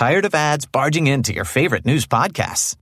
[0.00, 2.74] Tired of ads barging into your favorite news podcasts?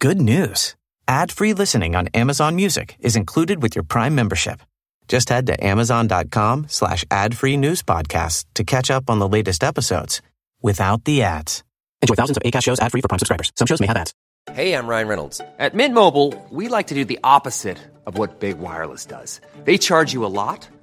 [0.00, 0.76] Good news.
[1.08, 4.62] Ad-free listening on Amazon Music is included with your Prime membership.
[5.08, 10.22] Just head to amazon.com slash ad-free news podcasts to catch up on the latest episodes
[10.62, 11.64] without the ads.
[12.00, 13.50] Enjoy thousands of ACAST shows ad-free for Prime subscribers.
[13.56, 14.14] Some shows may have ads.
[14.52, 15.40] Hey, I'm Ryan Reynolds.
[15.58, 19.40] At Mint Mobile, we like to do the opposite of what Big Wireless does.
[19.64, 20.68] They charge you a lot,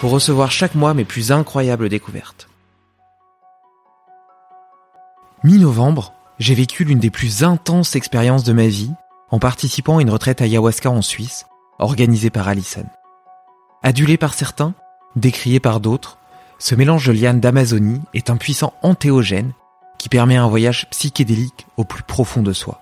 [0.00, 2.48] pour recevoir chaque mois mes plus incroyables découvertes.
[5.44, 8.92] Mi-novembre, j'ai vécu l'une des plus intenses expériences de ma vie
[9.30, 11.44] en participant à une retraite ayahuasca en Suisse,
[11.78, 12.86] organisée par Allison.
[13.82, 14.72] Adulé par certains,
[15.16, 16.16] décrié par d'autres,
[16.58, 19.52] ce mélange de lianes d'Amazonie est un puissant antéogène
[19.98, 22.80] qui permet un voyage psychédélique au plus profond de soi.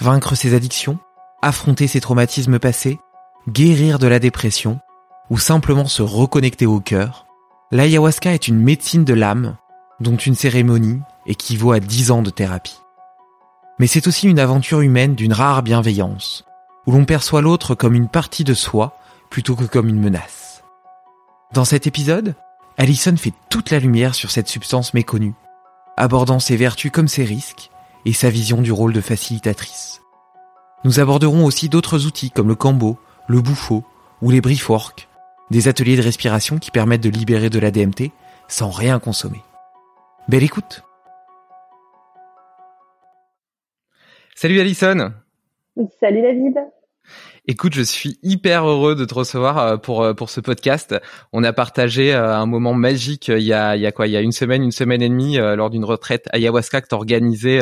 [0.00, 0.98] Vaincre ses addictions,
[1.40, 2.98] affronter ses traumatismes passés,
[3.48, 4.80] guérir de la dépression
[5.30, 7.26] ou simplement se reconnecter au cœur,
[7.70, 9.56] l'ayahuasca est une médecine de l'âme
[10.00, 12.80] dont une cérémonie équivaut à dix ans de thérapie.
[13.78, 16.44] Mais c'est aussi une aventure humaine d'une rare bienveillance,
[16.86, 18.98] où l'on perçoit l'autre comme une partie de soi
[19.30, 20.62] plutôt que comme une menace.
[21.52, 22.34] Dans cet épisode,
[22.76, 25.34] Allison fait toute la lumière sur cette substance méconnue,
[25.96, 27.70] abordant ses vertus comme ses risques
[28.04, 30.00] et sa vision du rôle de facilitatrice.
[30.84, 32.98] Nous aborderons aussi d'autres outils comme le cambo,
[33.28, 33.84] le bouffo
[34.22, 35.09] ou les briefwork,
[35.50, 38.10] des ateliers de respiration qui permettent de libérer de la DMT
[38.48, 39.40] sans rien consommer.
[40.28, 40.82] Belle écoute
[44.34, 45.12] Salut Alison
[46.00, 46.56] Salut David
[47.46, 50.94] Écoute, je suis hyper heureux de te recevoir euh, pour euh, pour ce podcast.
[51.32, 54.06] On a partagé euh, un moment magique il y a il y a quoi?
[54.06, 56.94] Il y a une semaine, une semaine et demie lors d'une retraite ayahuasca que tu
[56.94, 57.60] organisée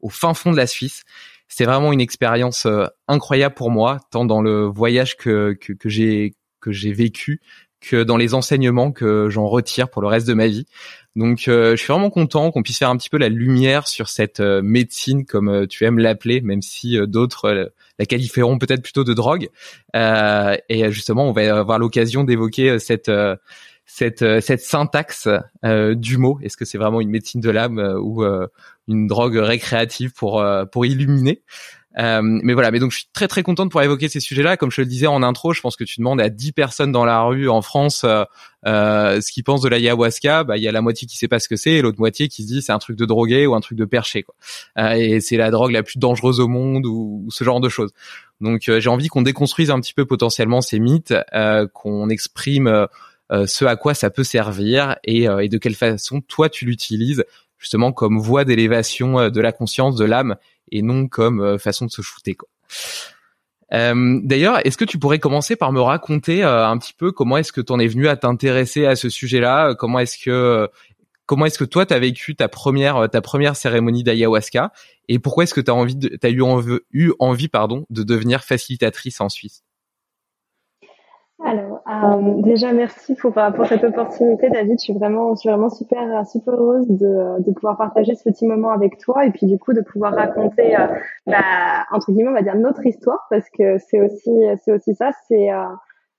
[0.00, 1.04] au fin fond de la Suisse.
[1.46, 2.66] C'était vraiment une expérience
[3.06, 7.40] incroyable pour moi, tant dans le voyage que que, que j'ai que j'ai vécu
[7.80, 10.66] que dans les enseignements que j'en retire pour le reste de ma vie.
[11.16, 14.08] Donc euh, je suis vraiment content qu'on puisse faire un petit peu la lumière sur
[14.08, 19.04] cette euh, médecine comme euh, tu aimes l'appeler, même si d'autres la qualifieront peut-être plutôt
[19.04, 19.48] de drogue.
[19.94, 23.10] et justement, on va avoir l'occasion d'évoquer cette
[23.86, 25.28] cette cette syntaxe
[25.64, 26.38] du mot.
[26.42, 28.22] Est-ce que c'est vraiment une médecine de l'âme ou
[28.86, 31.42] une drogue récréative pour pour illuminer?
[31.98, 34.56] Euh, mais voilà, mais donc je suis très très contente pour évoquer ces sujets-là.
[34.56, 37.04] Comme je le disais en intro, je pense que tu demandes à 10 personnes dans
[37.04, 38.24] la rue en France euh,
[38.66, 41.40] euh, ce qu'ils pensent de l'ayahuasca, bah il y a la moitié qui sait pas
[41.40, 43.54] ce que c'est et l'autre moitié qui se dit c'est un truc de drogué ou
[43.54, 44.34] un truc de perché quoi.
[44.78, 47.90] Euh, et c'est la drogue la plus dangereuse au monde ou, ce genre de choses.
[48.40, 51.14] Donc j'ai envie qu'on déconstruise un petit peu potentiellement ces mythes,
[51.72, 52.86] qu'on exprime
[53.30, 57.24] ce à quoi ça peut servir et, et de quelle façon toi tu l'utilises
[57.58, 60.36] justement comme voie d'élévation de la conscience, de l'âme
[60.72, 62.48] et non comme euh, façon de se shooter quoi.
[63.74, 67.36] Euh, D'ailleurs, est-ce que tu pourrais commencer par me raconter euh, un petit peu comment
[67.36, 69.74] est-ce que tu en es venu à t'intéresser à ce sujet-là?
[69.74, 70.68] Comment est-ce que
[71.26, 74.72] comment est-ce que toi tu as vécu ta première ta première cérémonie d'ayahuasca?
[75.08, 76.42] Et pourquoi est-ce que tu as envie de, as eu
[76.92, 79.62] eu envie pardon de devenir facilitatrice en Suisse?
[81.44, 84.72] Alors, euh, déjà, merci pour, pour cette opportunité, David.
[84.80, 88.44] Je suis vraiment, je suis vraiment super, super heureuse de, de pouvoir partager ce petit
[88.46, 90.86] moment avec toi et puis du coup de pouvoir raconter, euh,
[91.26, 91.38] bah,
[91.92, 94.30] entre guillemets, on va dire notre histoire parce que c'est aussi,
[94.64, 95.10] c'est aussi ça.
[95.28, 95.64] C'est, euh,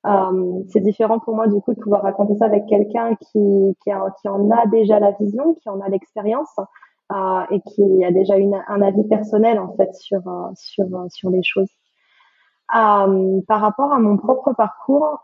[0.07, 3.91] euh, c'est différent pour moi du coup de pouvoir raconter ça avec quelqu'un qui, qui,
[4.21, 6.55] qui en a déjà la vision, qui en a l'expérience.
[7.11, 10.21] euh, et qui a déjà une, un avis personnel en fait sur
[10.55, 11.69] sur sur les choses.
[12.71, 15.19] Par rapport à mon propre parcours,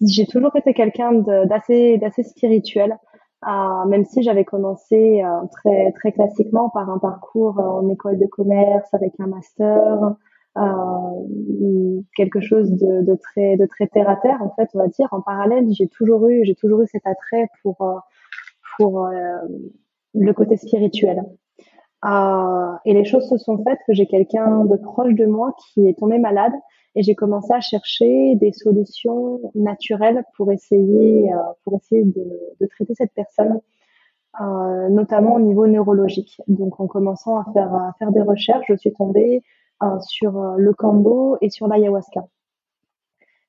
[0.00, 2.98] j'ai toujours été quelqu'un d'assez spirituel.
[3.46, 8.24] Euh, même si j'avais commencé euh, très très classiquement par un parcours en école de
[8.24, 10.14] commerce avec un master,
[10.56, 15.08] euh, quelque chose de, très de très terre à terre en fait on va dire
[15.10, 16.44] en parallèle j'ai toujours eu
[16.86, 17.96] cet attrait pour euh,
[18.80, 19.48] euh,
[20.14, 21.24] le côté spirituel
[22.04, 25.86] euh, et les choses se sont faites que j'ai quelqu'un de proche de moi qui
[25.88, 26.52] est tombé malade
[26.94, 31.30] et j'ai commencé à chercher des solutions naturelles pour essayer
[31.64, 33.60] pour essayer de, traiter cette personne
[34.40, 36.40] euh, notamment au niveau neurologique.
[36.48, 39.42] Donc en commençant à faire à faire des recherches, je suis tombée
[39.82, 42.26] euh, sur euh, le cambo et sur l'ayahuasca.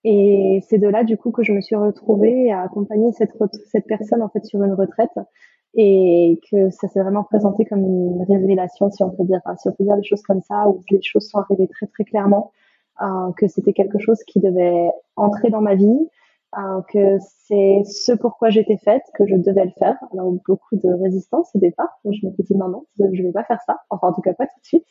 [0.03, 3.33] Et c'est de là du coup que je me suis retrouvée à accompagner cette
[3.71, 5.17] cette personne en fait sur une retraite
[5.75, 9.73] et que ça s'est vraiment présenté comme une révélation si on peut dire si on
[9.73, 12.51] peut dire les choses comme ça où les choses sont arrivées très très clairement
[13.01, 16.09] euh, que c'était quelque chose qui devait entrer dans ma vie
[16.57, 19.97] euh, que c'est ce pourquoi j'étais faite que je devais le faire.
[20.13, 21.89] Alors beaucoup de résistance au départ.
[22.05, 23.81] Je me suis dit non non je vais pas faire ça.
[23.89, 24.87] Enfin en tout cas pas tout de suite.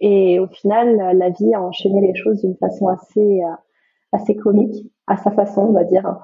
[0.00, 3.54] Et au final, la vie a enchaîné les choses d'une façon assez, euh,
[4.12, 6.18] assez comique, à sa façon, on va dire,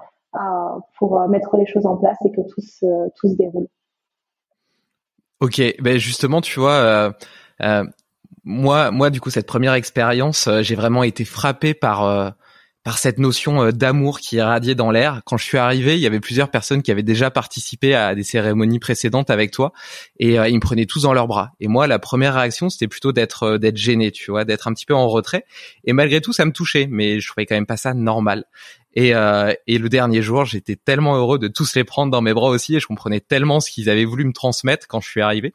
[0.99, 3.69] pour mettre les choses en place et que tout se, tout se déroule.
[5.41, 7.13] Ok, ben justement, tu vois,
[7.63, 7.85] euh,
[8.45, 12.35] moi, moi, du coup, cette première expérience, j'ai vraiment été frappé par
[12.83, 15.21] par cette notion euh, d'amour qui radiée dans l'air.
[15.27, 18.23] Quand je suis arrivé, il y avait plusieurs personnes qui avaient déjà participé à des
[18.23, 19.73] cérémonies précédentes avec toi
[20.19, 21.53] et euh, ils me prenaient tous dans leurs bras.
[21.61, 24.73] Et moi, la première réaction, c'était plutôt d'être euh, d'être gêné, tu vois, d'être un
[24.73, 25.45] petit peu en retrait.
[25.85, 28.45] Et malgré tout, ça me touchait, mais je trouvais quand même pas ça normal.
[28.95, 32.35] Et, euh, et le dernier jour, j'étais tellement heureux de tous les prendre dans mes
[32.35, 35.21] bras aussi et je comprenais tellement ce qu'ils avaient voulu me transmettre quand je suis
[35.21, 35.55] arrivé.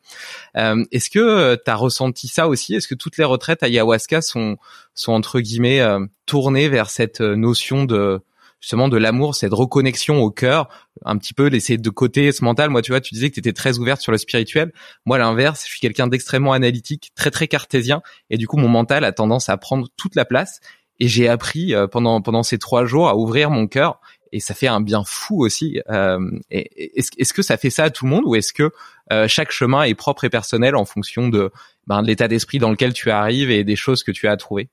[0.55, 2.75] Euh, Est-ce que euh, tu as ressenti ça aussi?
[2.75, 4.57] Est-ce que toutes les retraites à ayahuasca sont,
[4.93, 8.21] sont entre guillemets euh, tournées vers cette euh, notion de
[8.61, 10.69] justement de l'amour, cette reconnexion au cœur,
[11.03, 12.71] un petit peu laisser de côté ce mental.
[12.71, 14.71] Moi, tu vois, tu disais que tu étais très ouverte sur le spirituel.
[15.05, 18.01] Moi, l'inverse, je suis quelqu'un d'extrêmement analytique, très très cartésien,
[18.31, 20.61] et du coup, mon mental a tendance à prendre toute la place
[21.00, 24.00] et j'ai appris euh, pendant pendant ces trois jours à ouvrir mon cœur
[24.31, 25.80] et ça fait un bien fou aussi.
[25.89, 26.19] Euh,
[26.51, 28.69] est-ce, est-ce que ça fait ça à tout le monde ou est-ce que
[29.13, 31.51] euh, chaque chemin est propre et personnel en fonction de,
[31.88, 34.69] ben, de l'état d'esprit dans lequel tu arrives et des choses que tu as trouvées?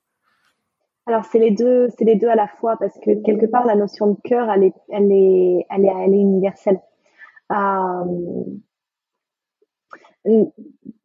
[1.06, 3.76] Alors c'est les deux, c'est les deux à la fois parce que quelque part la
[3.76, 6.80] notion de cœur elle est, elle est, elle est, elle est universelle.
[7.52, 8.04] Euh,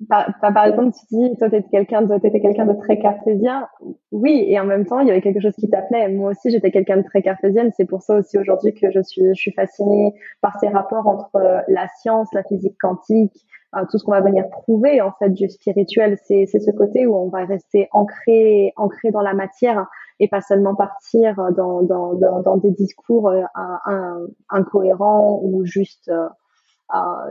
[0.07, 3.67] par, par, exemple, tu dis, toi, t'étais quelqu'un de, t'étais quelqu'un de très cartésien.
[4.11, 6.07] Oui, et en même temps, il y avait quelque chose qui t'appelait.
[6.09, 7.71] Moi aussi, j'étais quelqu'un de très cartésienne.
[7.75, 11.35] C'est pour ça aussi aujourd'hui que je suis, je suis fascinée par ces rapports entre
[11.35, 13.33] euh, la science, la physique quantique,
[13.75, 16.17] euh, tout ce qu'on va venir prouver en fait du spirituel.
[16.25, 19.87] C'est, ce côté où on va rester ancré, ancré dans la matière
[20.19, 26.11] et pas seulement partir dans, dans, dans, dans des discours euh, incohérents ou juste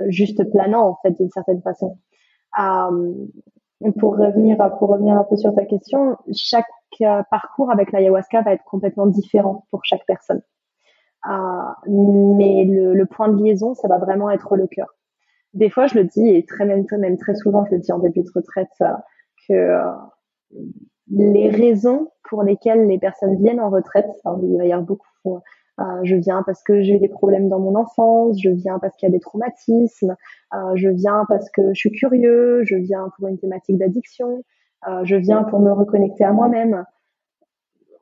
[0.08, 1.99] juste planant en fait d'une certaine façon.
[2.58, 3.14] Euh,
[3.99, 6.67] pour revenir un peu sur ta question, chaque
[7.03, 10.41] euh, parcours avec l'ayahuasca va être complètement différent pour chaque personne.
[11.87, 14.88] mais le, point de liaison, ça va vraiment être le cœur.
[15.53, 18.31] Des fois, je le dis et très très souvent, je le dis en début de
[18.35, 18.69] retraite,
[19.49, 19.82] que
[21.11, 24.09] les raisons pour lesquelles les personnes viennent en retraite,
[24.42, 25.40] il va y avoir beaucoup
[25.78, 29.09] euh, je viens parce que j'ai des problèmes dans mon enfance, je viens parce qu'il
[29.09, 30.16] y a des traumatismes,
[30.54, 34.42] euh, je viens parce que je suis curieux, je viens pour une thématique d'addiction,
[34.88, 36.85] euh, je viens pour me reconnecter à moi-même.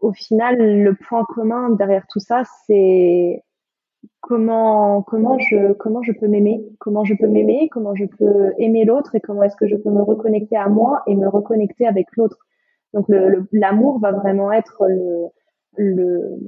[0.00, 3.43] Au final, le point commun derrière tout ça, c'est
[4.21, 8.85] comment comment je comment je peux m'aimer, comment je peux m'aimer, comment je peux aimer
[8.85, 12.07] l'autre et comment est-ce que je peux me reconnecter à moi et me reconnecter avec
[12.16, 12.38] l'autre.
[12.93, 13.07] Donc
[13.50, 15.26] l'amour va vraiment être le,
[15.76, 16.38] le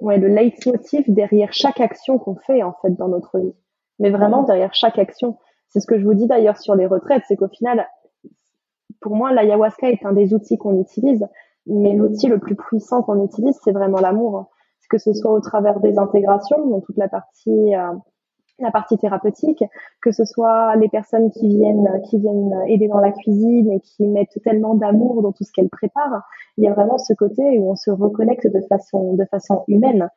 [0.00, 3.54] ouais, le leitmotiv derrière chaque action qu'on fait en fait dans notre vie.
[3.98, 5.38] Mais vraiment derrière chaque action.
[5.68, 7.86] C'est ce que je vous dis d'ailleurs sur les retraites, c'est qu'au final,
[9.00, 11.26] pour moi, l'ayahuasca est un des outils qu'on utilise,
[11.66, 14.50] mais l'outil le plus puissant qu'on utilise, c'est vraiment l'amour.
[14.88, 17.92] Que ce soit au travers des intégrations, donc toute la partie euh,
[18.58, 19.62] la partie thérapeutique,
[20.00, 24.06] que ce soit les personnes qui viennent qui viennent aider dans la cuisine et qui
[24.06, 26.22] mettent tellement d'amour dans tout ce qu'elles préparent,
[26.56, 30.08] il y a vraiment ce côté où on se reconnecte de façon de façon humaine.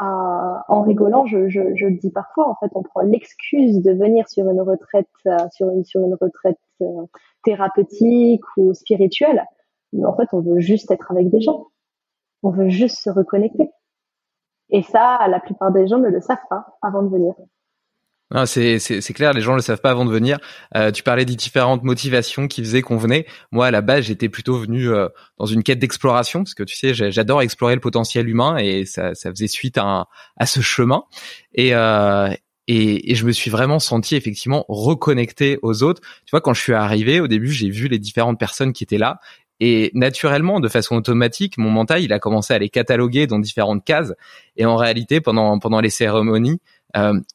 [0.00, 4.28] En rigolant, je, je, je, le dis parfois, en fait, on prend l'excuse de venir
[4.28, 7.04] sur une retraite, euh, sur une sur une retraite euh,
[7.42, 9.44] thérapeutique ou spirituelle,
[9.92, 11.66] mais en fait, on veut juste être avec des gens.
[12.44, 13.72] On veut juste se reconnecter.
[14.70, 17.34] Et ça, la plupart des gens ne le savent pas avant de venir.
[18.30, 20.38] Ah, c'est, c'est, c'est clair, les gens le savent pas avant de venir.
[20.76, 23.26] Euh, tu parlais des différentes motivations qui faisaient qu'on venait.
[23.52, 25.08] Moi, à la base, j'étais plutôt venu euh,
[25.38, 29.14] dans une quête d'exploration, parce que tu sais, j'adore explorer le potentiel humain et ça,
[29.14, 31.04] ça faisait suite à, à ce chemin.
[31.54, 32.28] Et, euh,
[32.66, 36.02] et, et, je me suis vraiment senti effectivement reconnecté aux autres.
[36.26, 38.98] Tu vois, quand je suis arrivé, au début, j'ai vu les différentes personnes qui étaient
[38.98, 39.20] là.
[39.60, 43.84] Et naturellement, de façon automatique, mon mental, il a commencé à les cataloguer dans différentes
[43.84, 44.12] cases.
[44.56, 46.60] Et en réalité, pendant pendant les cérémonies,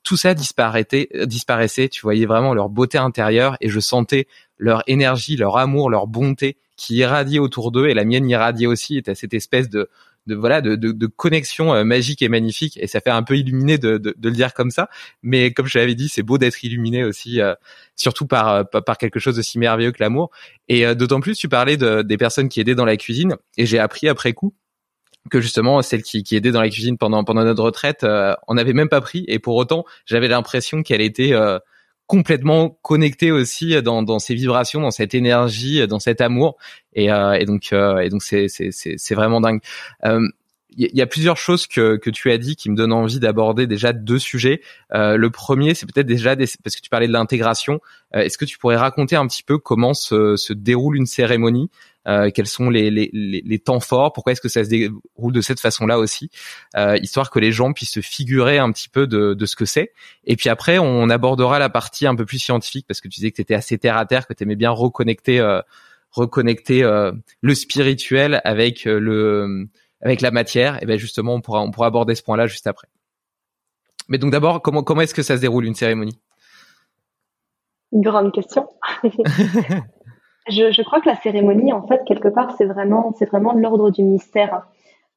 [0.04, 1.90] tout ça disparaissait, disparaissait.
[1.90, 6.58] Tu voyais vraiment leur beauté intérieure et je sentais leur énergie, leur amour, leur bonté
[6.76, 8.98] qui irradiait autour d'eux et la mienne irradiait aussi.
[8.98, 9.90] Était cette espèce de
[10.28, 13.38] de voilà de, de, de connexion euh, magique et magnifique et ça fait un peu
[13.38, 14.90] illuminé de, de, de le dire comme ça
[15.22, 17.54] mais comme je l'avais dit c'est beau d'être illuminé aussi euh,
[17.96, 20.32] surtout par par quelque chose de si merveilleux que l'amour
[20.70, 23.80] et d'autant plus tu parlais de, des personnes qui aidaient dans la cuisine et j'ai
[23.80, 24.54] appris après coup
[25.30, 28.56] que justement celle qui, qui aidait dans la cuisine pendant pendant notre retraite euh, on
[28.56, 31.60] n'avait même pas pris et pour autant j'avais l'impression qu'elle était euh,
[32.08, 36.58] complètement connectée aussi dans dans ses vibrations dans cette énergie dans cet amour
[36.94, 39.62] et, euh, et donc et donc c'est c'est c'est vraiment dingue
[40.76, 43.68] il y a plusieurs choses que, que tu as dit qui me donnent envie d'aborder
[43.68, 44.60] déjà deux sujets.
[44.92, 47.80] le premier, c'est peut-être déjà des, parce que tu parlais de l'intégration.
[48.12, 51.70] Est-ce que tu pourrais raconter un petit peu comment se, se déroule une cérémonie?
[52.08, 55.42] Euh, quels sont les, les, les, temps forts, pourquoi est-ce que ça se déroule de
[55.42, 56.30] cette façon-là aussi,
[56.76, 59.66] euh, histoire que les gens puissent se figurer un petit peu de, de ce que
[59.66, 59.94] c'est.
[60.26, 63.32] Et puis après, on abordera la partie un peu plus scientifique, parce que tu disais
[63.32, 65.62] que tu étais assez terre à terre, que tu aimais bien reconnecter, euh,
[66.14, 69.68] reconnecter euh, le spirituel avec euh, le
[70.02, 70.82] avec la matière.
[70.82, 72.88] Et ben justement, on pourra on pourra aborder ce point-là juste après.
[74.08, 76.20] Mais donc d'abord, comment comment est-ce que ça se déroule une cérémonie?
[77.92, 78.68] Grande question.
[80.48, 83.62] Je, je, crois que la cérémonie, en fait, quelque part, c'est vraiment, c'est vraiment de
[83.62, 84.68] l'ordre du mystère.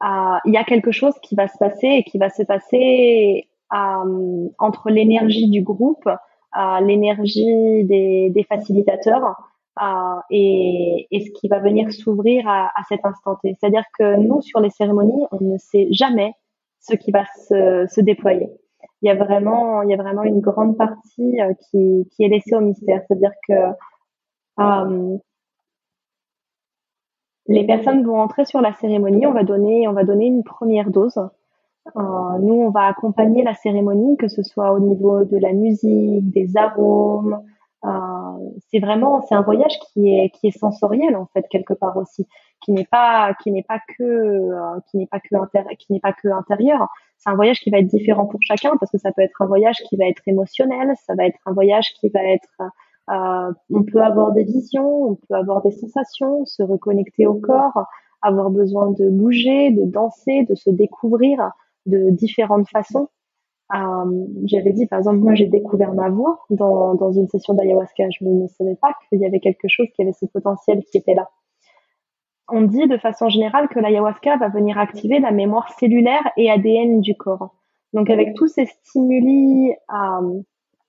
[0.03, 3.49] Euh, il y a quelque chose qui va se passer et qui va se passer
[3.73, 9.35] euh, entre l'énergie du groupe, euh, l'énergie des, des facilitateurs
[9.83, 13.57] euh, et, et, ce qui va venir s'ouvrir à, à, cet instant T.
[13.59, 16.35] C'est-à-dire que nous, sur les cérémonies, on ne sait jamais
[16.79, 18.51] ce qui va se, se déployer.
[19.03, 22.55] Il y a vraiment, il y a vraiment une grande partie qui, qui est laissée
[22.55, 23.03] au mystère.
[23.07, 23.55] C'est-à-dire que
[24.61, 25.19] euh,
[27.49, 29.27] les personnes vont entrer sur la cérémonie.
[29.27, 31.19] On va donner, on va donner une première dose.
[31.97, 36.31] Euh, nous, on va accompagner la cérémonie, que ce soit au niveau de la musique,
[36.33, 37.41] des arômes.
[37.85, 37.91] Euh,
[38.69, 42.27] c'est vraiment, c'est un voyage qui est qui est sensoriel en fait quelque part aussi,
[42.65, 44.51] qui n'est pas qui n'est pas que
[44.91, 46.89] qui n'est pas que qui n'est pas que intérieur.
[47.19, 49.47] C'est un voyage qui va être différent pour chacun parce que ça peut être un
[49.47, 52.61] voyage qui va être émotionnel, ça va être un voyage qui va être
[53.11, 57.87] euh, on peut avoir des visions, on peut avoir des sensations, se reconnecter au corps,
[58.23, 61.51] avoir besoin de bouger, de danser, de se découvrir
[61.87, 63.09] de différentes façons.
[63.75, 68.05] Euh, J'avais dit, par exemple, moi j'ai découvert ma voix dans, une session d'ayahuasca.
[68.11, 71.15] Je ne savais pas qu'il y avait quelque chose qui avait ce potentiel qui était
[71.15, 71.31] là.
[72.49, 77.01] On dit de façon générale que l'ayahuasca va venir activer la mémoire cellulaire et ADN
[77.01, 77.55] du corps.
[77.93, 80.41] Donc avec tous ces stimuli euh,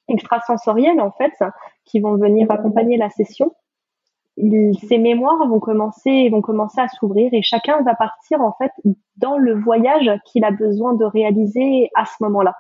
[0.08, 1.34] extrasensoriels en fait
[1.88, 3.54] qui vont venir accompagner la session.
[4.38, 8.72] Ces mémoires vont commencer vont commencer à s'ouvrir et chacun va partir en fait
[9.16, 12.54] dans le voyage qu'il a besoin de réaliser à ce moment-là.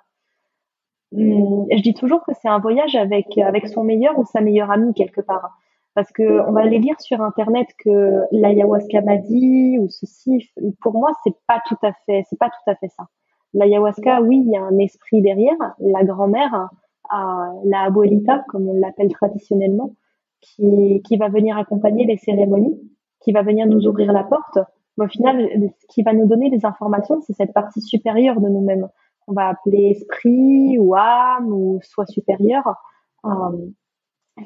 [1.15, 4.71] Hum, je dis toujours que c'est un voyage avec avec son meilleur ou sa meilleure
[4.71, 5.51] amie quelque part
[5.93, 10.93] parce que on va aller lire sur internet que l'ayahuasca m'a dit ou ceci pour
[10.93, 13.05] moi c'est pas tout à fait c'est pas tout à fait ça
[13.53, 16.69] l'ayahuasca oui il y a un esprit derrière la grand-mère
[17.09, 19.95] à la abuelita, comme on l'appelle traditionnellement,
[20.41, 22.79] qui, qui va venir accompagner les cérémonies,
[23.21, 24.59] qui va venir nous ouvrir la porte.
[24.97, 25.49] Mais au final,
[25.79, 28.87] ce qui va nous donner les informations, c'est cette partie supérieure de nous-mêmes.
[29.27, 32.63] On va appeler esprit ou âme ou soi supérieur.
[33.25, 33.29] Euh,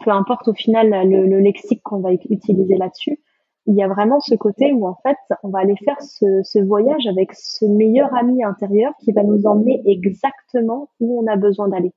[0.04, 3.20] peu importe au final le, le lexique qu'on va utiliser là-dessus.
[3.68, 7.06] Il y a vraiment ce côté où en fait, on va aller faire ce voyage
[7.08, 11.94] avec ce meilleur ami intérieur qui va nous emmener exactement où on a besoin d'aller.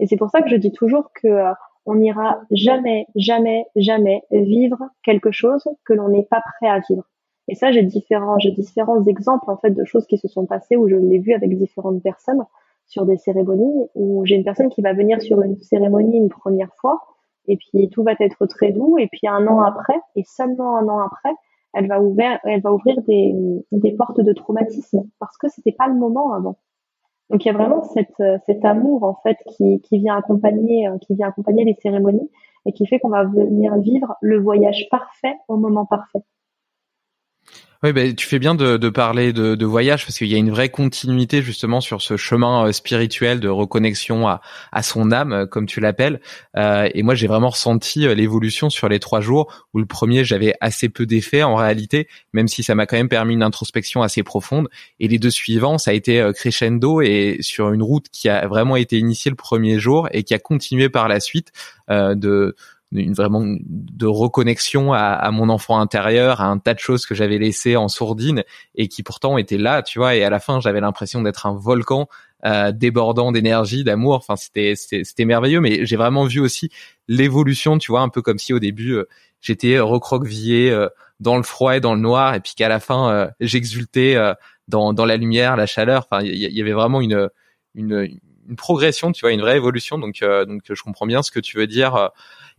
[0.00, 1.52] Et c'est pour ça que je dis toujours que euh,
[1.86, 7.04] on n'ira jamais, jamais, jamais vivre quelque chose que l'on n'est pas prêt à vivre.
[7.48, 10.76] Et ça, j'ai différents, j'ai différents exemples en fait de choses qui se sont passées
[10.76, 12.44] où je l'ai vu avec différentes personnes
[12.88, 16.74] sur des cérémonies où j'ai une personne qui va venir sur une cérémonie une première
[16.80, 17.02] fois
[17.46, 20.88] et puis tout va être très doux et puis un an après et seulement un
[20.88, 21.34] an après
[21.74, 23.34] elle va ouvrir elle va ouvrir des,
[23.72, 26.58] des portes de traumatisme parce que c'était pas le moment avant
[27.30, 27.82] donc il y a vraiment
[28.20, 32.30] euh, cet amour en fait qui, qui vient accompagner euh, qui vient accompagner les cérémonies
[32.66, 36.20] et qui fait qu'on va venir vivre le voyage parfait au moment parfait.
[37.84, 40.38] Oui, ben tu fais bien de, de parler de, de, voyage parce qu'il y a
[40.38, 44.40] une vraie continuité justement sur ce chemin euh, spirituel de reconnexion à,
[44.72, 46.20] à son âme, euh, comme tu l'appelles.
[46.56, 50.24] Euh, et moi, j'ai vraiment ressenti euh, l'évolution sur les trois jours où le premier,
[50.24, 54.02] j'avais assez peu d'effets en réalité, même si ça m'a quand même permis une introspection
[54.02, 54.68] assez profonde.
[54.98, 58.74] Et les deux suivants, ça a été crescendo et sur une route qui a vraiment
[58.74, 61.52] été initiée le premier jour et qui a continué par la suite
[61.90, 62.54] euh, de
[62.92, 67.14] une vraiment de reconnexion à, à, mon enfant intérieur, à un tas de choses que
[67.14, 70.14] j'avais laissées en sourdine et qui pourtant étaient là, tu vois.
[70.14, 72.08] Et à la fin, j'avais l'impression d'être un volcan
[72.46, 74.14] euh, débordant d'énergie, d'amour.
[74.16, 75.60] Enfin, c'était c'était merveilleux.
[75.60, 76.70] Mais j'ai vraiment vu aussi
[77.08, 79.08] l'évolution, tu vois, un peu comme si au début euh,
[79.40, 80.88] j'étais recroquevillé euh,
[81.20, 84.16] dans le froid et dans le noir, et puis qu'à la fin euh, j'exultais
[84.68, 86.06] dans dans la lumière, la chaleur.
[86.10, 87.28] Enfin, il y, y, avait vraiment une
[87.74, 88.08] une
[88.48, 89.98] une progression, tu vois, une vraie évolution.
[89.98, 92.10] Donc donc je comprends bien ce que tu veux dire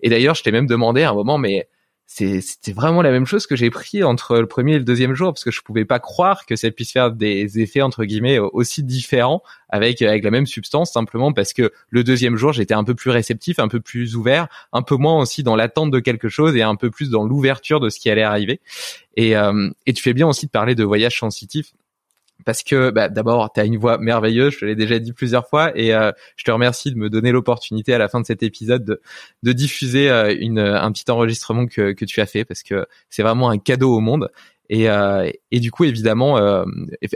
[0.01, 1.67] et d'ailleurs, je t'ai même demandé à un moment, mais
[2.11, 5.31] c'était vraiment la même chose que j'ai pris entre le premier et le deuxième jour
[5.31, 8.81] parce que je pouvais pas croire que ça puisse faire des effets entre guillemets aussi
[8.81, 12.95] différents avec avec la même substance simplement parce que le deuxième jour j'étais un peu
[12.95, 16.55] plus réceptif, un peu plus ouvert, un peu moins aussi dans l'attente de quelque chose
[16.55, 18.59] et un peu plus dans l'ouverture de ce qui allait arriver.
[19.15, 21.73] Et euh, et tu fais bien aussi de parler de voyage sensitif
[22.45, 25.47] parce que bah, d'abord tu as une voix merveilleuse, je te l'ai déjà dit plusieurs
[25.47, 28.43] fois, et euh, je te remercie de me donner l'opportunité à la fin de cet
[28.43, 28.99] épisode
[29.43, 33.57] de, diffuser euh, un petit enregistrement que tu as fait, parce que c'est vraiment un
[33.57, 34.29] cadeau au monde.
[34.69, 36.63] Et, euh, et du coup, évidemment, euh,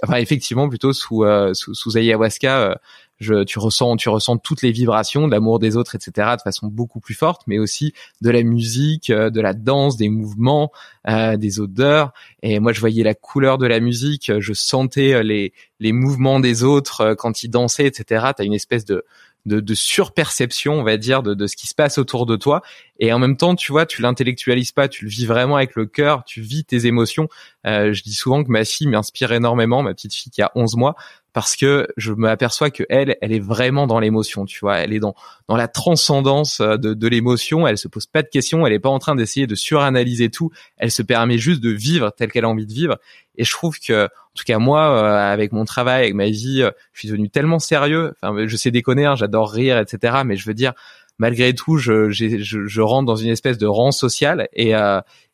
[0.04, 2.80] enfin effectivement, plutôt sous, euh, sous, sous ayahuasca,
[3.20, 6.68] je, tu ressens, tu ressens toutes les vibrations de l'amour des autres, etc., de façon
[6.68, 10.72] beaucoup plus forte, mais aussi de la musique, de la danse, des mouvements,
[11.08, 12.12] des odeurs.
[12.42, 16.64] Et moi, je voyais la couleur de la musique, je sentais les, les mouvements des
[16.64, 18.32] autres quand ils dansaient, etc.
[18.36, 19.06] T'as une espèce de
[19.46, 22.62] de, de surperception, on va dire, de, de ce qui se passe autour de toi.
[23.00, 25.86] Et en même temps, tu vois, tu l'intellectualises pas, tu le vis vraiment avec le
[25.86, 27.28] cœur, tu vis tes émotions.
[27.66, 30.76] Euh, je dis souvent que ma fille m'inspire énormément, ma petite fille qui a 11
[30.76, 30.96] mois,
[31.34, 35.00] parce que je m'aperçois que elle, elle est vraiment dans l'émotion, tu vois, elle est
[35.00, 35.16] dans
[35.50, 38.80] dans la transcendance euh, de, de l'émotion, elle se pose pas de questions, elle est
[38.80, 42.46] pas en train d'essayer de suranalyser tout, elle se permet juste de vivre tel qu'elle
[42.46, 43.00] a envie de vivre.
[43.36, 46.62] Et je trouve que, en tout cas moi, euh, avec mon travail, avec ma vie,
[46.62, 48.14] euh, je suis devenu tellement sérieux.
[48.22, 50.22] Enfin, je sais déconner, hein, j'adore rire, etc.
[50.26, 50.74] Mais je veux dire,
[51.18, 54.74] malgré tout, je, je, je, rentre dans une espèce de rang social et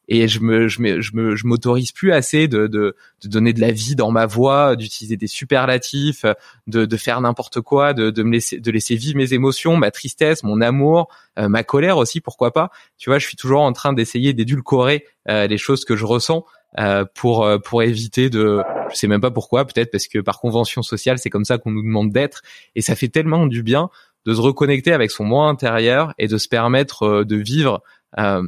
[0.09, 3.53] et je me je me je me je m'autorise plus assez de, de de donner
[3.53, 6.25] de la vie dans ma voix, d'utiliser des superlatifs,
[6.67, 9.91] de de faire n'importe quoi, de de me laisser de laisser vivre mes émotions, ma
[9.91, 12.71] tristesse, mon amour, euh, ma colère aussi, pourquoi pas.
[12.97, 16.43] Tu vois, je suis toujours en train d'essayer d'édulcorer euh, les choses que je ressens
[16.77, 20.39] euh, pour euh, pour éviter de je sais même pas pourquoi, peut-être parce que par
[20.39, 22.41] convention sociale, c'est comme ça qu'on nous demande d'être
[22.75, 23.89] et ça fait tellement du bien
[24.25, 27.81] de se reconnecter avec son moi intérieur et de se permettre euh, de vivre
[28.17, 28.43] euh,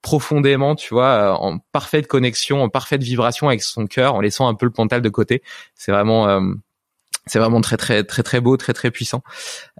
[0.00, 4.54] profondément, tu vois, en parfaite connexion, en parfaite vibration avec son cœur, en laissant un
[4.54, 5.42] peu le pantal de côté.
[5.74, 6.40] C'est vraiment, euh,
[7.26, 9.22] c'est vraiment très très très très beau, très très puissant.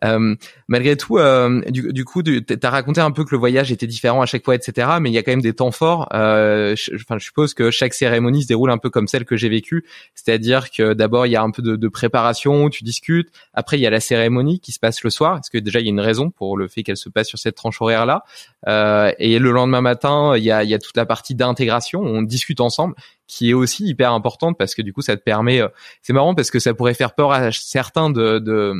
[0.05, 0.37] Euh,
[0.68, 3.87] malgré tout, euh, du, du, coup, tu as raconté un peu que le voyage était
[3.87, 4.88] différent à chaque fois, etc.
[5.00, 6.09] Mais il y a quand même des temps forts.
[6.14, 9.37] Euh, je, enfin, je suppose que chaque cérémonie se déroule un peu comme celle que
[9.37, 13.28] j'ai vécue, c'est-à-dire que d'abord il y a un peu de, de, préparation, tu discutes.
[13.55, 15.38] Après, il y a la cérémonie qui se passe le soir.
[15.38, 17.38] Est-ce que déjà il y a une raison pour le fait qu'elle se passe sur
[17.38, 18.22] cette tranche horaire là
[18.68, 22.00] euh, Et le lendemain matin, il y a, il y a toute la partie d'intégration.
[22.02, 22.94] On discute ensemble
[23.33, 25.68] qui est aussi hyper importante parce que du coup ça te permet euh,
[26.03, 28.75] c'est marrant parce que ça pourrait faire peur à certains de, de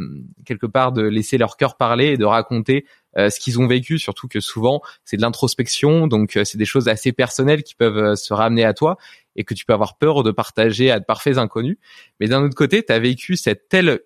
[0.45, 2.85] quelque part de laisser leur cœur parler et de raconter
[3.17, 3.99] euh, ce qu'ils ont vécu.
[3.99, 6.07] Surtout que souvent c'est de l'introspection.
[6.07, 8.99] Donc euh, c'est des choses assez personnelles qui peuvent se ramener à toi
[9.37, 11.79] et que tu peux avoir peur de partager à de parfaits inconnus.
[12.21, 14.01] Mais d'un autre côté tu as vécu cette telle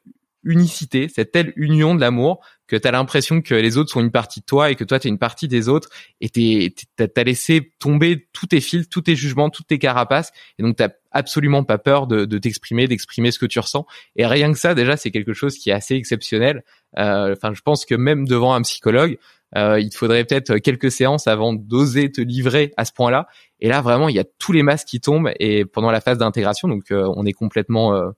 [0.47, 4.11] unicité, cette telle union de l'amour que tu as l'impression que les autres sont une
[4.11, 5.89] partie de toi et que toi tu es une partie des autres
[6.21, 10.63] et tu as laissé tomber tous tes fils, tous tes jugements, toutes tes carapaces et
[10.63, 14.53] donc t'as absolument pas peur de, de t'exprimer, d'exprimer ce que tu ressens et rien
[14.53, 16.63] que ça déjà c'est quelque chose qui est assez exceptionnel.
[16.99, 19.19] Euh, enfin je pense que même devant un psychologue
[19.57, 23.27] euh, il te faudrait peut-être quelques séances avant d'oser te livrer à ce point-là
[23.61, 26.19] et là vraiment il y a tous les masques qui tombent et pendant la phase
[26.19, 28.13] d'intégration donc euh, on est complètement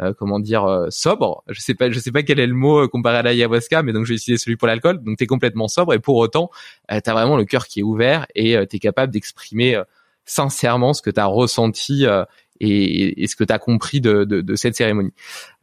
[0.00, 1.42] euh, euh, comment dire euh, sobre.
[1.48, 3.92] Je sais pas, je sais pas quel est le mot euh, comparé à l'ayahuasca, mais
[3.92, 5.02] donc je vais utiliser celui pour l'alcool.
[5.02, 6.50] Donc tu es complètement sobre et pour autant,
[6.88, 9.80] tu as vraiment le cœur qui est ouvert et tu es capable d'exprimer
[10.24, 12.06] sincèrement ce que tu as ressenti
[12.60, 15.12] et, et, ce que tu as compris de, de, de, cette cérémonie.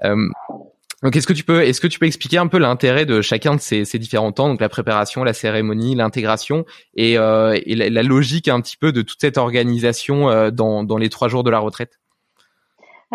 [0.02, 3.56] donc est-ce que tu peux est-ce que tu peux expliquer un peu l'intérêt de chacun
[3.56, 8.04] de ces, ces, différents temps, donc la préparation, la cérémonie, l'intégration et, et la, la,
[8.04, 11.60] logique un petit peu de toute cette organisation dans, dans les trois jours de la
[11.60, 12.00] retraite?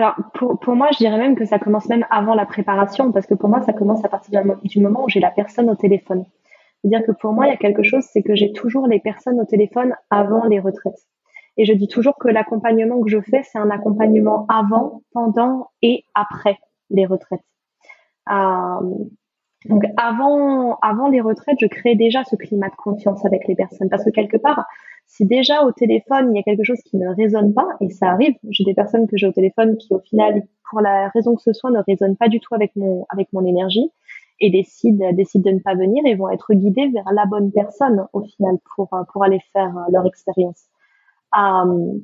[0.01, 3.27] Alors, pour, pour moi, je dirais même que ça commence même avant la préparation, parce
[3.27, 6.25] que pour moi, ça commence à partir du moment où j'ai la personne au téléphone.
[6.81, 9.39] C'est-à-dire que pour moi, il y a quelque chose, c'est que j'ai toujours les personnes
[9.39, 11.07] au téléphone avant les retraites.
[11.59, 16.05] Et je dis toujours que l'accompagnement que je fais, c'est un accompagnement avant, pendant et
[16.15, 16.59] après
[16.89, 17.45] les retraites.
[18.31, 18.81] Euh,
[19.66, 23.90] donc avant, avant les retraites, je crée déjà ce climat de confiance avec les personnes
[23.90, 24.64] parce que quelque part,
[25.07, 28.11] si déjà au téléphone il y a quelque chose qui ne résonne pas, et ça
[28.11, 31.42] arrive, j'ai des personnes que j'ai au téléphone qui au final, pour la raison que
[31.42, 33.90] ce soit, ne résonnent pas du tout avec mon avec mon énergie
[34.40, 38.07] et décident décident de ne pas venir et vont être guidés vers la bonne personne
[38.14, 40.64] au final pour pour aller faire leur expérience.
[41.37, 41.99] Euh,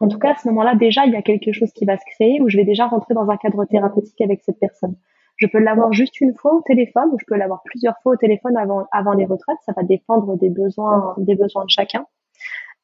[0.00, 2.04] en tout cas, à ce moment-là, déjà, il y a quelque chose qui va se
[2.14, 4.94] créer où je vais déjà rentrer dans un cadre thérapeutique avec cette personne.
[5.36, 8.16] Je peux l'avoir juste une fois au téléphone ou je peux l'avoir plusieurs fois au
[8.16, 9.58] téléphone avant, avant les retraites.
[9.64, 12.06] Ça va dépendre des besoins, des besoins de chacun.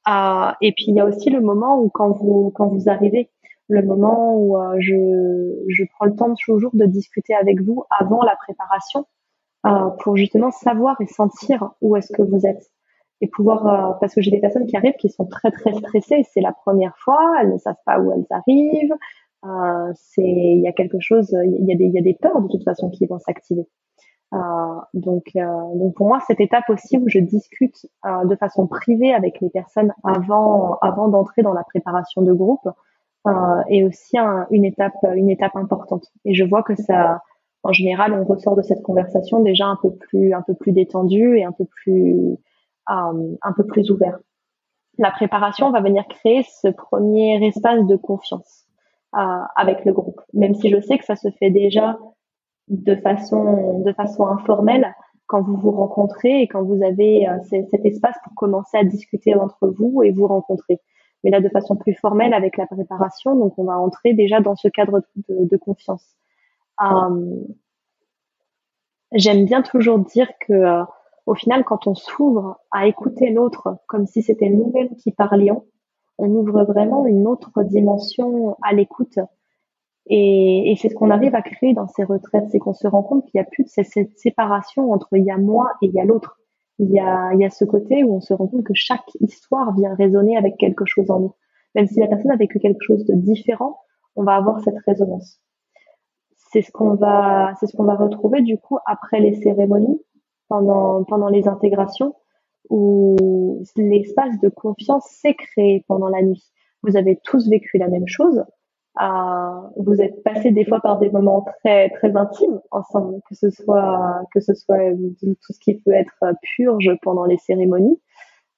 [0.08, 3.30] Euh, et puis il y a aussi le moment où quand vous quand vous arrivez,
[3.68, 8.22] le moment où euh, je, je prends le temps toujours de discuter avec vous avant
[8.22, 9.06] la préparation
[9.66, 12.70] euh, pour justement savoir et sentir où est-ce que vous êtes
[13.20, 16.26] et pouvoir euh, parce que j'ai des personnes qui arrivent qui sont très très stressées
[16.32, 18.94] c'est la première fois elles ne savent pas où elles arrivent
[19.44, 22.14] euh, c'est il y a quelque chose il y a des il y a des
[22.14, 23.66] peurs de toute façon qui vont s'activer.
[24.34, 24.38] Euh,
[24.94, 29.12] donc euh, donc pour moi cette étape aussi où je discute euh, de façon privée
[29.12, 32.66] avec les personnes avant avant d'entrer dans la préparation de groupe
[33.68, 34.16] est aussi
[34.50, 36.06] une étape une étape importante.
[36.24, 37.20] Et je vois que ça
[37.62, 41.36] en général on ressort de cette conversation déjà un peu plus un peu plus détendu
[41.36, 42.38] et un peu plus
[42.90, 44.18] euh, un peu plus ouvert.
[44.98, 48.61] La préparation va venir créer ce premier espace de confiance
[49.14, 51.98] euh, avec le groupe, même si je sais que ça se fait déjà
[52.68, 54.94] de façon de façon informelle
[55.26, 59.34] quand vous vous rencontrez et quand vous avez euh, cet espace pour commencer à discuter
[59.34, 60.80] entre vous et vous rencontrer.
[61.24, 64.56] Mais là, de façon plus formelle avec la préparation, donc on va entrer déjà dans
[64.56, 66.04] ce cadre de, de confiance.
[66.82, 67.36] Euh,
[69.14, 70.84] J'aime bien toujours dire que
[71.26, 75.66] au final, quand on s'ouvre à écouter l'autre comme si c'était nous-mêmes qui parlions,
[76.18, 79.18] on ouvre vraiment une autre dimension à l'écoute.
[80.06, 83.24] Et, c'est ce qu'on arrive à créer dans ces retraites, c'est qu'on se rend compte
[83.26, 86.00] qu'il n'y a plus de cette séparation entre il y a moi et il y
[86.00, 86.38] a l'autre.
[86.78, 89.08] Il y a, il y a ce côté où on se rend compte que chaque
[89.20, 91.34] histoire vient résonner avec quelque chose en nous.
[91.74, 93.78] Même si la personne a vécu quelque chose de différent,
[94.16, 95.40] on va avoir cette résonance.
[96.34, 100.02] C'est ce qu'on va, c'est ce qu'on va retrouver du coup après les cérémonies
[100.48, 102.14] pendant, pendant les intégrations
[102.70, 106.44] où l'espace de confiance s'est créé pendant la nuit.
[106.82, 108.44] Vous avez tous vécu la même chose.
[109.00, 113.48] Euh, vous êtes passé des fois par des moments très très intimes ensemble, que ce
[113.48, 117.98] soit que ce soit tout ce qui peut être purge pendant les cérémonies,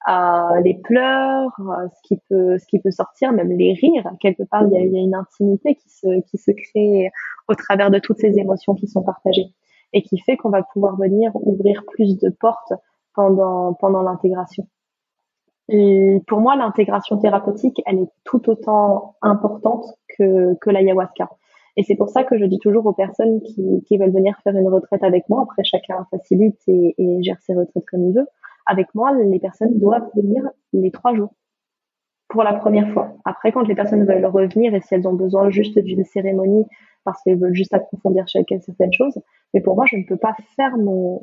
[0.08, 4.10] euh, les pleurs, ce qui peut ce qui peut sortir, même les rires.
[4.18, 7.10] Quelque part, il y a, il y a une intimité qui se qui se crée
[7.48, 9.54] au travers de toutes ces émotions qui sont partagées
[9.92, 12.72] et qui fait qu'on va pouvoir venir ouvrir plus de portes
[13.14, 14.66] pendant, pendant l'intégration.
[15.68, 19.86] Et pour moi, l'intégration thérapeutique, elle est tout autant importante
[20.18, 21.30] que, que l'ayahuasca.
[21.76, 24.54] Et c'est pour ça que je dis toujours aux personnes qui, qui veulent venir faire
[24.54, 28.26] une retraite avec moi, après chacun facilite et, et gère ses retraites comme il veut,
[28.66, 31.34] avec moi, les personnes doivent venir les trois jours
[32.28, 33.14] pour la première fois.
[33.24, 36.64] Après, quand les personnes veulent revenir et si elles ont besoin juste d'une cérémonie
[37.04, 39.18] parce qu'elles veulent juste approfondir chacun certaines choses,
[39.52, 41.22] mais pour moi, je ne peux pas faire mon,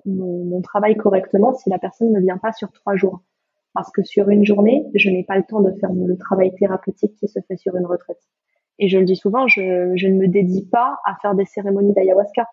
[0.64, 3.22] travail correctement si la personne ne vient pas sur trois jours.
[3.74, 7.16] Parce que sur une journée, je n'ai pas le temps de faire le travail thérapeutique
[7.16, 8.22] qui se fait sur une retraite.
[8.80, 12.48] Et je le dis souvent, je, ne me dédie pas à faire des cérémonies d'ayahuasca.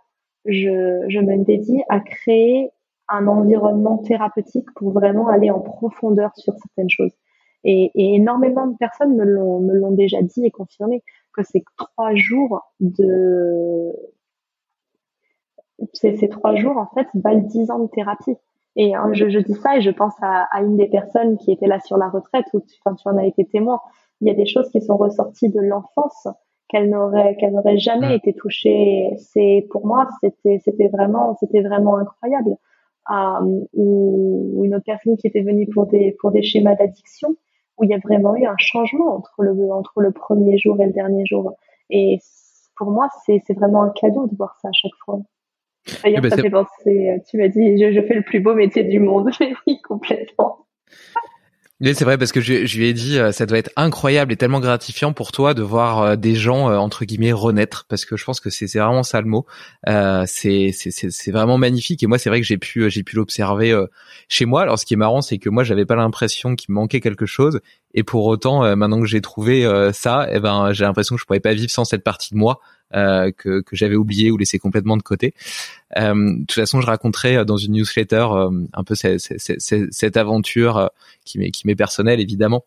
[0.45, 2.71] Je, me dédie à créer
[3.09, 7.13] un environnement thérapeutique pour vraiment aller en profondeur sur certaines choses.
[7.65, 11.03] Et, énormément de personnes me l'ont déjà dit et confirmé
[11.39, 13.93] que ces trois jours de
[15.93, 18.37] ces, trois jours en fait valent dix ans de thérapie.
[18.77, 21.53] Et hein, je, je, dis ça et je pense à, à, une des personnes qui
[21.53, 23.81] était là sur la retraite où tu, enfin, tu en as été témoin.
[24.21, 26.29] Il y a des choses qui sont ressorties de l'enfance
[26.69, 29.11] qu'elle n'aurait qu'elle n'aurait jamais été touchée.
[29.17, 32.57] C'est pour moi c'était c'était vraiment c'était vraiment incroyable.
[33.11, 37.37] Euh, ou une autre personne qui était venue pour des pour des schémas d'addiction
[37.79, 40.87] où il y a vraiment eu un changement entre le entre le premier jour et
[40.87, 41.55] le dernier jour.
[41.91, 42.19] Et
[42.77, 45.21] pour moi c'est c'est vraiment un cadeau de voir ça à chaque fois.
[46.03, 48.55] D'ailleurs, eh ben, ça fait penser, tu m'as dit, je, je, fais le plus beau
[48.55, 49.31] métier du monde.
[49.67, 50.67] oui, complètement.
[51.81, 54.59] C'est vrai parce que je, lui ai dit, euh, ça doit être incroyable et tellement
[54.59, 58.41] gratifiant pour toi de voir euh, des gens entre guillemets renaître, parce que je pense
[58.41, 59.47] que c'est vraiment ça le mot.
[59.89, 63.81] Euh, c'est c'est vraiment magnifique et moi c'est vrai que j'ai pu l'observer
[64.29, 64.63] chez moi.
[64.63, 67.61] Alors ce qui est marrant, c'est que moi j'avais pas l'impression qu'il manquait quelque chose
[67.95, 71.39] et pour autant maintenant que j'ai trouvé ça, eh ben j'ai l'impression que je pourrais
[71.39, 72.61] pas vivre sans cette partie de moi
[72.95, 75.35] euh, que, que j'avais oublié ou laissé complètement de côté.
[75.99, 78.27] Euh, de toute façon, je raconterai euh, dans une newsletter
[78.73, 80.91] un peu cette, cette, cette aventure
[81.27, 82.65] qui m'est qui m'est personnelle évidemment.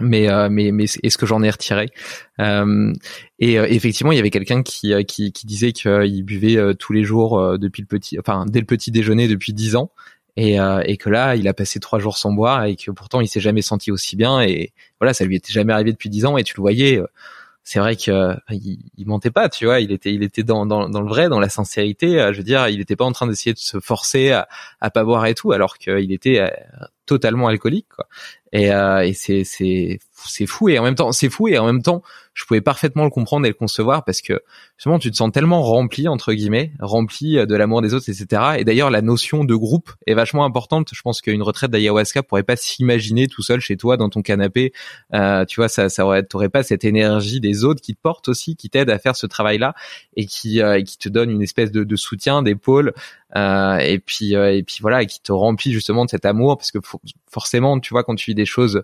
[0.00, 1.90] mais mais mais est-ce que j'en ai retiré
[3.38, 7.56] et effectivement il y avait quelqu'un qui, qui qui disait qu'il buvait tous les jours
[7.56, 9.90] depuis le petit enfin dès le petit déjeuner depuis dix ans
[10.36, 13.28] et, et que là il a passé trois jours sans boire et que pourtant il
[13.28, 16.36] s'est jamais senti aussi bien et voilà ça lui était jamais arrivé depuis dix ans
[16.36, 17.00] et tu le voyais
[17.66, 20.86] c'est vrai que il, il, mentait pas, tu vois, il était il était dans, dans,
[20.86, 22.30] le vrai, dans la sincérité.
[22.32, 24.46] Je veux dire, il était pas en train d'essayer de se forcer à,
[24.80, 26.48] à pas boire et tout, alors qu'il était
[27.06, 28.06] totalement alcoolique, quoi.
[28.52, 30.68] Et, euh, et c'est c'est c'est fou.
[30.68, 31.48] Et en même temps c'est fou.
[31.48, 34.40] Et en même temps je pouvais parfaitement le comprendre et le concevoir parce que
[34.76, 38.64] justement tu te sens tellement rempli entre guillemets rempli de l'amour des autres etc et
[38.64, 40.90] d'ailleurs la notion de groupe est vachement importante.
[40.92, 44.72] Je pense qu'une retraite d'ayahuasca pourrait pas s'imaginer tout seul chez toi dans ton canapé.
[45.12, 48.28] Euh, tu vois ça ça aurait t'aurais pas cette énergie des autres qui te portent
[48.28, 49.74] aussi qui t'aident à faire ce travail là
[50.14, 52.92] et qui euh, qui te donne une espèce de, de soutien d'épaule
[53.25, 56.70] euh, et puis euh, et puis voilà qui te remplit justement de cet amour parce
[56.70, 56.78] que
[57.30, 58.82] forcément tu vois quand tu vis des choses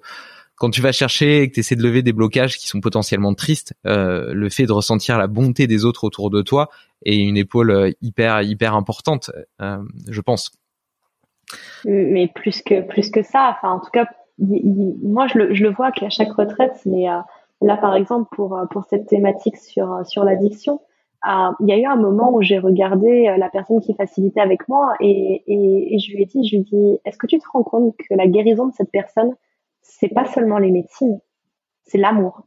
[0.57, 3.35] quand tu vas chercher et que tu essaies de lever des blocages qui sont potentiellement
[3.35, 6.69] tristes, euh, le fait de ressentir la bonté des autres autour de toi
[7.05, 9.79] est une épaule euh, hyper hyper importante, euh,
[10.09, 10.53] je pense.
[11.85, 14.07] Mais plus que plus que ça, enfin en tout cas,
[14.39, 17.07] moi je le, je le vois qu'à chaque retraite, mais
[17.61, 20.81] là par exemple pour pour cette thématique sur sur l'addiction,
[21.25, 24.95] il y a eu un moment où j'ai regardé la personne qui facilitait avec moi
[25.01, 27.45] et, et, et je lui ai dit, je lui ai dit, est-ce que tu te
[27.53, 29.35] rends compte que la guérison de cette personne,
[29.83, 31.21] c'est pas seulement les médecines,
[31.85, 32.43] c'est l'amour?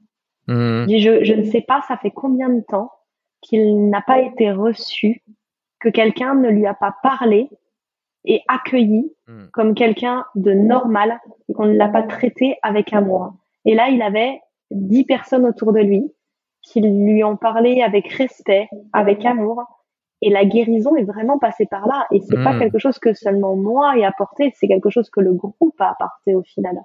[0.48, 0.88] Mmh.
[0.90, 2.92] Je, je ne sais pas, ça fait combien de temps
[3.42, 5.24] qu'il n'a pas été reçu,
[5.80, 7.50] que quelqu'un ne lui a pas parlé
[8.26, 9.46] et accueilli mmh.
[9.54, 13.34] comme quelqu'un de normal et qu'on ne l'a pas traité avec amour.
[13.66, 16.12] Et là, il avait dix personnes autour de lui
[16.66, 19.64] qui lui ont parlé avec respect, avec amour.
[20.22, 22.08] Et la guérison est vraiment passée par là.
[22.12, 22.60] Et c'est pas mmh.
[22.60, 26.34] quelque chose que seulement moi ai apporté, c'est quelque chose que le groupe a apporté
[26.34, 26.76] au final.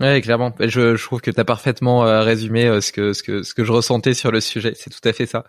[0.00, 0.52] Ouais, clairement.
[0.60, 3.52] Je, je trouve que tu as parfaitement euh, résumé euh, ce que ce que ce
[3.52, 4.72] que je ressentais sur le sujet.
[4.76, 5.42] C'est tout à fait ça.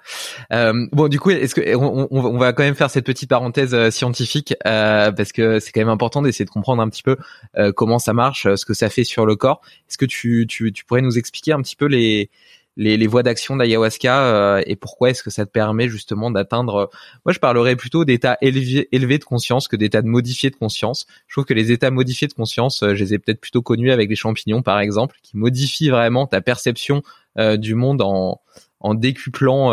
[0.51, 3.89] Euh, bon, du coup, est-ce que on, on, va quand même faire cette petite parenthèse
[3.91, 7.17] scientifique parce que c'est quand même important d'essayer de comprendre un petit peu
[7.75, 9.61] comment ça marche, ce que ça fait sur le corps.
[9.87, 12.31] Est-ce que tu, tu tu pourrais nous expliquer un petit peu les
[12.79, 16.75] les, les voies d'action d'ayahuasca euh, et pourquoi est-ce que ça te permet justement d'atteindre
[16.75, 16.85] euh,
[17.25, 21.35] moi je parlerais plutôt d'états élevés, élevés de conscience que d'états modifiés de conscience je
[21.35, 24.09] trouve que les états modifiés de conscience euh, je les ai peut-être plutôt connus avec
[24.09, 27.03] les champignons par exemple qui modifient vraiment ta perception
[27.57, 28.41] du monde en
[28.81, 29.71] en décuplant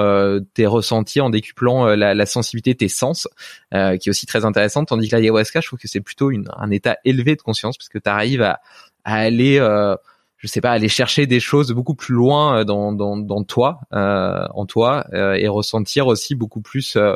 [0.54, 3.28] tes ressentis, en décuplant la, la, sensibilité tes sens,
[3.72, 4.88] qui est aussi très intéressante.
[4.88, 7.88] Tandis que l'ayahuasca, je trouve que c'est plutôt une, un état élevé de conscience, parce
[7.88, 8.60] que tu arrives à,
[9.04, 9.58] à aller
[10.38, 13.80] je sais pas, aller chercher des choses beaucoup plus loin euh, dans, dans, dans toi,
[13.92, 17.14] euh, en toi, euh, et ressentir aussi beaucoup plus euh,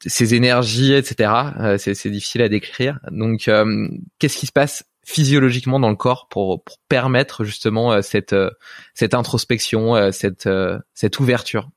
[0.00, 1.32] ces énergies, etc.
[1.58, 3.00] Euh, c'est, difficile à décrire.
[3.10, 3.50] Donc,
[4.18, 8.34] qu'est-ce qui se passe physiologiquement dans le corps pour, pour permettre justement cette,
[8.94, 10.48] cette introspection, cette,
[10.94, 11.70] cette ouverture?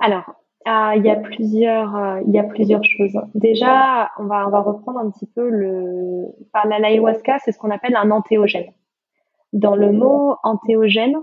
[0.00, 0.24] Alors,
[0.66, 3.18] ah, il y a plusieurs, euh, il y a plusieurs choses.
[3.34, 7.96] Déjà, on va, reprendre un petit peu le, par la l'ayahuasca, c'est ce qu'on appelle
[7.96, 8.70] un antéogène.
[9.52, 11.16] Dans le mot antéogène,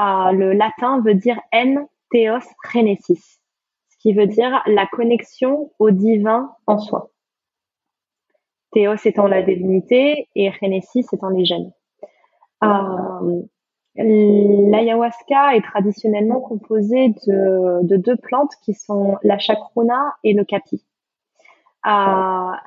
[0.00, 3.40] euh, le latin veut dire en theos renesis,
[3.88, 7.10] ce qui veut dire la connexion au divin en soi.
[8.72, 11.72] Théos étant la divinité et renesis étant les gènes.
[12.64, 13.42] Euh,
[13.96, 20.84] L'ayahuasca est traditionnellement composé de, de, deux plantes qui sont la chacruna et le capi.
[21.86, 21.90] Euh,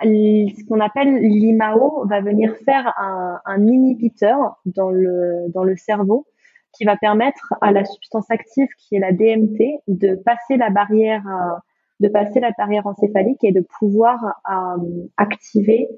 [0.03, 6.27] ce qu'on appelle l'imao va venir faire un, inhibiteur dans le, cerveau
[6.73, 11.23] qui va permettre à la substance active qui est la DMT de passer la barrière
[11.27, 11.57] euh,
[11.99, 14.19] de passer la barrière encéphalique et de pouvoir
[14.51, 15.89] euh, activer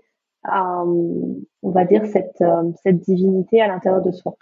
[0.46, 4.38] on va dire cette divinité à l'intérieur de soi.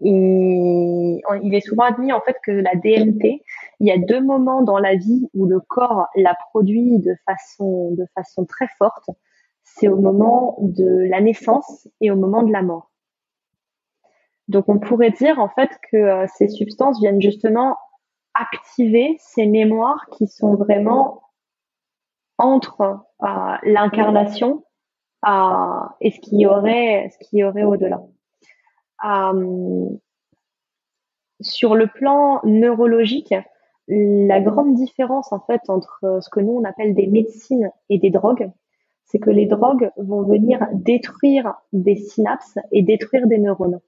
[0.00, 3.42] Il est souvent admis en fait que la DMT,
[3.80, 7.92] il y a deux moments dans la vie où le corps la produit de façon
[7.92, 9.10] de façon très forte.
[9.62, 12.90] C'est au moment de la naissance et au moment de la mort.
[14.48, 17.78] Donc on pourrait dire en fait que euh, ces substances viennent justement
[18.34, 21.22] activer ces mémoires qui sont vraiment
[22.36, 22.82] entre
[23.22, 23.26] euh,
[23.62, 24.64] l'incarnation
[25.26, 28.02] euh, et ce qui aurait ce qui aurait au-delà.
[29.04, 29.88] Euh,
[31.40, 33.34] sur le plan neurologique,
[33.88, 38.10] la grande différence en fait entre ce que nous on appelle des médecines et des
[38.10, 38.50] drogues,
[39.04, 43.80] c'est que les drogues vont venir détruire des synapses et détruire des neurones.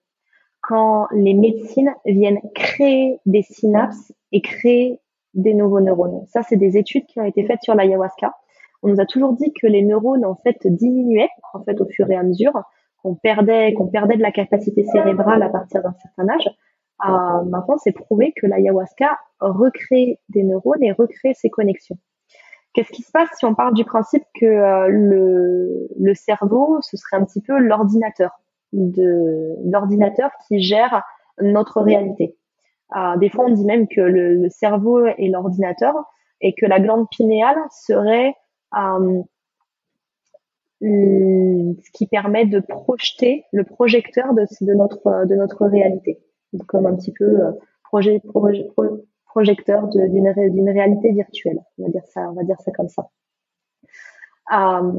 [0.61, 5.01] Quand les médecines viennent créer des synapses et créer
[5.35, 6.27] des nouveaux neurones.
[6.29, 8.35] Ça, c'est des études qui ont été faites sur l'ayahuasca.
[8.83, 12.11] On nous a toujours dit que les neurones en fait diminuaient en fait au fur
[12.11, 12.53] et à mesure
[13.07, 16.49] qu'on perdait, qu'on perdait de la capacité cérébrale à partir d'un certain âge.
[17.07, 21.99] Euh, maintenant, c'est prouvé que l'ayahuasca recrée des neurones et recrée ces connexions.
[22.73, 27.17] Qu'est-ce qui se passe si on parle du principe que euh, le, cerveau, ce serait
[27.17, 28.33] un petit peu l'ordinateur
[28.73, 31.05] de l'ordinateur qui gère
[31.41, 32.37] notre réalité.
[32.97, 35.95] Euh, des fois, on dit même que le, le cerveau est l'ordinateur
[36.41, 38.35] et que la glande pinéale serait
[40.81, 46.19] ce qui permet de projeter le projecteur de, notre de notre réalité,
[46.67, 47.53] comme un petit peu euh,
[47.85, 48.67] projet, projet,
[49.27, 51.61] projecteur d'une réalité virtuelle.
[51.79, 53.09] On va dire ça, on va dire ça comme ça.
[54.55, 54.93] Euh,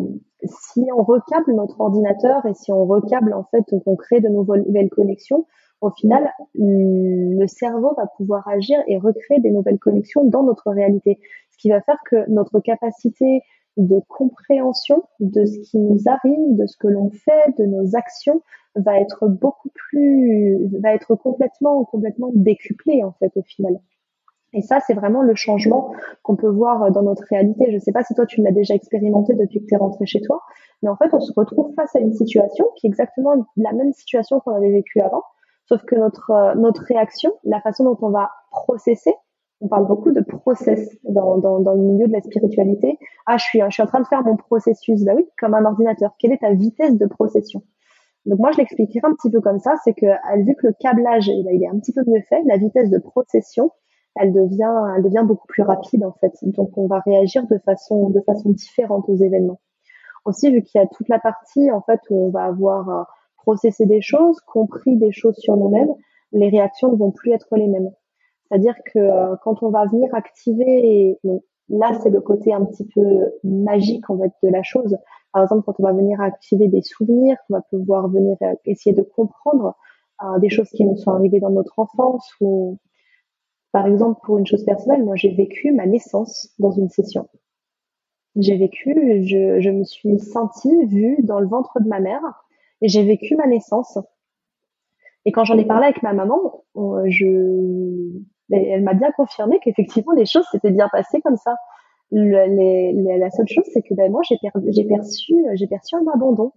[0.43, 4.89] si on recable notre ordinateur et si on recable en fait, on crée de nouvelles
[4.89, 5.45] connexions,
[5.81, 11.19] au final, le cerveau va pouvoir agir et recréer des nouvelles connexions dans notre réalité,
[11.51, 13.41] ce qui va faire que notre capacité
[13.77, 18.41] de compréhension de ce qui nous arrive, de ce que l'on fait, de nos actions,
[18.75, 23.79] va être beaucoup plus, va être complètement, complètement décuplée en fait au final.
[24.53, 25.91] Et ça, c'est vraiment le changement
[26.23, 27.65] qu'on peut voir dans notre réalité.
[27.67, 30.05] Je ne sais pas si toi, tu l'as déjà expérimenté depuis que tu es rentré
[30.05, 30.41] chez toi,
[30.81, 33.91] mais en fait, on se retrouve face à une situation qui est exactement la même
[33.93, 35.23] situation qu'on avait vécue avant,
[35.65, 39.13] sauf que notre, euh, notre réaction, la façon dont on va processer,
[39.61, 42.99] on parle beaucoup de process dans, dans, dans le milieu de la spiritualité.
[43.25, 45.03] Ah, je suis, je suis en train de faire mon processus.
[45.03, 46.13] Bah oui, comme un ordinateur.
[46.19, 47.63] Quelle est ta vitesse de procession?
[48.25, 49.75] Donc moi, je l'expliquerai un petit peu comme ça.
[49.83, 50.05] C'est que
[50.43, 52.89] vu que le câblage, eh ben, il est un petit peu mieux fait, la vitesse
[52.89, 53.71] de procession,
[54.15, 56.33] elle devient, elle devient beaucoup plus rapide en fait.
[56.41, 59.59] Donc on va réagir de façon, de façon différente aux événements.
[60.25, 63.03] Aussi, vu qu'il y a toute la partie en fait où on va avoir euh,
[63.37, 65.93] processé des choses, compris des choses sur nous-mêmes,
[66.33, 67.91] les réactions ne vont plus être les mêmes.
[68.49, 71.17] C'est-à-dire que euh, quand on va venir activer,
[71.69, 73.01] là c'est le côté un petit peu
[73.43, 74.97] magique en fait de la chose.
[75.33, 78.95] Par exemple, quand on va venir activer des souvenirs, on va pouvoir venir euh, essayer
[78.95, 79.75] de comprendre
[80.41, 82.79] des choses qui nous sont arrivées dans notre enfance ou
[83.71, 87.29] par exemple, pour une chose personnelle, moi j'ai vécu ma naissance dans une session.
[88.35, 88.95] J'ai vécu,
[89.27, 92.21] je me suis sentie, vue dans le ventre de ma mère,
[92.81, 93.99] et j'ai vécu ma naissance.
[95.25, 96.63] Et quand j'en ai parlé avec ma maman,
[97.05, 98.11] je,
[98.51, 101.55] elle m'a bien confirmé qu'effectivement les choses s'étaient bien passées comme ça.
[102.11, 106.51] Le, les, la seule chose, c'est que ben, moi j'ai perçu, j'ai perçu un abandon.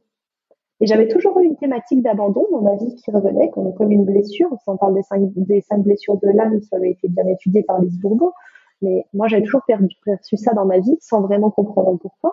[0.83, 4.48] Et j'avais toujours eu une thématique d'abandon dans ma vie qui revenait comme, une blessure.
[4.66, 7.81] On parle des cinq, des cinq blessures de l'âme, ça avait été bien étudié par
[7.83, 8.33] Lise Bourbeau.
[8.81, 9.61] Mais moi, j'avais toujours
[10.05, 12.33] perçu ça dans ma vie sans vraiment comprendre pourquoi.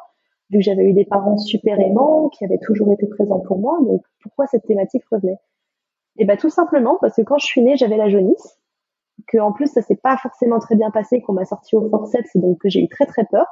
[0.49, 3.79] Vu que j'avais eu des parents super aimants, qui avaient toujours été présents pour moi.
[3.81, 5.39] Donc, pourquoi cette thématique revenait?
[6.17, 8.57] Et ben, tout simplement parce que quand je suis née, j'avais la jaunisse.
[9.27, 12.35] Que, en plus, ça s'est pas forcément très bien passé, qu'on m'a sorti au forceps,
[12.35, 13.47] donc que j'ai eu très très peur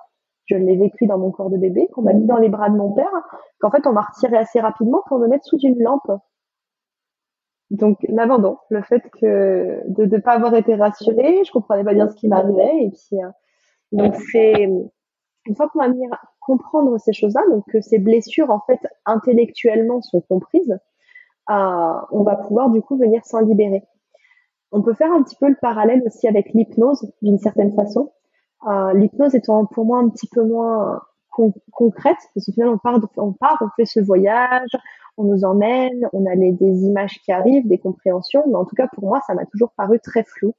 [0.46, 2.78] je l'ai vécu dans mon corps de bébé, qu'on m'a mis dans les bras de
[2.78, 3.12] mon père,
[3.60, 6.12] qu'en fait on m'a retiré assez rapidement pour me mettre sous une lampe.
[7.72, 12.08] Donc l'abandon, le fait que de ne pas avoir été rassurée, je comprenais pas bien
[12.08, 13.30] ce qui m'arrivait et puis euh,
[13.92, 14.70] donc c'est
[15.48, 20.02] une fois qu'on va venir comprendre ces choses-là, donc que ces blessures en fait intellectuellement
[20.02, 20.78] sont comprises,
[21.50, 23.84] euh, on va pouvoir du coup venir s'en libérer.
[24.72, 28.12] On peut faire un petit peu le parallèle aussi avec l'hypnose d'une certaine façon.
[28.68, 31.02] Euh, l'hypnose étant pour moi un petit peu moins
[31.72, 34.70] concrète, parce qu'au final on part, on part, on fait ce voyage,
[35.18, 38.88] on nous emmène, on a des images qui arrivent, des compréhensions, mais en tout cas
[38.94, 40.54] pour moi ça m'a toujours paru très flou.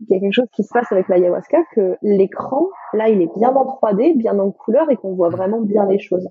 [0.00, 3.30] Il y a quelque chose qui se passe avec l'ayahuasca, que l'écran, là il est
[3.36, 6.28] bien en 3D, bien en couleur et qu'on voit vraiment bien les choses.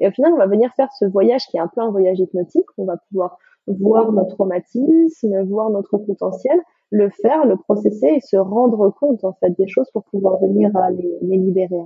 [0.00, 2.18] Et au final on va venir faire ce voyage qui est un peu un voyage
[2.18, 6.58] hypnotique, on va pouvoir voir notre traumatisme, voir notre potentiel,
[6.90, 10.76] le faire, le processer et se rendre compte en fait des choses pour pouvoir venir
[10.76, 11.84] à les, les libérer.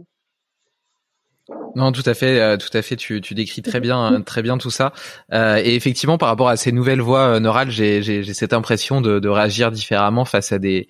[1.74, 2.96] Non, tout à fait, euh, tout à fait.
[2.96, 4.92] Tu, tu décris très bien, très bien tout ça.
[5.32, 8.52] Euh, et effectivement, par rapport à ces nouvelles voies euh, neurales, j'ai, j'ai, j'ai cette
[8.52, 10.88] impression de, de réagir différemment face à des,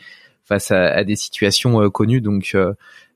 [0.48, 2.20] face à, à des situations euh, connues.
[2.20, 2.56] Donc,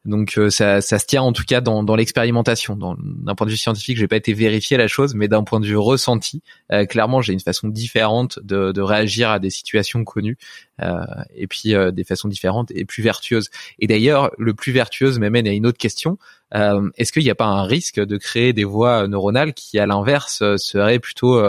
[0.05, 2.77] donc euh, ça, ça, se tient en tout cas dans, dans l'expérimentation.
[2.77, 5.67] D'un point de vue scientifique, j'ai pas été vérifier la chose, mais d'un point de
[5.67, 6.43] vue ressenti,
[6.73, 10.39] euh, clairement, j'ai une façon différente de, de, réagir à des situations connues,
[10.81, 11.05] euh,
[11.37, 13.49] et puis euh, des façons différentes et plus vertueuses.
[13.79, 16.19] Et d'ailleurs, le plus vertueuse m'amène à une autre question.
[16.55, 20.43] Est-ce qu'il n'y a pas un risque de créer des voies neuronales qui, à l'inverse,
[20.57, 21.41] seraient plutôt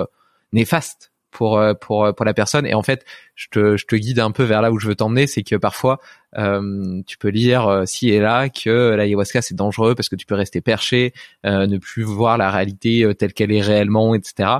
[0.53, 1.12] néfastes?
[1.33, 2.65] Pour euh, pour euh, pour la personne.
[2.65, 3.03] Et en fait
[3.35, 5.55] je te je te guide un peu vers là où je veux t'emmener c'est que
[5.55, 5.99] parfois
[6.37, 10.25] euh, tu peux lire euh, ci et là que l'ayahuasca c'est dangereux parce que tu
[10.25, 11.13] peux rester perché
[11.43, 14.59] ne plus voir la réalité telle qu'elle est réellement etc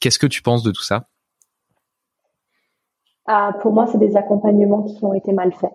[0.00, 1.06] qu'est-ce que tu penses de tout ça?
[3.26, 5.72] Ah, pour moi c'est des accompagnements qui ont été mal faits.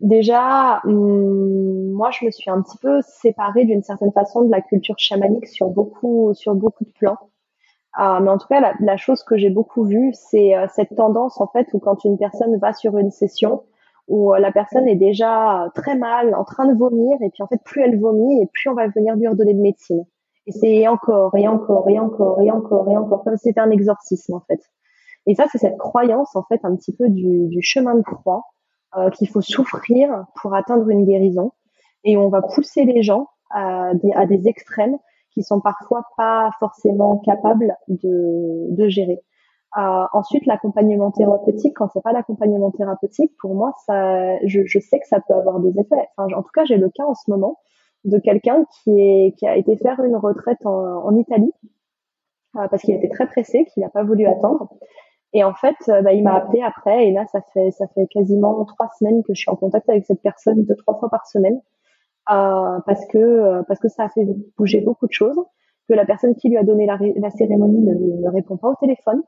[0.00, 4.60] Déjà hum, moi, je me suis un petit peu séparée d'une certaine façon de la
[4.60, 7.16] culture chamanique sur beaucoup, sur beaucoup de plans.
[8.00, 10.96] Euh, mais en tout cas, la, la chose que j'ai beaucoup vue, c'est euh, cette
[10.96, 13.62] tendance en fait où quand une personne va sur une session,
[14.08, 17.46] où euh, la personne est déjà très mal, en train de vomir, et puis en
[17.46, 20.04] fait, plus elle vomit, et plus on va venir lui redonner de médecine.
[20.46, 24.34] Et c'est encore, et encore, et encore, et encore, et encore, comme c'était un exorcisme
[24.34, 24.60] en fait.
[25.26, 28.42] Et ça, c'est cette croyance en fait un petit peu du, du chemin de croix
[28.96, 31.52] euh, qu'il faut souffrir pour atteindre une guérison.
[32.04, 34.98] Et on va pousser les gens à des, à des extrêmes
[35.34, 39.20] qui sont parfois pas forcément capables de, de gérer.
[39.76, 45.00] Euh, ensuite, l'accompagnement thérapeutique, quand c'est pas l'accompagnement thérapeutique, pour moi, ça, je, je, sais
[45.00, 46.08] que ça peut avoir des effets.
[46.16, 47.58] Enfin, en tout cas, j'ai le cas en ce moment
[48.04, 51.52] de quelqu'un qui qui a été faire une retraite en, en Italie
[52.56, 54.68] euh, parce qu'il était très pressé, qu'il n'a pas voulu attendre.
[55.32, 58.06] Et en fait, euh, bah, il m'a appelé après, et là, ça fait ça fait
[58.06, 61.26] quasiment trois semaines que je suis en contact avec cette personne deux trois fois par
[61.26, 61.60] semaine,
[62.26, 65.38] parce que euh, parce que ça a fait bouger beaucoup de choses,
[65.88, 68.74] que la personne qui lui a donné la, la cérémonie ne, ne répond pas au
[68.76, 69.22] téléphone,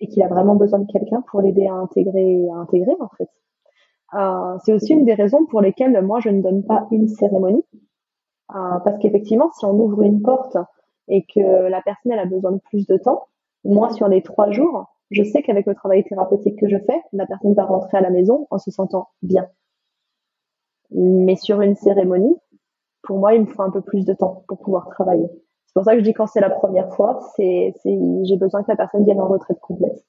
[0.00, 3.30] et qu'il a vraiment besoin de quelqu'un pour l'aider à intégrer à intégrer en fait.
[4.14, 7.64] Euh, c'est aussi une des raisons pour lesquelles moi je ne donne pas une cérémonie,
[8.54, 10.56] euh, parce qu'effectivement, si on ouvre une porte
[11.08, 13.26] et que la personne elle a besoin de plus de temps,
[13.64, 17.26] moi sur les trois jours je sais qu'avec le travail thérapeutique que je fais, la
[17.26, 19.46] personne va rentrer à la maison en se sentant bien.
[20.94, 22.36] Mais sur une cérémonie,
[23.02, 25.28] pour moi, il me faut un peu plus de temps pour pouvoir travailler.
[25.66, 28.70] C'est pour ça que je dis quand c'est la première fois, c'est, j'ai besoin que
[28.70, 30.04] la personne vienne en retraite complète.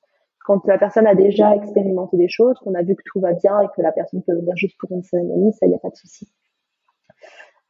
[0.46, 3.60] Quand la personne a déjà expérimenté des choses, qu'on a vu que tout va bien
[3.62, 5.90] et que la personne peut venir juste pour une cérémonie, ça, il n'y a pas
[5.90, 6.32] de souci.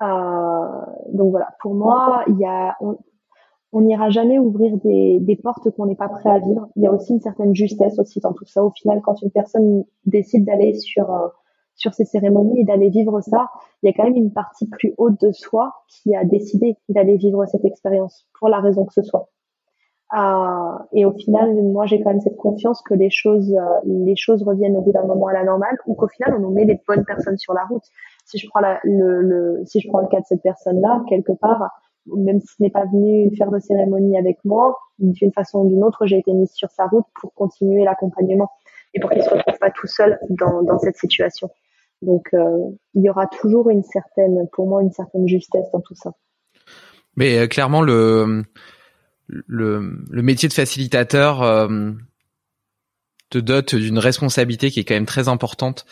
[0.04, 0.82] Euh,
[1.14, 2.76] donc voilà, pour moi, il y a,
[3.72, 6.68] on n'ira jamais ouvrir des, des portes qu'on n'est pas prêt à vivre.
[6.76, 8.64] Il y a aussi une certaine justesse aussi dans tout ça.
[8.64, 11.28] Au final, quand une personne décide d'aller sur euh,
[11.76, 13.50] sur ces cérémonies et d'aller vivre ça,
[13.84, 17.18] il y a quand même une partie plus haute de soi qui a décidé d'aller
[17.18, 19.30] vivre cette expérience pour la raison que ce soit.
[20.16, 24.16] Euh, et au final, moi, j'ai quand même cette confiance que les choses, euh, les
[24.16, 26.66] choses reviennent au bout d'un moment à la normale, ou qu'au final, on nous met
[26.66, 27.84] les bonnes personnes sur la route.
[28.26, 31.34] Si je prends la, le, le, si je prends le cas de cette personne-là, quelque
[31.34, 31.70] part,
[32.06, 36.06] même s'il n'est pas venu faire de cérémonie avec moi, d'une façon ou d'une autre,
[36.06, 38.52] j'ai été mise sur sa route pour continuer l'accompagnement
[38.94, 41.50] et pour qu'il se retrouve pas tout seul dans, dans cette situation.
[42.02, 42.58] Donc, euh,
[42.94, 46.12] il y aura toujours une certaine, pour moi, une certaine justesse dans tout ça.
[47.16, 48.44] Mais euh, clairement, le,
[49.28, 51.92] le, métier de facilitateur, euh,
[53.30, 55.86] te dote d'une responsabilité qui est quand même très importante,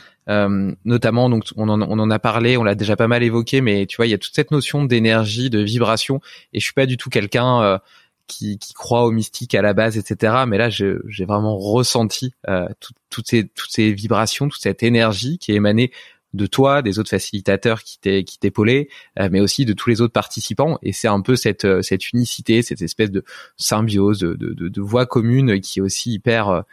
[0.86, 3.88] notamment donc on en, on en a parlé, on l'a déjà pas mal évoqué, mais
[3.88, 6.22] tu vois il y a toute cette notion d'énergie, de vibration,
[6.54, 7.82] et je suis pas du tout quelqu'un
[8.28, 10.44] qui, qui croit au mystique à la base, etc.
[10.48, 12.68] Mais là j'ai vraiment ressenti euh,
[13.10, 15.92] toutes ces toutes ces vibrations, toute cette énergie qui émanée
[16.34, 18.00] de toi, des autres facilitateurs qui
[18.40, 18.88] t'épaulaient,
[19.20, 20.80] euh, mais aussi de tous les autres participants.
[20.82, 23.24] Et c'est un peu cette euh, cette unicité, cette espèce de
[23.58, 26.64] symbiose, de, de, de voix commune qui est aussi hyper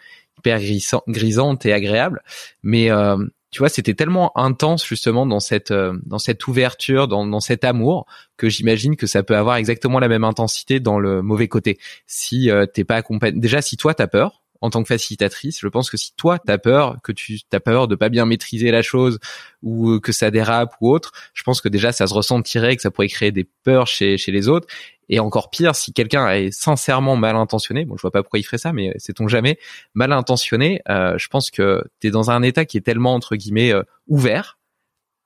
[0.41, 0.61] hyper
[1.09, 2.23] grisante et agréable.
[2.63, 3.17] Mais euh,
[3.51, 7.65] tu vois, c'était tellement intense justement dans cette euh, dans cette ouverture, dans, dans cet
[7.65, 11.79] amour que j'imagine que ça peut avoir exactement la même intensité dans le mauvais côté.
[12.07, 15.69] Si euh, t'es pas accompagné, déjà si toi t'as peur, en tant que facilitatrice, je
[15.69, 18.83] pense que si toi t'as peur, que tu as peur de pas bien maîtriser la
[18.83, 19.19] chose
[19.63, 22.91] ou que ça dérape ou autre, je pense que déjà ça se ressentirait, que ça
[22.91, 24.67] pourrait créer des peurs chez chez les autres.
[25.13, 28.45] Et encore pire, si quelqu'un est sincèrement mal intentionné, bon, je vois pas pourquoi il
[28.45, 29.59] ferait ça, mais sait-on jamais,
[29.93, 33.35] mal intentionné, euh, je pense que tu es dans un état qui est tellement entre
[33.35, 34.60] guillemets euh, ouvert,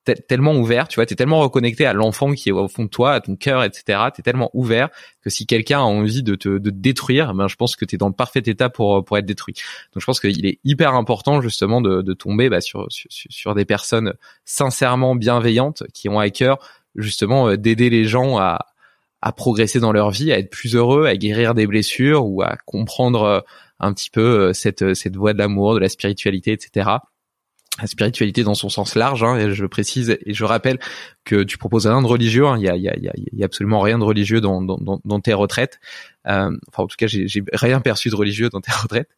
[0.05, 3.13] tellement ouvert, tu vois, t'es tellement reconnecté à l'enfant qui est au fond de toi,
[3.13, 3.99] à ton cœur, etc.
[4.15, 4.91] T'es tellement ouvert
[5.23, 8.09] que si quelqu'un a envie de te, de détruire, ben je pense que t'es dans
[8.09, 9.55] le parfait état pour pour être détruit.
[9.93, 13.55] Donc je pense qu'il est hyper important justement de, de tomber bah, sur, sur, sur
[13.55, 16.59] des personnes sincèrement bienveillantes qui ont à cœur
[16.97, 18.67] justement euh, d'aider les gens à
[19.27, 22.57] à progresser dans leur vie, à être plus heureux, à guérir des blessures ou à
[22.67, 23.41] comprendre euh,
[23.81, 26.99] un petit peu euh, cette cette voie de l'amour, de la spiritualité, etc
[27.81, 30.79] la spiritualité dans son sens large, hein, et je précise et je rappelle
[31.25, 33.81] que tu proposes rien de religieux, hein, il y, a, y, a, y, a, absolument
[33.81, 35.81] rien de religieux dans, dans, dans tes retraites,
[36.27, 39.11] euh, enfin en tout cas j'ai rien perçu de religieux dans tes retraites,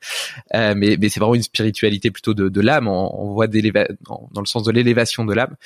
[0.55, 4.47] euh, mais, mais c'est vraiment une spiritualité plutôt de, de l'âme, on, voit dans le
[4.47, 5.57] sens de l'élévation de l'âme,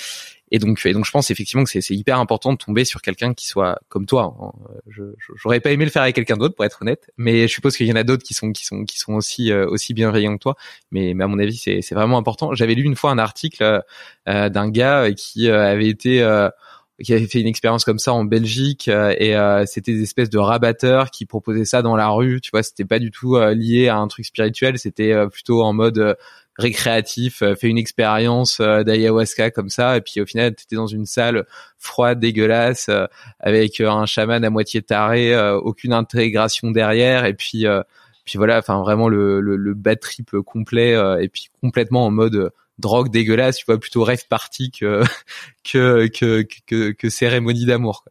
[0.53, 3.35] et donc, et donc je pense effectivement que c'est hyper important de tomber sur quelqu'un
[3.35, 4.37] qui soit comme toi.
[4.41, 4.51] Hein.
[5.37, 7.87] J'aurais pas aimé le faire avec quelqu'un d'autre pour être honnête, mais je suppose qu'il
[7.87, 10.43] y en a d'autres qui sont qui sont qui sont aussi euh, aussi bienveillants que
[10.43, 10.57] toi.
[10.91, 12.53] Mais, mais à mon avis, c'est vraiment important.
[12.55, 13.83] J'avais lu une fois un article
[14.29, 16.21] euh, d'un gars qui euh, avait été
[17.03, 19.35] qui avait fait une expérience comme ça en Belgique et
[19.67, 22.41] c'était des espèces de rabatteurs qui proposaient ça dans la rue.
[22.41, 24.79] Tu vois, c'était pas du tout lié à un truc spirituel.
[24.79, 26.17] C'était plutôt en mode
[26.59, 31.07] récréatif, fait une expérience d'ayahuasca comme ça, et puis au final, tu étais dans une
[31.07, 31.47] salle
[31.79, 32.91] froide, dégueulasse,
[33.39, 37.65] avec un chaman à moitié taré, aucune intégration derrière, et puis
[38.27, 43.59] puis voilà, enfin vraiment le, le, le complet, et puis complètement en mode drogue dégueulasse,
[43.59, 45.03] tu vois, plutôt rêve party que
[45.65, 48.05] que que que, que cérémonie d'amour.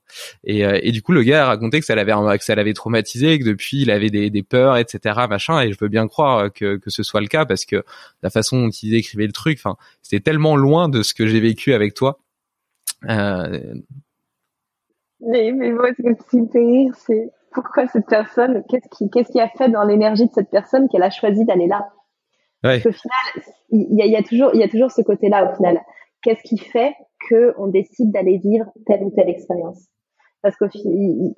[0.44, 2.74] Et, euh, et du coup, le gars a raconté que ça l'avait que ça l'avait
[2.74, 5.20] traumatisé, que depuis il avait des, des peurs, etc.
[5.30, 5.62] Machin.
[5.62, 7.84] Et je veux bien croire que que ce soit le cas parce que
[8.24, 11.40] la façon dont il décrivait le truc, enfin, c'était tellement loin de ce que j'ai
[11.40, 12.20] vécu avec toi.
[13.10, 13.76] Euh...
[15.22, 19.32] Mais, mais moi, ce qui me fait rire, c'est pourquoi cette personne, qu'est-ce qui, qu'est-ce
[19.32, 21.90] qui a fait dans l'énergie de cette personne qu'elle a choisi d'aller là?
[22.64, 22.78] Ouais.
[22.86, 25.82] Au final, il y a, toujours, il y a toujours ce côté-là au final.
[26.22, 26.94] Qu'est-ce qui fait
[27.30, 29.88] que on décide d'aller vivre telle ou telle expérience?
[30.42, 31.34] Parce qu'au il,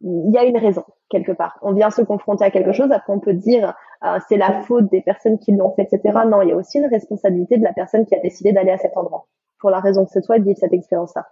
[0.00, 1.58] il y a une raison quelque part.
[1.62, 3.74] On vient se confronter à quelque chose, après on peut dire
[4.04, 6.18] euh, c'est la faute des personnes qui l'ont fait, etc.
[6.26, 8.78] Non, il y a aussi une responsabilité de la personne qui a décidé d'aller à
[8.78, 9.26] cet endroit
[9.60, 11.26] pour la raison que ce soit de vivre cette expérience-là.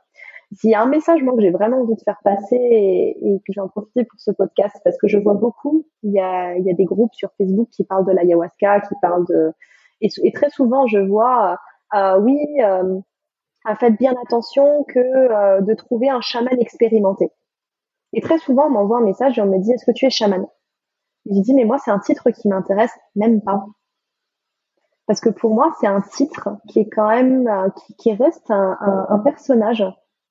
[0.55, 3.53] S'il y a un message moi que j'ai vraiment envie de faire passer et, que
[3.53, 6.71] j'ai en profité pour ce podcast parce que je vois beaucoup, il y a, y
[6.71, 9.53] a des groupes sur Facebook qui parlent de l'ayahuasca, qui parlent de
[10.03, 11.59] et, très souvent je vois
[11.95, 13.01] euh, oui euh,
[13.79, 17.31] faites bien attention que euh, de trouver un chaman expérimenté.
[18.13, 20.11] Et très souvent on m'envoie un message et on me dit est-ce que tu es
[20.11, 20.47] chaman?
[21.27, 23.65] Je dis mais moi c'est un titre qui m'intéresse même pas
[25.07, 28.51] parce que pour moi c'est un titre qui est quand même euh, qui, qui reste
[28.51, 29.85] un, un personnage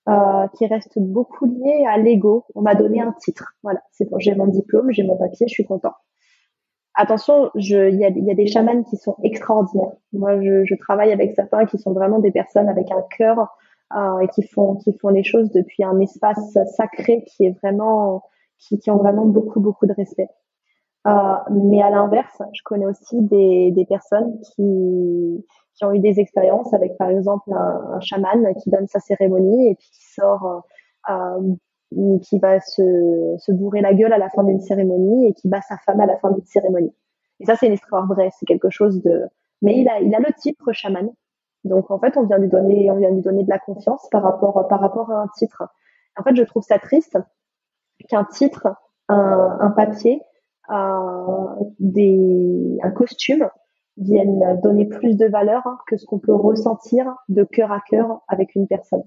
[0.09, 2.45] euh, qui reste beaucoup lié à l'ego.
[2.55, 3.53] On m'a donné un titre.
[3.63, 5.93] Voilà, c'est bon, j'ai mon diplôme, j'ai mon papier, je suis content.
[6.95, 9.93] Attention, il y a, y a, des chamans qui sont extraordinaires.
[10.11, 13.47] Moi, je, je, travaille avec certains qui sont vraiment des personnes avec un cœur
[13.95, 18.23] euh, et qui font qui font les choses depuis un espace sacré qui est vraiment
[18.57, 20.29] qui, qui ont vraiment beaucoup beaucoup de respect.
[21.07, 21.11] Euh,
[21.51, 25.45] mais à l'inverse, je connais aussi des, des personnes qui
[25.75, 29.69] qui ont eu des expériences avec par exemple un, un, chaman qui donne sa cérémonie
[29.69, 30.63] et puis qui sort,
[31.09, 35.33] euh, euh, qui va se, se bourrer la gueule à la fin d'une cérémonie et
[35.33, 36.93] qui bat sa femme à la fin d'une cérémonie.
[37.39, 39.23] Et ça c'est une histoire vraie, c'est quelque chose de.
[39.61, 41.09] Mais il a, il a le titre chaman.
[41.63, 44.23] Donc en fait, on vient lui donner, on vient lui donner de la confiance par
[44.23, 45.63] rapport, par rapport à un titre.
[46.17, 47.17] En fait, je trouve ça triste
[48.09, 48.67] qu'un titre,
[49.07, 50.21] un, un papier,
[50.71, 51.47] euh,
[51.79, 53.49] des, un costume
[53.97, 58.55] viennent donner plus de valeur que ce qu'on peut ressentir de cœur à cœur avec
[58.55, 59.03] une personne.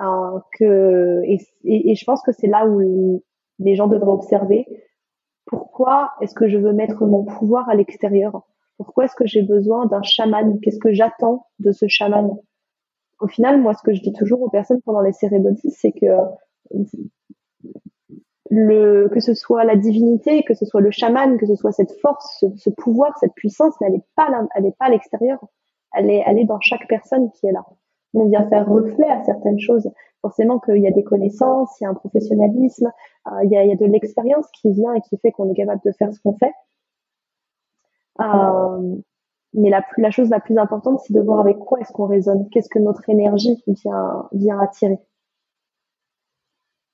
[0.00, 3.22] Euh, et, je pense que c'est là où
[3.58, 4.66] les gens devraient observer
[5.46, 8.42] pourquoi est-ce que je veux mettre mon pouvoir à l'extérieur?
[8.76, 10.60] Pourquoi est-ce que j'ai besoin d'un chaman?
[10.60, 12.36] Qu'est-ce que j'attends de ce chaman?
[13.18, 16.06] Au final, moi, ce que je dis toujours aux personnes pendant les cérémonies, c'est que
[18.50, 21.92] le, que ce soit la divinité, que ce soit le chaman, que ce soit cette
[22.00, 25.38] force, ce, pouvoir, cette puissance, elle n'est pas, elle pas à l'extérieur.
[25.94, 27.64] Elle est, dans chaque personne qui est là.
[28.14, 29.90] On vient faire reflet à certaines choses.
[30.22, 32.90] Forcément qu'il y a des connaissances, il y a un professionnalisme,
[33.26, 35.92] euh, il, y a, de l'expérience qui vient et qui fait qu'on est capable de
[35.92, 36.52] faire ce qu'on fait.
[38.20, 38.96] Euh,
[39.54, 42.68] mais la, chose la plus importante, c'est de voir avec quoi est-ce qu'on résonne, qu'est-ce
[42.68, 43.62] que notre énergie
[44.32, 44.98] vient attirer.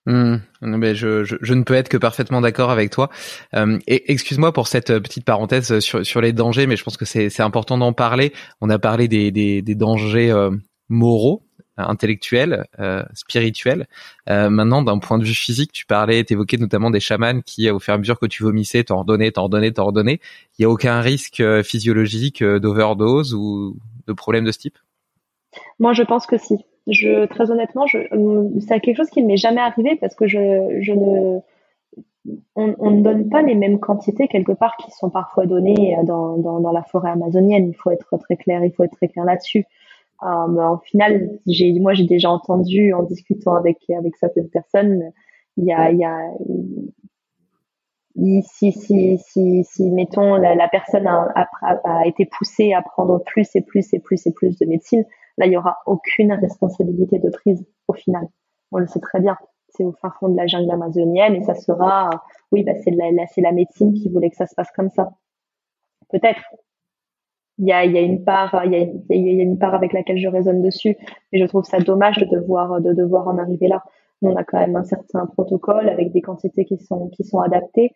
[0.07, 3.09] Mmh, mais je, ne peux être que parfaitement d'accord avec toi.
[3.55, 6.99] Euh, et excuse-moi pour cette euh, petite parenthèse sur, sur les dangers, mais je pense
[6.99, 8.33] que c'est important d'en parler.
[8.61, 10.51] On a parlé des, dangers euh,
[10.91, 11.43] moraux,
[11.79, 13.89] intellectuels, euh, spirituels.
[14.29, 17.79] Euh, maintenant, d'un point de vue physique, tu parlais, t'évoquais notamment des chamans qui, au
[17.79, 20.21] fur et à mesure que tu vomissais, t'en redonnaient, t'en redonnaient, t'en redonnaient.
[20.59, 24.79] Il y a aucun risque physiologique d'overdose ou de problème de ce type?
[25.79, 26.59] Moi, je pense que si
[27.31, 27.99] très honnêtement, je,
[28.61, 31.41] c'est quelque chose qui ne m'est jamais arrivé parce que je, je ne,
[32.55, 36.61] on, ne donne pas les mêmes quantités quelque part qui sont parfois données dans, dans,
[36.61, 37.69] dans, la forêt amazonienne.
[37.69, 39.65] Il faut être très clair, il faut être très clair là-dessus.
[40.23, 41.39] Euh, en final,
[41.81, 45.13] moi, j'ai déjà entendu en discutant avec avec certaines personnes,
[45.57, 45.91] il y a,
[48.43, 53.93] si, si, si, si, mettons, la, personne a, été poussée à prendre plus et plus
[53.93, 55.05] et plus et plus de médecine,
[55.39, 58.27] Là, il y aura aucune responsabilité de prise au final.
[58.73, 59.37] On le sait très bien.
[59.69, 62.11] C'est au fin fond de la jungle amazonienne et ça sera,
[62.53, 65.11] oui, bah, c'est la, médecine qui voulait que ça se passe comme ça.
[66.11, 66.43] Peut-être.
[67.59, 70.97] Il y a, une part, avec laquelle je raisonne dessus,
[71.33, 73.83] mais je trouve ça dommage de devoir, de devoir en arriver là.
[74.23, 77.39] Nous, on a quand même un certain protocole avec des quantités qui sont, qui sont
[77.39, 77.93] adaptées.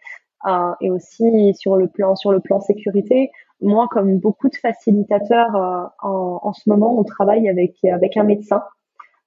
[0.47, 5.55] Euh, et aussi sur le plan, sur le plan sécurité, moi, comme beaucoup de facilitateurs
[5.57, 8.63] euh, en, en, ce moment, on travaille avec avec un médecin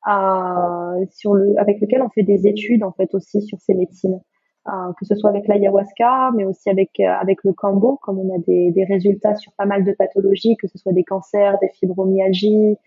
[0.07, 4.19] euh, sur le avec lequel on fait des études en fait aussi sur ces médecines.
[4.65, 8.71] que ce soit avec l'ayahuasca, mais aussi avec avec le cambo, comme on a des,
[8.71, 12.77] des résultats sur pas mal de pathologies, que ce soit des cancers, des fibromyalgies,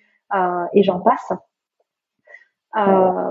[0.72, 1.32] et j'en passe.
[2.76, 3.30] Euh,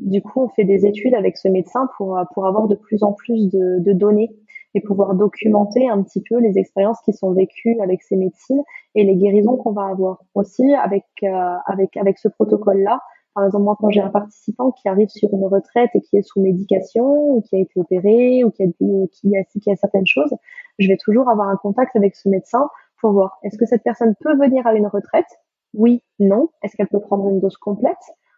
[0.00, 3.12] du coup, on fait des études avec ce médecin pour, pour avoir de plus en
[3.12, 4.30] plus de, de données
[4.74, 8.62] et pouvoir documenter un petit peu les expériences qui sont vécues avec ces médecines
[8.94, 13.00] et les guérisons qu'on va avoir aussi avec euh, avec avec ce protocole là
[13.34, 16.22] par exemple moi quand j'ai un participant qui arrive sur une retraite et qui est
[16.22, 19.76] sous médication ou qui a été opéré ou qui a ou qui a, qui a
[19.76, 20.34] certaines choses
[20.78, 22.68] je vais toujours avoir un contact avec ce médecin
[23.00, 25.26] pour voir est-ce que cette personne peut venir à une retraite?
[25.74, 26.48] Oui non.
[26.62, 27.96] Est-ce qu'elle peut prendre une dose complète?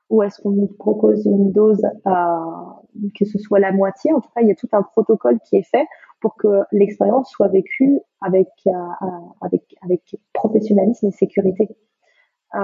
[0.09, 4.12] Ou est-ce qu'on nous propose une dose euh, que ce soit la moitié?
[4.12, 5.87] En tout cas, il y a tout un protocole qui est fait
[6.20, 8.70] pour que l'expérience soit vécue avec euh,
[9.40, 11.68] avec avec professionnalisme et sécurité.
[12.54, 12.60] Euh,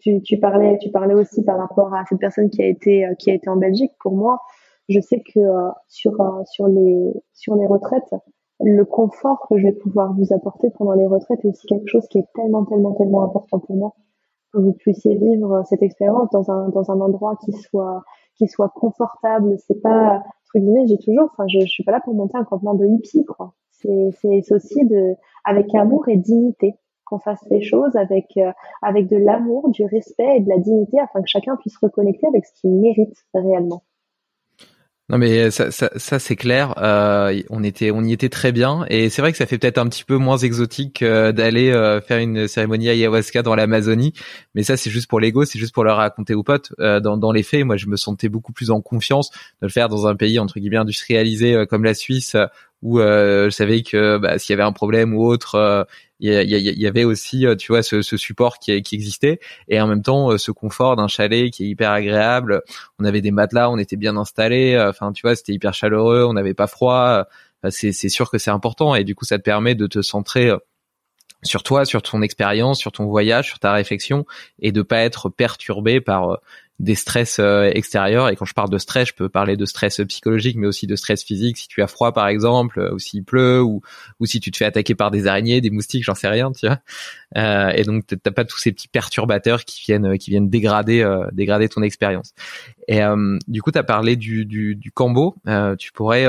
[0.00, 3.30] tu, tu parlais tu parlais aussi par rapport à cette personne qui a été qui
[3.30, 3.92] a été en Belgique.
[4.00, 4.40] Pour moi,
[4.88, 8.14] je sais que euh, sur euh, sur les sur les retraites,
[8.60, 12.06] le confort que je vais pouvoir vous apporter pendant les retraites est aussi quelque chose
[12.08, 13.94] qui est tellement tellement tellement important pour moi
[14.52, 18.02] que vous puissiez vivre cette expérience dans un dans un endroit qui soit
[18.36, 19.56] qui soit confortable.
[19.66, 20.22] C'est pas
[20.54, 22.86] entre guillemets, j'ai toujours, enfin, je, je suis pas là pour monter un campement de
[22.86, 23.54] hippie, quoi.
[23.70, 26.74] C'est aussi de avec amour et dignité
[27.04, 31.00] qu'on fasse les choses avec euh, avec de l'amour, du respect et de la dignité
[31.00, 33.82] afin que chacun puisse reconnecter avec ce qu'il mérite réellement.
[35.12, 36.72] Non mais ça, ça, c'est clair.
[36.78, 39.76] Euh, on était, on y était très bien et c'est vrai que ça fait peut-être
[39.76, 44.14] un petit peu moins exotique euh, d'aller euh, faire une cérémonie ayahuasca dans l'Amazonie,
[44.54, 46.72] mais ça c'est juste pour l'ego, c'est juste pour le raconter aux potes.
[46.78, 49.90] Dans, dans les faits, moi je me sentais beaucoup plus en confiance de le faire
[49.90, 52.34] dans un pays entre guillemets industrialisé comme la Suisse
[52.82, 55.86] où je savais que bah, s'il y avait un problème ou autre,
[56.22, 60.02] il y, avait aussi, euh, tu vois, ce, support qui, qui, existait et en même
[60.02, 62.62] temps euh, ce confort d'un chalet qui est hyper agréable.
[63.00, 64.74] On avait des matelas, on était bien installés.
[64.74, 67.24] Euh, enfin, tu vois, c'était hyper chaleureux, on n'avait pas froid.
[67.70, 70.52] c'est sûr que c'est important et du coup, ça te permet de te centrer
[71.42, 74.24] sur toi, sur ton expérience, sur ton voyage, sur ta réflexion
[74.60, 76.38] et de pas être perturbé par
[76.82, 78.28] des stress euh, extérieurs.
[78.28, 80.96] Et quand je parle de stress, je peux parler de stress psychologique, mais aussi de
[80.96, 81.56] stress physique.
[81.56, 83.82] Si tu as froid, par exemple, euh, ou s'il pleut, ou,
[84.18, 86.66] ou si tu te fais attaquer par des araignées, des moustiques, j'en sais rien, tu
[86.66, 86.80] vois.
[87.36, 91.02] Euh, et donc t'as pas tous ces petits perturbateurs qui viennent qui viennent dégrader
[91.32, 92.34] dégrader ton expérience.
[92.88, 93.00] Et
[93.48, 95.36] du coup, tu as parlé du du, du cambo.
[95.78, 96.24] tu pourrais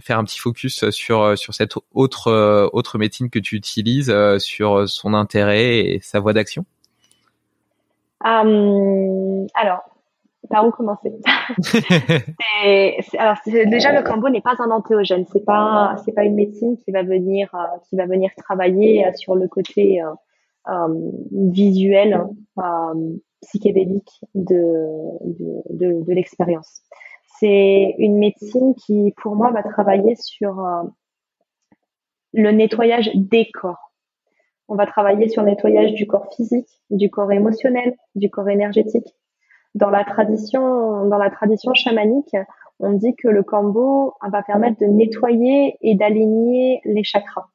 [0.00, 5.12] faire un petit focus sur sur cette autre autre médecine que tu utilises, sur son
[5.12, 6.64] intérêt et sa voie d'action?
[8.26, 9.84] Euh, alors,
[10.50, 11.12] par où commencer
[13.18, 16.90] Alors, déjà le cambo n'est pas un antéogène, c'est pas c'est pas une médecine qui
[16.90, 20.00] va venir euh, qui va venir travailler euh, sur le côté
[21.32, 22.26] visuel
[23.42, 24.84] psychédélique de
[25.24, 26.82] de, de, de l'expérience.
[27.40, 30.60] C'est une médecine qui, pour moi, va travailler sur
[32.32, 33.87] le nettoyage des corps
[34.68, 39.16] on va travailler sur le nettoyage du corps physique, du corps émotionnel, du corps énergétique.
[39.74, 42.36] Dans la tradition, dans la tradition chamanique,
[42.80, 47.48] on dit que le kambo va permettre de nettoyer et d'aligner les chakras.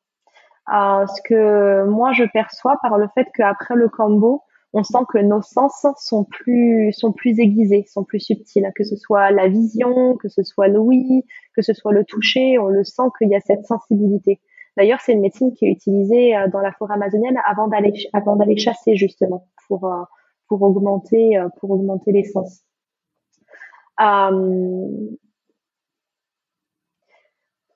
[0.74, 4.44] Euh, ce que moi je perçois par le fait qu'après le kambo,
[4.74, 8.96] on sent que nos sens sont plus sont plus aiguisés, sont plus subtils, que ce
[8.96, 13.04] soit la vision, que ce soit l'ouïe, que ce soit le toucher, on le sent
[13.18, 14.42] qu'il y a cette sensibilité.
[14.78, 18.36] D'ailleurs, c'est une médecine qui est utilisée euh, dans la forêt amazonienne avant d'aller avant
[18.36, 20.04] d'aller chasser justement pour euh,
[20.48, 22.64] pour augmenter euh, pour augmenter l'essence.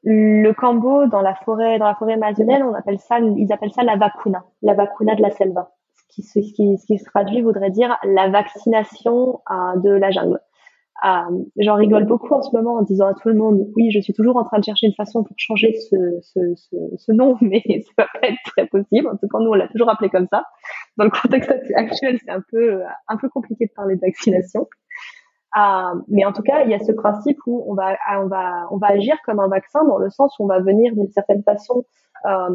[0.09, 3.83] le cambo dans la forêt dans la forêt amazonienne, on appelle ça ils appellent ça
[3.83, 5.73] la vacuna, la vacuna de la selva.
[5.93, 9.41] Ce qui, ce qui, ce qui se traduit voudrait dire la vaccination
[9.75, 10.39] de la jungle.
[11.05, 13.99] Euh, J'en rigole beaucoup en ce moment en disant à tout le monde, oui, je
[13.99, 17.37] suis toujours en train de chercher une façon pour changer ce, ce, ce, ce nom,
[17.41, 19.07] mais ça va pas être très possible.
[19.07, 20.43] En tout cas, nous, on l'a toujours appelé comme ça.
[20.97, 24.67] Dans le contexte actuel, c'est un peu, un peu compliqué de parler de vaccination.
[25.57, 28.67] Euh, mais en tout cas, il y a ce principe où on va, on va,
[28.71, 31.41] on va agir comme un vaccin dans le sens où on va venir d'une certaine
[31.43, 31.85] façon
[32.25, 32.49] euh,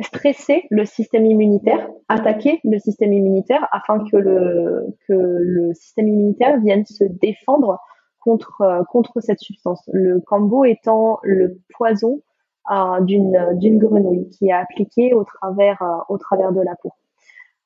[0.00, 7.04] stresser le système immunitaire, attaquer le système immunitaire afin que le, système immunitaire vienne se
[7.04, 7.78] défendre
[8.20, 9.82] contre, euh, cette substance.
[9.92, 12.22] Le cambo étant le poison
[12.72, 16.90] euh, d'une, grenouille qui est appliqué au travers, euh, au travers de la peau,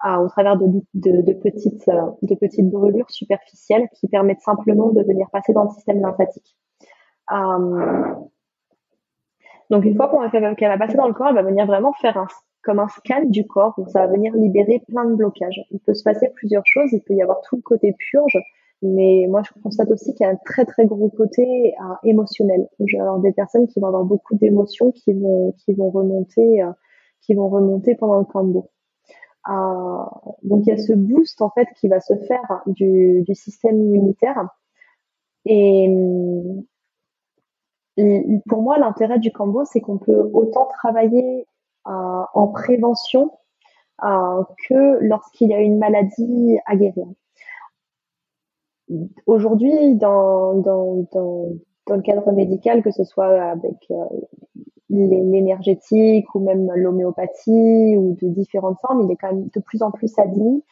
[0.04, 6.00] au travers de petites brûlures superficielles qui permettent simplement de venir passer dans le système
[6.00, 6.56] lymphatique.
[9.70, 12.26] Donc une fois qu'elle va passer dans le corps, elle va venir vraiment faire un
[12.62, 15.60] comme un scan du corps où ça va venir libérer plein de blocages.
[15.70, 16.92] Il peut se passer plusieurs choses.
[16.92, 18.38] Il peut y avoir tout le côté purge
[18.82, 22.68] Mais moi, je constate aussi qu'il y a un très très gros côté euh, émotionnel.
[22.98, 26.72] Alors des personnes qui vont avoir beaucoup d'émotions, qui vont qui vont remonter, euh,
[27.22, 28.70] qui vont remonter pendant le cambo.
[29.48, 30.04] Euh,
[30.42, 33.80] donc il y a ce boost en fait qui va se faire du, du système
[33.80, 34.48] immunitaire.
[35.46, 35.88] Et,
[38.46, 41.46] pour moi, l'intérêt du cambo, c'est qu'on peut autant travailler
[41.86, 43.32] euh, en prévention
[44.04, 47.06] euh, que lorsqu'il y a une maladie à guérir.
[49.26, 51.48] Aujourd'hui, dans, dans, dans,
[51.88, 54.04] le cadre médical, que ce soit avec euh,
[54.90, 59.90] l'énergétique ou même l'homéopathie ou de différentes formes, il est quand même de plus en
[59.90, 60.62] plus admis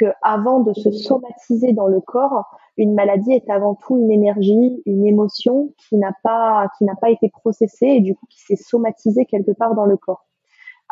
[0.00, 2.44] que avant de se somatiser dans le corps,
[2.76, 7.10] une maladie est avant tout une énergie, une émotion qui n'a pas qui n'a pas
[7.10, 10.26] été processée et du coup qui s'est somatisée quelque part dans le corps.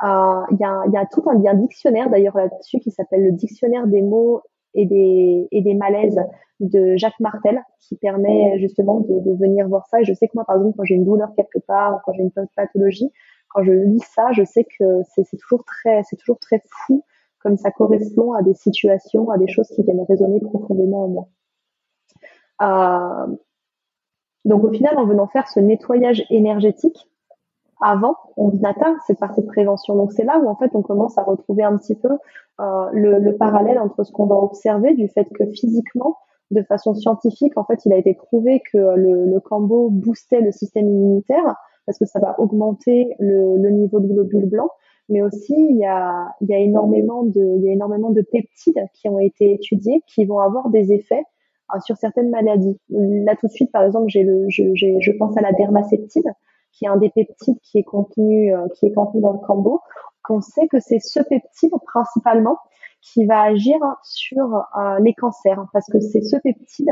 [0.04, 3.86] Euh, il y, a, y a tout un, dictionnaire d'ailleurs là-dessus qui s'appelle le dictionnaire
[3.88, 4.42] des mots
[4.74, 6.20] et des, et des malaises
[6.60, 10.00] de Jacques Martel qui permet justement de, de, venir voir ça.
[10.00, 12.22] Et je sais que moi, par exemple, quand j'ai une douleur quelque part, quand j'ai
[12.22, 13.10] une pathologie,
[13.48, 17.02] quand je lis ça, je sais que c'est toujours très, c'est toujours très fou
[17.48, 21.28] comme ça correspond à des situations, à des choses qui viennent résonner profondément en moi.
[22.60, 23.36] Euh,
[24.44, 27.10] donc au final, en venant faire ce nettoyage énergétique,
[27.80, 29.96] avant, on atteint cette partie de prévention.
[29.96, 32.18] Donc c'est là où en fait on commence à retrouver un petit peu
[32.60, 36.18] euh, le, le, parallèle entre ce qu'on va observer du fait que physiquement,
[36.50, 40.52] de façon scientifique, en fait, il a été prouvé que le, le cambo boostait le
[40.52, 44.70] système immunitaire parce que ça va augmenter le, le niveau de globules blancs
[45.08, 48.22] mais aussi il y a, il y a énormément de il y a énormément de
[48.22, 51.24] peptides qui ont été étudiés qui vont avoir des effets
[51.74, 52.78] euh, sur certaines maladies.
[52.90, 56.32] Là tout de suite par exemple, j'ai le je, je pense à la dermacéptine
[56.72, 59.80] qui est un des peptides qui est contenu, euh, qui est contenu dans le cambo,
[60.22, 62.58] qu'on sait que c'est ce peptide principalement
[63.00, 66.90] qui va agir sur euh, les cancers, parce que c'est ce peptide,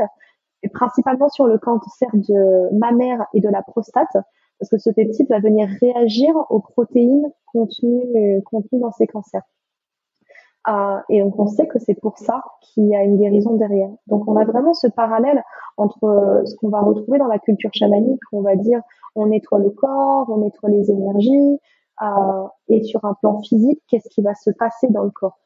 [0.63, 4.17] et principalement sur le cancer de mammaire et de la prostate,
[4.59, 9.43] parce que ce peptide va venir réagir aux protéines contenues, contenues dans ces cancers.
[10.67, 13.89] Euh, et donc on sait que c'est pour ça qu'il y a une guérison derrière.
[14.07, 15.41] Donc on a vraiment ce parallèle
[15.77, 18.81] entre euh, ce qu'on va retrouver dans la culture chamanique, on va dire
[19.15, 21.59] on nettoie le corps, on nettoie les énergies,
[22.01, 25.39] euh, et sur un plan physique, qu'est-ce qui va se passer dans le corps?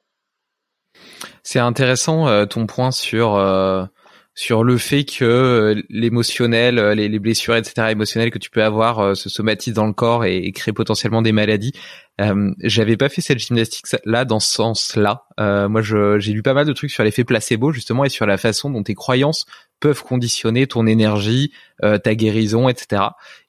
[1.44, 3.86] C'est intéressant euh, ton point sur euh,
[4.34, 7.88] sur le fait que euh, l'émotionnel, euh, les, les, blessures, etc.
[7.92, 11.34] émotionnelles que tu peux avoir euh, se somatisent dans le corps et, créent potentiellement des
[11.34, 11.74] maladies.
[12.22, 15.26] Euh, J'avais pas fait cette gymnastique là dans ce sens-là.
[15.38, 18.70] Moi, j'ai lu pas mal de trucs sur l'effet placebo justement et sur la façon
[18.70, 19.46] dont tes croyances
[19.80, 21.52] peuvent conditionner ton énergie,
[21.82, 23.02] ta guérison, etc.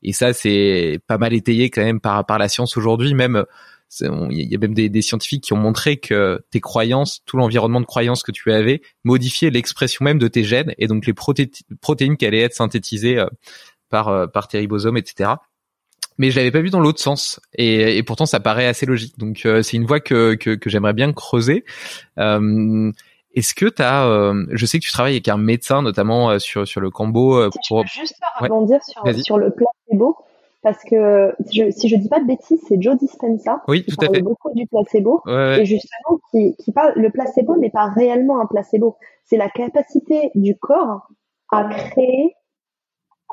[0.02, 3.12] Et ça, c'est pas mal étayé quand même par par la science aujourd'hui.
[3.12, 3.44] Même
[4.00, 7.86] il y a même des, scientifiques qui ont montré que tes croyances, tout l'environnement de
[7.86, 12.26] croyances que tu avais, modifiait l'expression même de tes gènes et donc les protéines qui
[12.26, 13.26] allaient être synthétisées euh,
[13.90, 15.30] par euh, par tes ribosomes, etc.
[16.18, 19.18] Mais je l'avais pas vu dans l'autre sens et, pourtant ça paraît assez logique.
[19.18, 21.64] Donc euh, c'est une voie que que, j'aimerais bien creuser.
[23.34, 26.80] Est-ce que tu as, je sais que tu travailles avec un médecin notamment sur sur
[26.80, 27.50] le combo.
[27.50, 27.86] Si pour...
[27.86, 29.72] juste rebondir sur, sur le placebo,
[30.62, 34.22] parce que je, si je dis pas de bêtises, c'est Joe Dispenza oui, qui parle
[34.22, 35.22] beaucoup du placebo.
[35.28, 40.30] Et justement qui, qui parle le placebo n'est pas réellement un placebo, c'est la capacité
[40.34, 41.08] du corps
[41.50, 42.34] à créer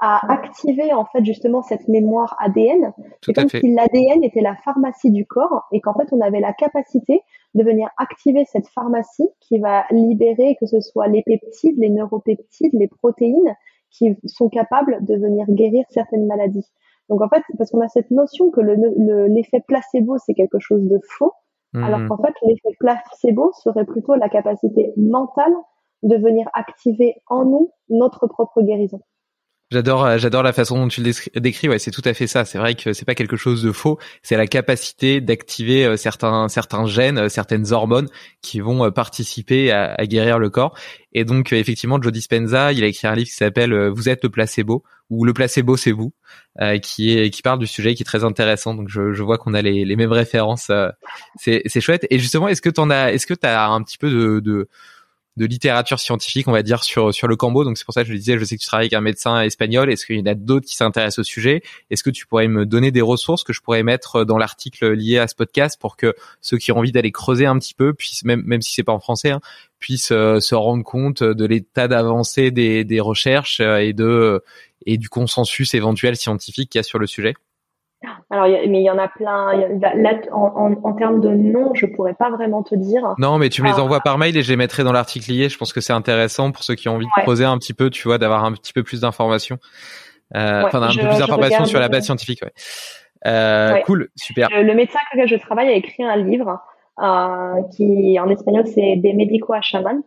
[0.01, 2.93] à activer en fait justement cette mémoire ADN.
[3.23, 6.53] C'est comme si l'ADN était la pharmacie du corps et qu'en fait on avait la
[6.53, 7.21] capacité
[7.53, 12.73] de venir activer cette pharmacie qui va libérer que ce soit les peptides, les neuropeptides,
[12.73, 13.55] les protéines
[13.91, 16.67] qui sont capables de venir guérir certaines maladies.
[17.09, 20.83] Donc en fait, parce qu'on a cette notion que l'effet le, placebo, c'est quelque chose
[20.83, 21.33] de faux,
[21.73, 21.83] hmm.
[21.83, 25.53] alors qu'en fait, l'effet placebo serait plutôt la capacité mentale
[26.03, 29.01] de venir activer en nous notre propre guérison.
[29.71, 31.69] J'adore, euh, j'adore la façon dont tu le décris.
[31.69, 32.43] Ouais, c'est tout à fait ça.
[32.43, 33.99] C'est vrai que c'est pas quelque chose de faux.
[34.23, 38.07] C'est la capacité d'activer euh, certains certains gènes, euh, certaines hormones
[38.41, 40.75] qui vont participer à, à guérir le corps.
[41.13, 44.29] Et donc effectivement, Joe Dispenza, il a écrit un livre qui s'appelle "Vous êtes le
[44.31, 46.13] placebo" ou "Le placebo c'est vous",
[46.81, 48.73] qui est qui parle du sujet, qui est très intéressant.
[48.73, 50.71] Donc je, je vois qu'on a les, les mêmes références.
[51.35, 52.07] c'est c'est chouette.
[52.09, 54.67] Et justement, est-ce que t'en as, est-ce que t'as un petit peu de, de
[55.39, 57.63] de littérature scientifique, on va dire, sur sur le cambo.
[57.63, 59.01] Donc c'est pour ça que je le disais, je sais que tu travailles avec un
[59.01, 59.89] médecin espagnol.
[59.89, 61.63] Est-ce qu'il y en a d'autres qui s'intéressent au sujet?
[61.89, 65.17] Est-ce que tu pourrais me donner des ressources que je pourrais mettre dans l'article lié
[65.17, 68.25] à ce podcast pour que ceux qui ont envie d'aller creuser un petit peu puissent,
[68.25, 69.39] même même si c'est pas en français, hein,
[69.79, 74.43] puissent euh, se rendre compte de l'état d'avancée des, des recherches euh, et de
[74.85, 77.33] et du consensus éventuel scientifique qu'il y a sur le sujet?
[78.29, 79.53] Alors, mais il y en a plein.
[79.79, 83.15] Là, en, en, termes de noms, je pourrais pas vraiment te dire.
[83.17, 83.83] Non, mais tu me les ah.
[83.83, 85.49] envoies par mail et je les mettrai dans l'article lié.
[85.49, 87.89] Je pense que c'est intéressant pour ceux qui ont envie de creuser un petit peu,
[87.89, 89.57] tu vois, d'avoir un petit peu plus d'informations.
[90.35, 92.41] Euh, enfin, un peu plus d'informations sur la base scientifique.
[92.43, 92.53] Ouais.
[93.27, 94.47] Euh, Cool, super.
[94.49, 96.59] Le, médecin avec lequel je travaille a écrit un livre
[97.01, 100.01] euh, qui, en espagnol, c'est Des médicos à chaman.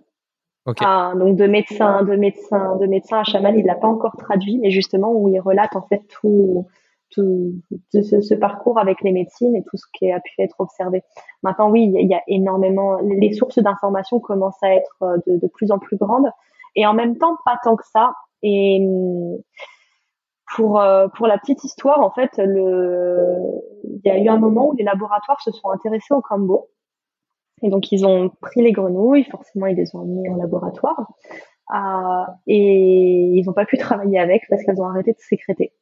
[0.64, 0.84] Okay.
[0.86, 3.58] Euh, donc de médecin, de médecin, de médecin à chaman.
[3.58, 6.66] Il l'a pas encore traduit, mais justement où il relate en fait tout
[7.12, 7.54] tout,
[7.92, 11.02] ce, parcours avec les médecines et tout ce qui a pu être observé.
[11.42, 15.70] Maintenant, oui, il y a énormément, les sources d'informations commencent à être euh, de, plus
[15.70, 16.30] en plus grandes
[16.74, 18.12] et en même temps pas tant que ça.
[18.42, 19.38] Et hum,
[20.54, 24.76] pour euh, pour la petite histoire, en fait, il y a eu un moment où
[24.76, 26.68] les laboratoires se sont intéressés au cambo.
[27.62, 31.06] Et donc, ils ont pris les grenouilles, forcément, ils les ont emmenées en laboratoire.
[31.74, 35.72] Euh, et ils n'ont pas pu travailler avec parce qu'elles ont arrêté de sécréter.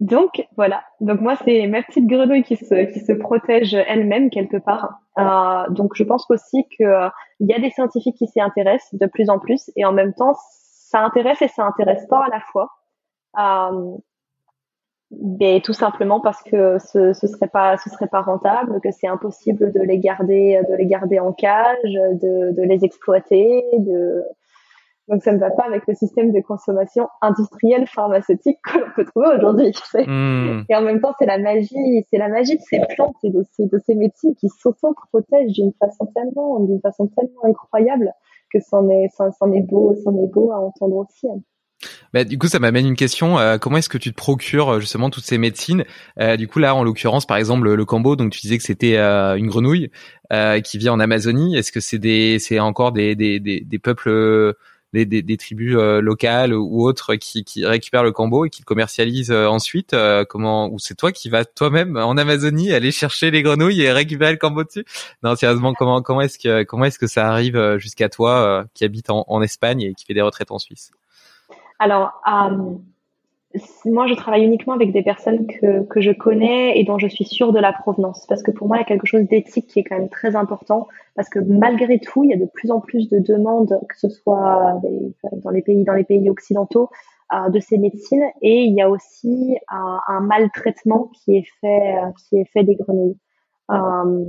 [0.00, 0.82] Donc voilà.
[1.00, 5.00] Donc moi c'est ma petite grenouille qui se qui se protège elle-même quelque part.
[5.18, 7.08] Euh, donc je pense aussi que euh,
[7.40, 10.12] il y a des scientifiques qui s'y intéressent de plus en plus et en même
[10.12, 10.34] temps
[10.90, 12.70] ça intéresse et ça intéresse pas à la fois.
[13.38, 13.96] Euh,
[15.10, 19.06] mais tout simplement parce que ce, ce serait pas ce serait pas rentable, que c'est
[19.06, 24.24] impossible de les garder de les garder en cage, de, de les exploiter, de
[25.08, 29.04] donc ça ne va pas avec le système de consommation industrielle pharmaceutique que l'on peut
[29.04, 29.72] trouver aujourd'hui.
[30.06, 30.62] Hmm.
[30.68, 33.44] Et en même temps, c'est la magie, c'est la magie de ces plantes et de
[33.52, 38.12] ces, de ces médecines qui s'auto-protègent d'une façon tellement, d'une façon tellement incroyable
[38.52, 41.28] que c'en est, c'en est beau, c'en est beau à entendre aussi.
[42.12, 43.38] Bah, du coup, ça m'amène une question.
[43.38, 45.84] Euh, comment est-ce que tu te procures euh, justement toutes ces médecines?
[46.18, 48.16] Euh, Du coup, là, en l'occurrence, par exemple, le, cambo.
[48.16, 49.90] Donc, tu disais que c'était une grenouille
[50.64, 51.56] qui vit en Amazonie.
[51.56, 54.54] Est-ce que c'est des, c'est encore des, des, des, des peuples
[55.04, 59.46] des, tribus euh, locales ou autres qui, récupèrent le cambo et qui le commercialisent euh,
[59.46, 63.82] ensuite euh, Comment Ou c'est toi qui vas toi-même en Amazonie aller chercher les grenouilles
[63.82, 64.84] et récupérer le cambo dessus?
[65.22, 69.10] Non, sérieusement, comment comment est-ce que comment est-ce que ça arrive jusqu'à toi qui habite
[69.10, 70.92] en, Espagne et qui fait des retraites en Suisse?
[71.78, 72.12] Alors
[73.84, 77.24] moi, je travaille uniquement avec des personnes que, que je connais et dont je suis
[77.24, 78.26] sûre de la provenance.
[78.26, 80.36] Parce que pour moi, il y a quelque chose d'éthique qui est quand même très
[80.36, 80.88] important.
[81.14, 84.08] Parce que malgré tout, il y a de plus en plus de demandes, que ce
[84.08, 84.80] soit
[85.32, 86.90] dans les pays, dans les pays occidentaux,
[87.32, 88.24] euh, de ces médecines.
[88.42, 92.76] Et il y a aussi un, un maltraitement qui est fait, qui est fait des
[92.76, 93.16] grenouilles.
[93.70, 94.22] Euh,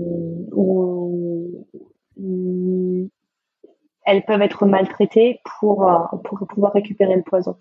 [4.08, 7.56] elles peuvent être maltraitées pour, euh, pour pouvoir récupérer le poison.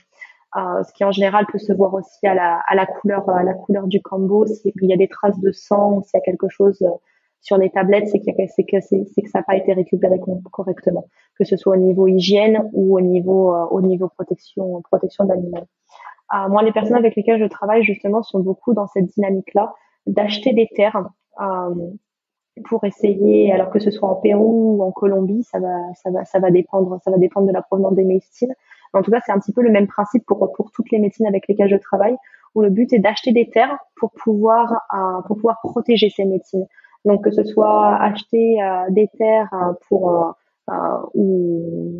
[0.56, 3.86] Euh, ce qui en général peut se voir aussi à la, couleur à la couleur
[3.86, 6.90] du cambo s'il y a des traces de sang s'il y a quelque chose euh,
[7.46, 8.20] sur les tablettes c'est
[8.64, 10.18] que ça n'a pas été récupéré
[10.50, 11.06] correctement.
[11.38, 15.30] Que ce soit au niveau hygiène ou au niveau euh, au niveau protection protection de
[15.30, 15.66] l'animal.
[16.34, 19.74] Euh, moi les personnes avec lesquelles je travaille justement sont beaucoup dans cette dynamique là
[20.06, 21.08] d'acheter des terres
[21.40, 21.74] euh,
[22.68, 26.24] pour essayer alors que ce soit en Pérou ou en Colombie ça va ça va
[26.24, 28.54] ça va dépendre ça va dépendre de la provenance des médecines
[28.92, 31.26] en tout cas, c'est un petit peu le même principe pour, pour toutes les médecines
[31.26, 32.16] avec lesquelles je travaille,
[32.54, 36.66] où le but est d'acheter des terres pour pouvoir, euh, pour pouvoir protéger ces médecines.
[37.04, 40.34] Donc, que ce soit acheter euh, des terres euh, pour
[41.14, 41.92] ou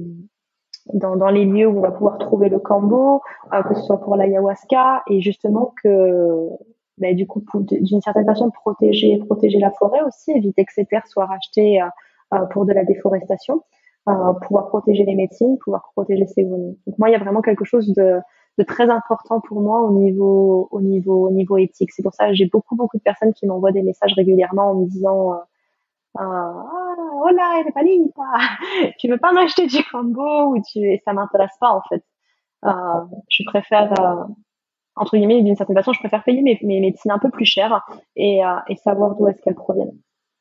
[0.93, 3.23] dans, dans les lieux où on va pouvoir trouver le cambo,
[3.53, 6.49] que ce soit pour l'ayahuasca, et justement que
[6.99, 11.07] ben, du coup, d'une certaine façon, protéger, protéger la forêt aussi, éviter que ces terres
[11.07, 11.79] soient rachetées
[12.51, 13.63] pour de la déforestation
[14.43, 16.79] pouvoir protéger les médecines, pouvoir protéger ses grenouilles.
[16.87, 18.21] Donc moi, il y a vraiment quelque chose de,
[18.59, 21.93] de très important pour moi au niveau, au niveau, au niveau éthique.
[21.93, 24.75] C'est pour ça que j'ai beaucoup, beaucoup de personnes qui m'envoient des messages régulièrement en
[24.75, 25.37] me disant euh,
[26.21, 28.23] euh ah, hola, Panita,
[28.99, 32.03] tu veux pas m'acheter du combo ou tu, et ça m'intéresse pas en fait.
[32.65, 32.71] Euh,
[33.29, 34.25] je préfère, euh,
[34.97, 37.87] entre guillemets, d'une certaine façon, je préfère payer mes, mes médecines un peu plus chères
[38.17, 39.99] et, euh, et savoir d'où est-ce qu'elles proviennent.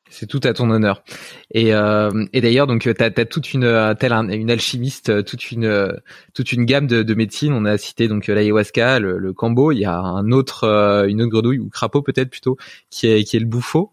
[0.10, 1.03] C'est tout à ton honneur.
[1.51, 5.51] Et, euh, et d'ailleurs, donc, t'as as toute une euh, telle une alchimiste, euh, toute
[5.51, 5.93] une
[6.34, 7.53] toute une gamme de, de médecines.
[7.53, 9.72] On a cité donc l'ayahuasca, le, le cambo.
[9.72, 10.66] Il y a un autre,
[11.10, 12.58] une autre grenouille ou crapaud peut-être plutôt,
[12.89, 13.91] qui est qui est le bouffo,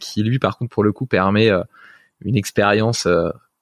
[0.00, 1.50] qui lui par contre pour le coup permet
[2.20, 3.08] une expérience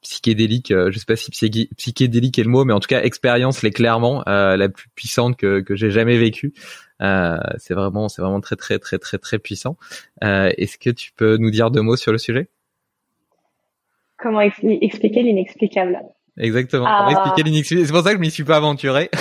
[0.05, 0.68] psychédélique.
[0.70, 4.22] je sais pas si psychédélique est le mot, mais en tout cas expérience l'est clairement
[4.26, 6.52] la plus puissante que que j'ai jamais vécue.
[7.02, 9.76] Euh, c'est vraiment, c'est vraiment très, très, très, très, très puissant.
[10.22, 12.48] Euh, est-ce que tu peux nous dire deux mots sur le sujet?
[14.18, 15.98] Comment expliquer l'inexplicable?
[16.38, 16.84] Exactement.
[16.84, 17.11] Comment ah.
[17.11, 17.86] expliquer l'inexplicable?
[17.86, 19.11] C'est pour ça que je m'y suis pas aventuré.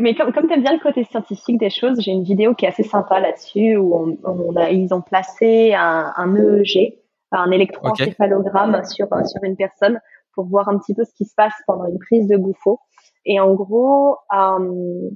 [0.00, 2.64] Mais comme, comme tu aimes bien le côté scientifique des choses, j'ai une vidéo qui
[2.64, 6.94] est assez sympa là-dessus où on, a, ils ont placé un, un EEG,
[7.32, 10.00] un électroencéphalogramme sur, sur une personne
[10.34, 12.78] pour voir un petit peu ce qui se passe pendant une prise de bouffon.
[13.24, 15.10] Et en gros, euh,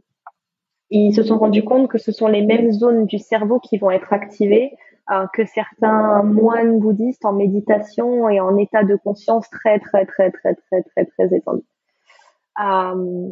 [0.91, 3.91] ils se sont rendus compte que ce sont les mêmes zones du cerveau qui vont
[3.91, 4.73] être activées
[5.11, 10.31] euh, que certains moines bouddhistes en méditation et en état de conscience très très très
[10.31, 11.63] très très très très étendu.
[12.61, 13.31] Euh,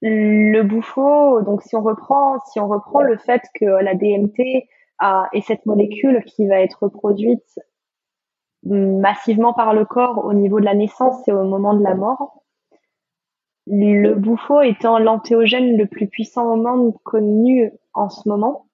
[0.00, 4.68] le bouffo, donc si on reprend si on reprend le fait que la DMT
[5.02, 7.60] euh, est cette molécule qui va être produite
[8.64, 12.42] massivement par le corps au niveau de la naissance et au moment de la mort,
[13.66, 18.66] le bouffo étant l'antéogène le plus puissant au monde connu en ce moment,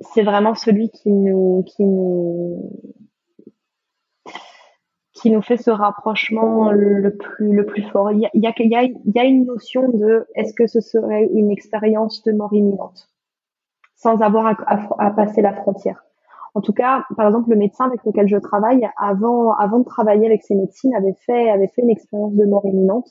[0.00, 2.70] c'est vraiment celui qui nous, qui nous,
[5.12, 8.12] qui nous fait ce rapprochement le plus, le plus fort.
[8.12, 8.52] Il y a, y a,
[8.84, 13.08] il y a une notion de est-ce que ce serait une expérience de mort imminente?
[13.96, 14.56] Sans avoir à,
[14.98, 16.04] à, passer la frontière.
[16.54, 20.26] En tout cas, par exemple, le médecin avec lequel je travaille, avant, avant de travailler
[20.26, 23.08] avec ces médecines, avait fait, avait fait une expérience de mort imminente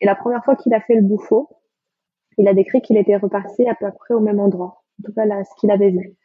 [0.00, 1.48] et la première fois qu'il a fait le bouffo,
[2.38, 4.82] il a décrit qu'il était repassé à peu près au même endroit.
[5.00, 6.16] En tout cas, là, ce qu'il avait vu.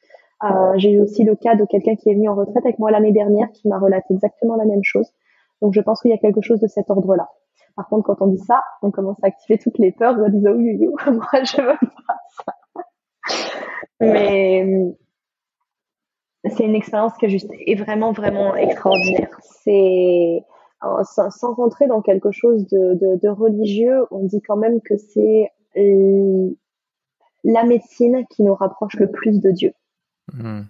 [0.43, 2.91] Euh, j'ai eu aussi le cas de quelqu'un qui est venu en retraite avec moi
[2.91, 5.07] l'année dernière qui m'a relaté exactement la même chose.
[5.61, 7.29] Donc, je pense qu'il y a quelque chose de cet ordre-là.
[7.75, 10.51] Par contre, quand on dit ça, on commence à activer toutes les peurs en disant
[10.51, 12.53] oui, oui, oui, moi, je veux pas ça.
[14.01, 14.95] Mais
[16.49, 19.39] c'est une expérience qui est juste est vraiment, vraiment extraordinaire.
[19.63, 20.43] C'est
[21.03, 25.51] sans, rentrer dans quelque chose de, de, de, religieux, on dit quand même que c'est
[27.43, 29.73] la médecine qui nous rapproche le plus de Dieu.
[30.33, 30.61] Mmh.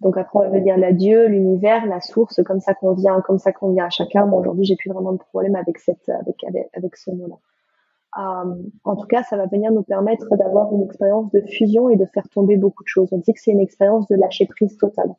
[0.00, 3.38] Donc après on veut dire la Dieu, l'univers, la source, comme ça qu'on vient, comme
[3.38, 4.26] ça qu'on vient à chacun.
[4.26, 7.36] Bon aujourd'hui j'ai plus vraiment de problème avec cette, avec avec, avec ce mot-là.
[8.18, 8.54] Euh,
[8.84, 12.06] en tout cas, ça va venir nous permettre d'avoir une expérience de fusion et de
[12.06, 13.08] faire tomber beaucoup de choses.
[13.12, 15.14] On dit que c'est une expérience de lâcher prise totale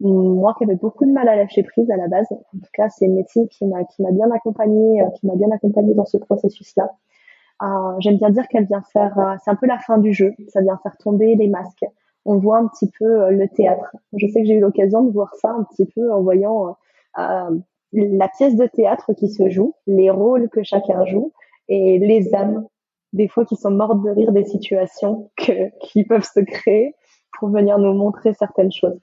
[0.00, 2.26] moi qui avais beaucoup de mal à lâcher prise à la base.
[2.30, 3.82] En tout cas, c'est une médecine qui m'a
[4.12, 6.92] bien accompagnée, euh, qui m'a bien accompagnée dans ce processus-là.
[7.62, 10.34] Euh, J'aime bien dire qu'elle vient faire, c'est un peu la fin du jeu.
[10.48, 11.86] Ça vient faire tomber les masques.
[12.26, 13.96] On voit un petit peu le théâtre.
[14.14, 16.76] Je sais que j'ai eu l'occasion de voir ça un petit peu en voyant
[17.16, 21.32] la pièce de théâtre qui se joue, les rôles que chacun joue
[21.68, 22.66] et les âmes
[23.12, 26.94] des fois qui sont mortes de rire des situations que, qui peuvent se créer
[27.38, 29.00] pour venir nous montrer certaines choses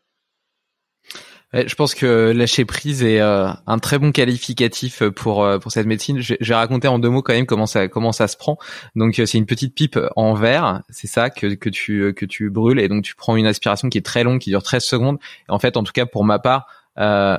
[1.54, 5.86] je pense que lâcher prise est euh, un très bon qualificatif pour euh, pour cette
[5.86, 6.20] médecine.
[6.20, 8.58] Je, vais raconter en deux mots quand même comment ça comment ça se prend.
[8.96, 12.50] Donc euh, c'est une petite pipe en verre, c'est ça que que tu que tu
[12.50, 15.20] brûles et donc tu prends une aspiration qui est très longue, qui dure 13 secondes.
[15.48, 16.66] En fait, en tout cas pour ma part,
[16.98, 17.38] euh,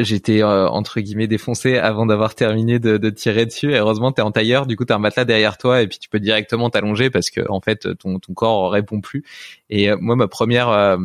[0.00, 3.72] j'étais entre guillemets défoncé avant d'avoir terminé de, de, tirer dessus.
[3.72, 6.08] Et heureusement, t'es en tailleur, du coup t'as un matelas derrière toi et puis tu
[6.08, 9.24] peux directement t'allonger parce que en fait ton ton corps répond plus.
[9.70, 10.98] Et moi ma première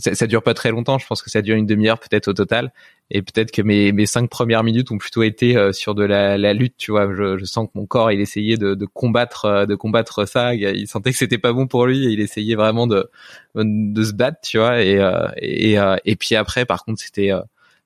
[0.00, 0.98] ça, ça, dure pas très longtemps.
[0.98, 2.72] Je pense que ça dure une demi-heure peut-être au total.
[3.10, 6.38] Et peut-être que mes, mes cinq premières minutes ont plutôt été euh, sur de la,
[6.38, 6.76] la, lutte.
[6.78, 9.74] Tu vois, je, je, sens que mon corps il essayait de, de combattre euh, de
[9.74, 10.54] combattre ça.
[10.54, 13.10] Il, sentait que c'était pas bon pour lui et il essayait vraiment de
[13.56, 14.38] de se battre.
[14.42, 14.82] Tu vois.
[14.82, 17.32] Et euh, et, et puis après, par contre, c'était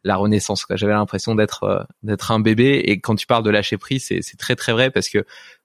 [0.05, 0.67] la renaissance.
[0.71, 2.83] J'avais l'impression d'être d'être un bébé.
[2.87, 5.25] Et quand tu parles de lâcher prise, c'est très très vrai parce que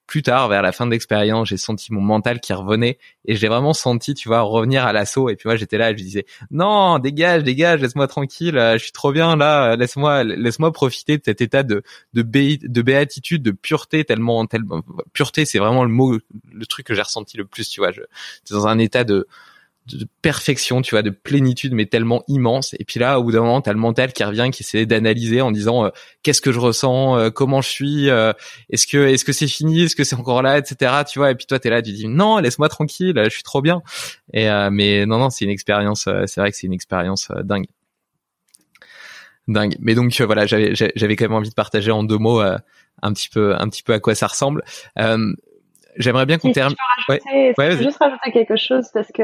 [0.09, 3.47] plus tard, vers la fin de l'expérience, j'ai senti mon mental qui revenait et j'ai
[3.47, 5.29] vraiment senti, tu vois, revenir à l'assaut.
[5.29, 8.91] Et puis moi, j'étais là, je disais, non, dégage, dégage, laisse-moi tranquille, euh, je suis
[8.91, 11.83] trop bien là, laisse-moi, laisse-moi profiter de cet état de
[12.15, 14.81] de, de béatitude, de pureté, tellement, tellement
[15.13, 16.17] pureté, c'est vraiment le mot,
[16.51, 17.91] le truc que j'ai ressenti le plus, tu vois.
[17.91, 18.01] Je,
[18.49, 19.27] dans un état de
[19.87, 22.75] de perfection, tu vois, de plénitude, mais tellement immense.
[22.79, 25.41] Et puis là, au bout d'un moment, t'as le mental qui revient, qui essaie d'analyser
[25.41, 25.89] en disant euh,
[26.23, 28.33] qu'est-ce que je ressens, euh, comment je suis, euh,
[28.69, 31.03] est-ce que est-ce que c'est fini, est-ce que c'est encore là, etc.
[31.09, 31.31] Tu vois.
[31.31, 33.81] Et puis toi, t'es là, tu dis non, laisse-moi tranquille, je suis trop bien.
[34.33, 36.07] Et mais non, non, c'est une expérience.
[36.25, 37.67] c'est vrai que c'est une expérience dingue,
[39.47, 39.75] dingue.
[39.79, 43.29] Mais donc voilà, j'avais j'avais quand même envie de partager en deux mots un petit
[43.29, 44.63] peu un petit peu à quoi ça ressemble.
[45.97, 46.77] J'aimerais bien qu'on termine.
[47.09, 47.19] Ouais.
[47.57, 49.23] Ouais, juste rajouter quelque chose parce que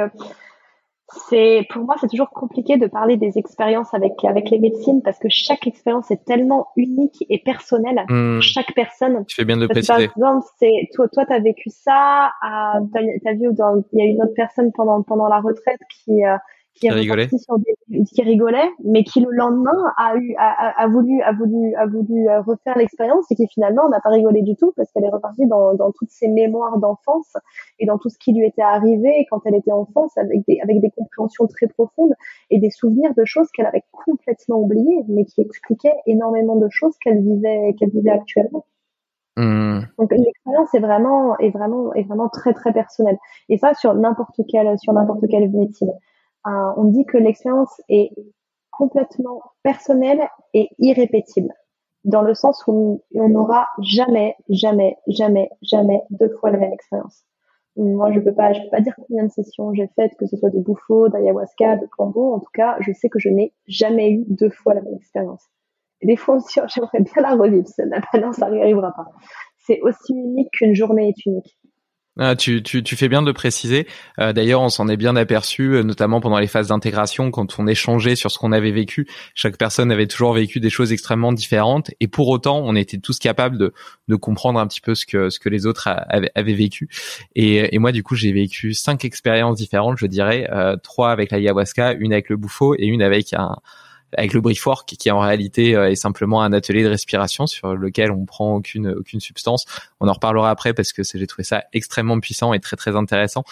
[1.28, 5.20] c'est pour moi c'est toujours compliqué de parler des expériences avec avec les médecines parce
[5.20, 8.42] que chaque expérience est tellement unique et personnelle mmh.
[8.42, 11.70] chaque personne tu fais bien de le préciser par exemple c'est toi toi t'as vécu
[11.70, 13.50] ça t'as as vu
[13.94, 16.38] il y a une autre personne pendant pendant la retraite qui euh,
[16.76, 17.30] qui, rigolait.
[17.30, 21.74] Sur des, qui rigolait, mais qui le lendemain a eu a, a, voulu a voulu
[21.76, 25.06] a voulu euh, refaire l'expérience et qui finalement n'a pas rigolé du tout parce qu'elle
[25.06, 27.34] est repartie dans, dans toutes ses mémoires d'enfance
[27.80, 30.82] et dans tout ce qui lui était arrivé quand elle était enfance avec des avec
[30.82, 32.14] des compréhensions très profondes
[32.50, 36.96] et des souvenirs de choses qu'elle avait complètement oubliées mais qui expliquaient énormément de choses
[37.02, 38.66] qu'elle vivait qu'elle vivait actuellement.
[39.38, 39.82] Mmh.
[39.98, 43.18] Donc l'expérience est vraiment est vraiment est vraiment très très personnelle
[43.50, 45.92] et ça sur n'importe quelle sur n'importe quelle médecine.
[46.48, 48.12] Euh, on dit que l'expérience est
[48.72, 51.54] complètement personnelle et irrépétible,
[52.04, 57.24] dans le sens où on n'aura jamais, jamais, jamais, jamais deux fois la même expérience.
[57.78, 60.60] moi, je peux peux pas dire combien de sessions j'ai faites, que ce soit de
[60.60, 62.34] bouffo, d'ayahuasca, de cambo.
[62.34, 65.46] En tout cas, je sais que je n'ai jamais eu deux fois la même expérience.
[66.04, 67.68] Des fois aussi, j'aimerais bien la revivre.
[67.68, 67.86] Ça
[68.50, 69.08] n'y arrivera pas.
[69.66, 71.58] C'est aussi unique qu'une journée est unique.
[72.18, 73.88] Ah, tu, tu, tu, fais bien de le préciser.
[74.20, 77.68] Euh, d'ailleurs, on s'en est bien aperçu, euh, notamment pendant les phases d'intégration, quand on
[77.68, 79.06] échangeait sur ce qu'on avait vécu.
[79.34, 83.20] Chaque personne avait toujours vécu des choses extrêmement différentes, et pour autant, on était tous
[83.20, 83.74] capables de,
[84.08, 86.88] de comprendre un petit peu ce que ce que les autres avaient, avaient vécu.
[87.36, 91.32] Et, et, moi, du coup, j'ai vécu cinq expériences différentes, je dirais, euh, trois avec
[91.32, 93.58] la ayahuasca, une avec le bouffo et une avec un
[94.18, 98.12] avec le Briefwork qui en réalité euh, est simplement un atelier de respiration sur lequel
[98.12, 99.66] on prend aucune aucune substance.
[100.00, 103.44] On en reparlera après parce que j'ai trouvé ça extrêmement puissant et très très intéressant.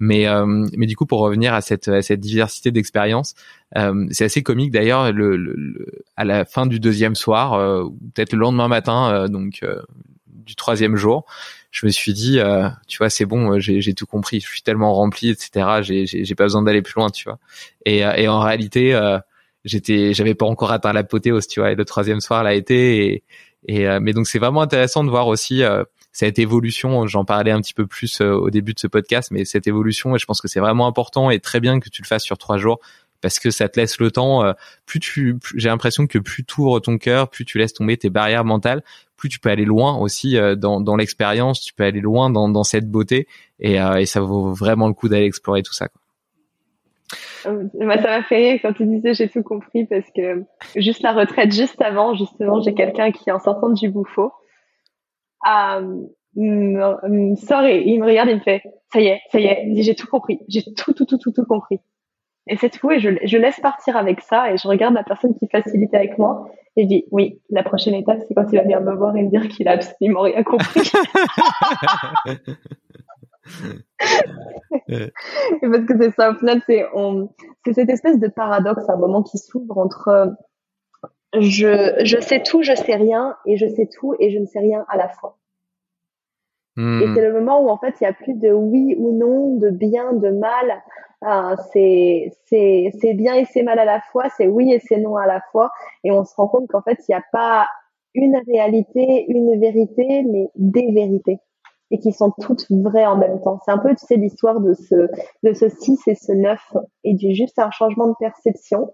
[0.00, 3.34] Mais euh, mais du coup pour revenir à cette à cette diversité d'expériences,
[3.76, 8.32] euh, c'est assez comique d'ailleurs le, le, à la fin du deuxième soir, euh, peut-être
[8.32, 9.64] le lendemain matin, donc
[10.26, 11.26] du troisième jour,
[11.70, 12.40] je me suis dit,
[12.88, 15.82] tu vois, c'est bon, j'ai tout compris, je suis tellement rempli, etc.
[15.82, 17.38] J'ai pas besoin d'aller plus loin, tu vois.
[17.84, 18.98] Et, et en réalité,
[19.64, 23.24] j'étais j'avais pas encore atteint l'apothéose tu vois et le troisième soir l'a été et,
[23.66, 27.50] et euh, mais donc c'est vraiment intéressant de voir aussi euh, cette évolution j'en parlais
[27.50, 30.26] un petit peu plus euh, au début de ce podcast mais cette évolution et je
[30.26, 32.80] pense que c'est vraiment important et très bien que tu le fasses sur trois jours
[33.20, 34.42] parce que ça te laisse le temps
[34.86, 38.08] plus tu j'ai l'impression que plus tu ouvres ton cœur plus tu laisses tomber tes
[38.08, 38.82] barrières mentales
[39.18, 42.64] plus tu peux aller loin aussi dans, dans l'expérience tu peux aller loin dans, dans
[42.64, 45.99] cette beauté et, et ça vaut vraiment le coup d'aller explorer tout ça quoi.
[47.46, 50.44] Euh, moi, ça m'a fait rire quand tu disais j'ai tout compris parce que
[50.76, 54.32] juste la retraite, juste avant, justement, j'ai quelqu'un qui, en sortant du bouffo,
[55.46, 56.04] euh,
[56.36, 59.46] me, sort et il me regarde et il me fait ça y est, ça y
[59.46, 61.80] est, j'ai tout compris, j'ai tout, tout, tout, tout, tout compris.
[62.46, 65.36] Et c'est tout, et je, je laisse partir avec ça, et je regarde la personne
[65.38, 68.62] qui facilite avec moi, et je dis, oui, la prochaine étape, c'est quand il va
[68.62, 70.90] venir me voir et me dire qu'il a absolument rien compris.
[75.62, 76.84] parce que c'est ça, au final, c'est
[77.64, 80.36] c'est cette espèce de paradoxe à un moment qui s'ouvre entre
[81.38, 84.58] je, je sais tout, je sais rien, et je sais tout et je ne sais
[84.58, 85.38] rien à la fois.
[86.76, 87.02] Hmm.
[87.02, 89.56] Et c'est le moment où en fait il n'y a plus de oui ou non,
[89.56, 90.82] de bien, de mal.
[91.22, 95.16] Ah, c'est c'est bien et c'est mal à la fois, c'est oui et c'est non
[95.16, 95.70] à la fois.
[96.04, 97.68] Et on se rend compte qu'en fait il n'y a pas
[98.14, 101.38] une réalité, une vérité, mais des vérités
[101.90, 103.58] et qui sont toutes vraies en même temps.
[103.64, 105.08] C'est un peu, tu sais, l'histoire de ce,
[105.42, 108.92] de ce 6 et ce 9 et du juste un changement de perception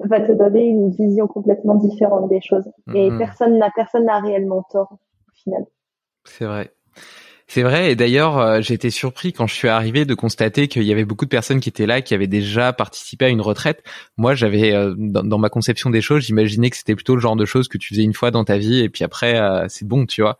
[0.00, 2.70] va te donner une vision complètement différente des choses.
[2.94, 3.18] Et mhm.
[3.18, 5.64] personne n'a, personne n'a réellement tort, au final.
[6.24, 6.75] C'est vrai.
[7.48, 10.82] C'est vrai, et d'ailleurs, euh, j'ai été surpris quand je suis arrivé de constater qu'il
[10.82, 13.84] y avait beaucoup de personnes qui étaient là, qui avaient déjà participé à une retraite.
[14.16, 17.44] Moi, j'avais, euh, dans, ma conception des choses, j'imaginais que c'était plutôt le genre de
[17.44, 20.06] choses que tu faisais une fois dans ta vie, et puis après, euh, c'est bon,
[20.06, 20.38] tu vois.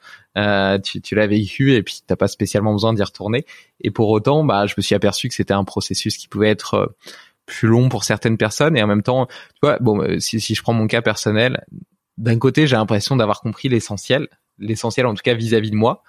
[0.82, 3.46] tu, tu l'as vécu, et puis t'as pas spécialement besoin d'y retourner.
[3.80, 6.96] Et pour autant, bah, je me suis aperçu que c'était un processus qui pouvait être
[7.46, 10.62] plus long pour certaines personnes, et en même temps, tu vois, bon, si, si je
[10.62, 11.64] prends mon cas personnel,
[12.18, 14.28] d'un côté, j'ai l'impression d'avoir compris l'essentiel,
[14.58, 16.02] l'essentiel en tout cas vis-à-vis de moi.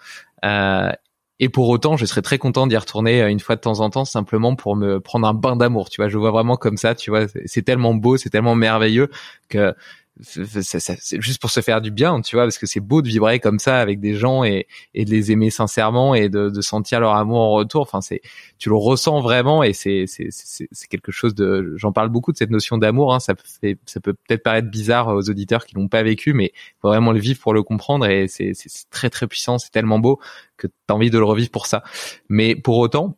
[0.45, 0.91] Euh,
[1.39, 3.89] et pour autant, je serais très content d'y retourner euh, une fois de temps en
[3.89, 5.89] temps, simplement pour me prendre un bain d'amour.
[5.89, 6.95] Tu vois, je vois vraiment comme ça.
[6.95, 9.09] Tu vois, c'est tellement beau, c'est tellement merveilleux
[9.49, 9.75] que
[10.22, 13.39] c'est juste pour se faire du bien, tu vois, parce que c'est beau de vibrer
[13.39, 16.99] comme ça avec des gens et, et de les aimer sincèrement et de, de sentir
[16.99, 17.82] leur amour en retour.
[17.82, 18.22] Enfin, c'est,
[18.57, 21.74] tu le ressens vraiment et c'est, c'est, c'est, quelque chose de.
[21.76, 23.13] J'en parle beaucoup de cette notion d'amour.
[23.13, 26.51] Hein, ça fait, ça peut peut-être paraître bizarre aux auditeurs qui l'ont pas vécu, mais
[26.82, 29.99] faut vraiment le vivre pour le comprendre et c'est, c'est très très puissant, c'est tellement
[29.99, 30.20] beau
[30.57, 31.84] que tu as envie de le revivre pour ça.
[32.30, 33.18] Mais pour autant,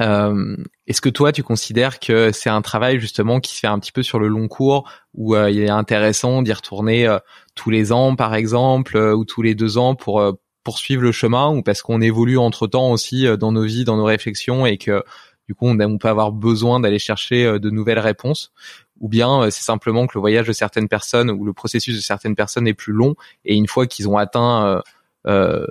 [0.00, 3.78] euh, Est-ce que toi, tu considères que c'est un travail justement qui se fait un
[3.78, 7.18] petit peu sur le long cours, où euh, il est intéressant d'y retourner euh,
[7.54, 10.22] tous les ans, par exemple, euh, ou tous les deux ans pour
[10.64, 14.04] poursuivre le chemin, ou parce qu'on évolue entre temps aussi dans nos vies, dans nos
[14.04, 15.02] réflexions, et que
[15.48, 18.52] du coup, on, on peut avoir besoin d'aller chercher de nouvelles réponses,
[19.00, 22.36] ou bien c'est simplement que le voyage de certaines personnes ou le processus de certaines
[22.36, 24.80] personnes est plus long, et une fois qu'ils ont atteint
[25.26, 25.66] euh,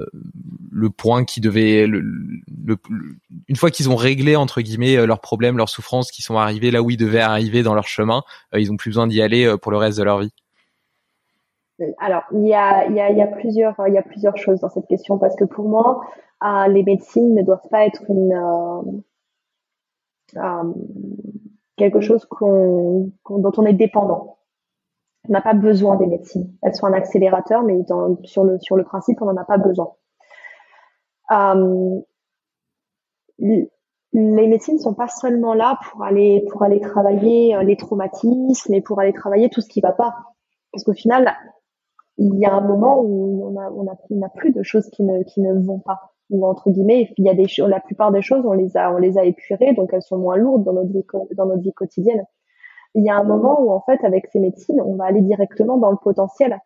[0.72, 2.02] le point qui devait, le,
[3.48, 6.72] une fois qu'ils ont réglé entre guillemets euh, leurs problèmes, leurs souffrances, qui sont arrivés
[6.72, 8.24] là où ils devaient arriver dans leur chemin,
[8.54, 10.34] euh, ils ont plus besoin d'y aller pour le reste de leur vie.
[11.98, 14.38] Alors, il y a, il y, a, il y a plusieurs, il y a plusieurs
[14.38, 16.02] choses dans cette question parce que pour moi,
[16.70, 19.04] les médecines ne doivent pas être une
[21.76, 24.38] quelque chose qu'on, dont on est dépendant
[25.28, 26.52] on n'a pas besoin des médecines.
[26.62, 27.80] Elles sont un accélérateur, mais
[28.24, 29.94] sur, le, principe, on n'en a pas besoin.
[31.32, 32.00] Euh,
[33.40, 36.44] les médecines ne sont pas seulement là pour aller
[36.82, 40.16] travailler euh, les traumatismes et pour aller travailler tout ce qui va pas.
[40.72, 41.34] Parce qu'au final,
[42.18, 45.20] il y a un moment où on a, on a, plus de choses qui ne,
[45.38, 46.14] ne vont pas.
[46.30, 49.94] où entre guillemets, il y a la plupart des choses, on les a, épurées, donc
[49.94, 52.26] elles sont moins lourdes dans notre vie quotidienne.
[52.96, 55.78] Il y a un moment où en fait, avec ces médecines, on va aller directement
[55.78, 56.60] dans le potentiel.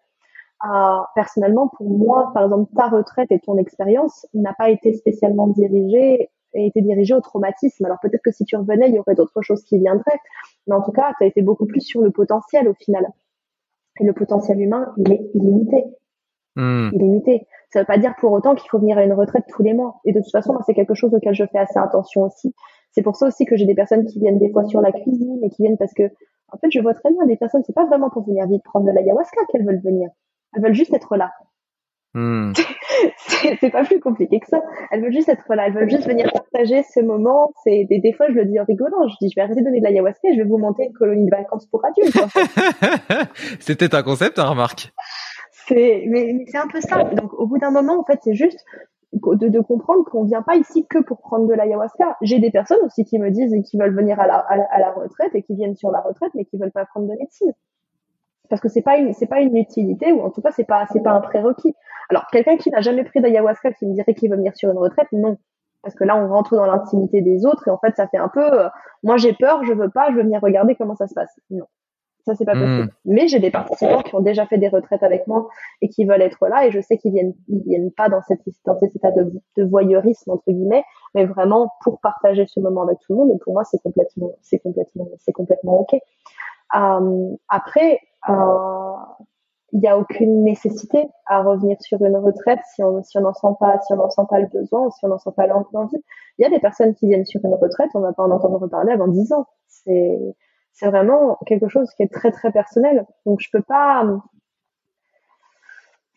[0.64, 5.48] Euh, personnellement, pour moi, par exemple, ta retraite et ton expérience n'a pas été spécialement
[5.48, 7.86] dirigée et été dirigée au traumatisme.
[7.86, 10.20] Alors peut-être que si tu revenais, il y aurait d'autres choses qui viendraient,
[10.68, 13.06] mais en tout cas, tu as été beaucoup plus sur le potentiel au final.
[14.00, 15.84] Et le potentiel humain, il est illimité.
[16.56, 16.90] Hmm.
[16.94, 17.48] Illimité.
[17.72, 20.00] Ça veut pas dire pour autant qu'il faut venir à une retraite tous les mois.
[20.06, 22.56] Et de toute façon, c'est quelque chose auquel je fais assez attention aussi.
[22.96, 25.44] C'est pour ça aussi que j'ai des personnes qui viennent des fois sur la cuisine
[25.44, 26.04] et qui viennent parce que,
[26.48, 28.86] en fait, je vois très bien des personnes, c'est pas vraiment pour venir vite prendre
[28.86, 30.10] de l'ayahuasca qu'elles veulent venir.
[30.56, 31.30] Elles veulent juste être là.
[32.14, 32.54] Hmm.
[33.60, 34.62] c'est pas plus compliqué que ça.
[34.92, 35.68] Elles veulent juste être là.
[35.68, 37.52] Elles veulent juste venir partager ce moment.
[37.66, 39.10] C'est des, des, fois, je le dis en rigolant.
[39.10, 40.94] Je dis, je vais arrêter de donner de l'ayahuasca et je vais vous monter une
[40.94, 42.16] colonie de vacances pour adultes.
[43.60, 44.94] C'était un concept, hein, remarque.
[45.68, 47.04] C'est, mais, c'est un peu ça.
[47.04, 48.64] Donc, au bout d'un moment, en fait, c'est juste
[49.14, 52.18] de, comprendre qu'on vient pas ici que pour prendre de l'ayahuasca.
[52.22, 54.92] J'ai des personnes aussi qui me disent et qui veulent venir à la, à la,
[54.92, 57.54] retraite et qui viennent sur la retraite, mais qui veulent pas prendre de médecine.
[58.50, 60.86] Parce que c'est pas une, c'est pas une utilité, ou en tout cas, c'est pas,
[60.92, 61.74] c'est pas un prérequis.
[62.10, 64.78] Alors, quelqu'un qui n'a jamais pris d'ayahuasca, qui me dirait qu'il veut venir sur une
[64.78, 65.38] retraite, non.
[65.82, 68.30] Parce que là, on rentre dans l'intimité des autres et en fait, ça fait un
[68.30, 68.70] peu, euh,
[69.04, 71.40] moi j'ai peur, je veux pas, je veux venir regarder comment ça se passe.
[71.52, 71.66] Non.
[72.26, 72.86] Ça, c'est pas possible.
[72.86, 72.90] Hmm.
[73.06, 75.48] Mais j'ai des participants qui ont déjà fait des retraites avec moi
[75.82, 76.66] et qui veulent être là.
[76.66, 79.64] Et je sais qu'ils viennent, ils viennent pas dans cette, dans cet état de, de,
[79.64, 80.84] voyeurisme, entre guillemets,
[81.14, 83.32] mais vraiment pour partager ce moment avec tout le monde.
[83.36, 85.94] Et pour moi, c'est complètement, c'est complètement, c'est complètement OK.
[86.76, 88.94] Euh, après, euh,
[89.72, 93.34] il n'y a aucune nécessité à revenir sur une retraite si on si on n'en
[93.34, 95.98] sent pas si on n'en sent pas le besoin si on n'en sent pas l'envie.
[96.38, 98.58] Il y a des personnes qui viennent sur une retraite, on va pas en entendre
[98.58, 99.46] reparler avant dix ans.
[99.68, 100.20] C'est
[100.76, 103.06] c'est vraiment quelque chose qui est très très personnel.
[103.26, 104.06] Donc je peux pas.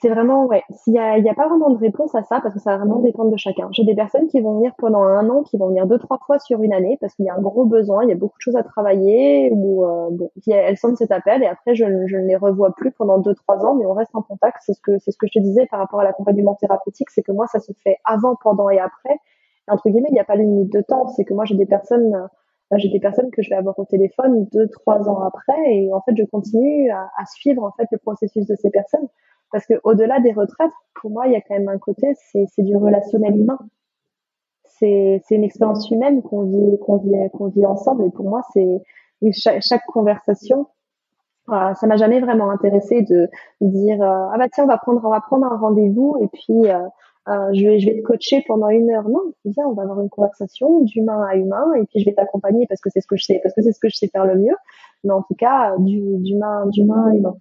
[0.00, 0.62] C'est vraiment ouais.
[0.70, 2.72] S'il y a, il y a pas vraiment de réponse à ça parce que ça
[2.72, 3.68] va vraiment dépendre de chacun.
[3.72, 6.38] J'ai des personnes qui vont venir pendant un an, qui vont venir deux trois fois
[6.40, 8.42] sur une année parce qu'il y a un gros besoin, il y a beaucoup de
[8.42, 12.26] choses à travailler ou euh, bon, elles sentent cet appel et après je, je ne
[12.26, 14.58] les revois plus pendant deux trois ans, mais on reste en contact.
[14.64, 17.22] C'est ce que c'est ce que je te disais par rapport à l'accompagnement thérapeutique, c'est
[17.22, 19.14] que moi ça se fait avant, pendant et après.
[19.68, 21.08] Et entre guillemets, il n'y a pas de limite de temps.
[21.08, 22.28] C'est que moi j'ai des personnes
[22.76, 26.02] j'ai des personnes que je vais avoir au téléphone deux, trois ans après, et en
[26.02, 29.08] fait, je continue à, à suivre en fait le processus de ces personnes,
[29.50, 32.44] parce que au-delà des retraites, pour moi, il y a quand même un côté, c'est,
[32.54, 33.58] c'est du relationnel humain.
[34.64, 38.42] C'est, c'est une expérience humaine qu'on vit, qu'on vit, qu'on vit ensemble, et pour moi,
[38.52, 38.82] c'est
[39.32, 40.66] chaque, conversation.
[41.50, 43.28] Euh, ça m'a jamais vraiment intéressé de,
[43.60, 46.70] dire euh, ah bah tiens on va prendre on va prendre un rendez-vous et puis
[46.70, 46.78] euh,
[47.28, 49.08] euh, je, vais, te coacher pendant une heure.
[49.08, 52.66] Non, viens, on va avoir une conversation d'humain à humain et puis je vais t'accompagner
[52.66, 54.24] parce que c'est ce que je sais, parce que c'est ce que je sais faire
[54.24, 54.56] le mieux.
[55.04, 57.36] Mais en tout cas, d'humain, d'humain à humain.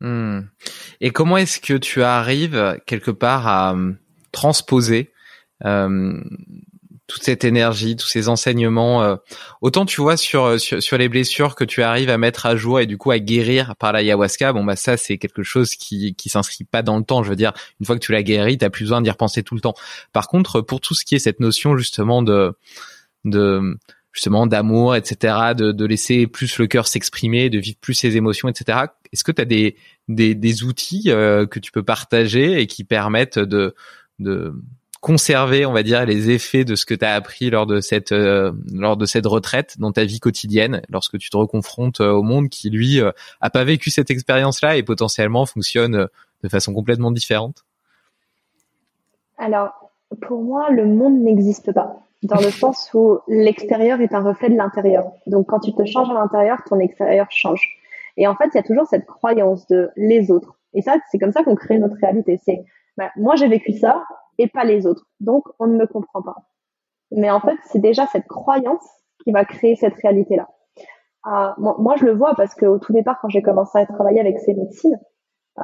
[0.00, 0.40] Hmm.
[1.00, 3.92] Et comment est-ce que tu arrives quelque part à euh,
[4.32, 5.10] transposer
[5.64, 6.20] euh,
[7.14, 9.04] toute cette énergie, tous ces enseignements.
[9.04, 9.14] Euh,
[9.60, 12.80] autant tu vois sur, sur, sur les blessures que tu arrives à mettre à jour
[12.80, 14.52] et du coup à guérir par l'ayahuasca.
[14.52, 17.22] Bon bah ça c'est quelque chose qui qui s'inscrit pas dans le temps.
[17.22, 19.54] Je veux dire, une fois que tu l'as guéri, t'as plus besoin d'y repenser tout
[19.54, 19.74] le temps.
[20.12, 22.52] Par contre, pour tout ce qui est cette notion justement de
[23.24, 23.78] de
[24.12, 28.48] justement d'amour, etc., de, de laisser plus le cœur s'exprimer, de vivre plus ses émotions,
[28.48, 28.86] etc.
[29.12, 29.76] Est-ce que tu as des,
[30.08, 33.74] des, des outils euh, que tu peux partager et qui permettent de,
[34.18, 34.52] de
[35.04, 38.12] conserver, on va dire, les effets de ce que tu as appris lors de cette
[38.12, 42.22] euh, lors de cette retraite dans ta vie quotidienne, lorsque tu te reconfrontes euh, au
[42.22, 43.12] monde qui lui euh,
[43.42, 46.08] a pas vécu cette expérience-là et potentiellement fonctionne
[46.42, 47.66] de façon complètement différente?
[49.36, 49.90] Alors,
[50.22, 54.56] pour moi, le monde n'existe pas dans le sens où l'extérieur est un reflet de
[54.56, 55.12] l'intérieur.
[55.26, 57.60] Donc, quand tu te changes à l'intérieur, ton extérieur change.
[58.16, 60.56] Et en fait, il y a toujours cette croyance de les autres.
[60.72, 62.40] Et ça, c'est comme ça qu'on crée notre réalité.
[62.42, 62.64] C'est
[62.96, 64.04] bah, moi j'ai vécu ça,
[64.38, 65.06] et pas les autres.
[65.20, 66.36] Donc, on ne me comprend pas.
[67.10, 68.86] Mais en fait, c'est déjà cette croyance
[69.22, 70.48] qui va créer cette réalité-là.
[71.26, 74.38] Euh, moi, je le vois parce qu'au tout départ, quand j'ai commencé à travailler avec
[74.40, 74.98] ces médecines,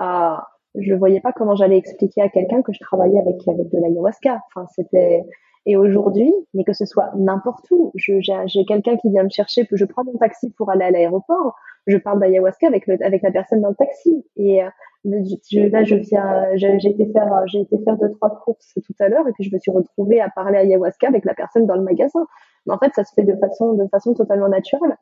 [0.01, 0.37] euh,
[0.77, 3.79] je ne voyais pas comment j'allais expliquer à quelqu'un que je travaillais avec avec de
[3.79, 4.41] l'ayahuasca.
[4.49, 5.25] Enfin, c'était
[5.67, 9.85] et aujourd'hui, mais que ce soit n'importe où, j'ai quelqu'un qui vient me chercher, je
[9.85, 11.55] prends mon taxi pour aller à l'aéroport,
[11.87, 14.69] je parle d'ayahuasca avec avec la personne dans le taxi et euh,
[15.05, 17.45] je, là, je viens, j'ai été faire,
[17.85, 20.59] faire deux trois courses tout à l'heure et puis je me suis retrouvée à parler
[20.59, 22.27] ayahuasca avec la personne dans le magasin.
[22.67, 24.97] Mais en fait, ça se fait de façon, de façon totalement naturelle.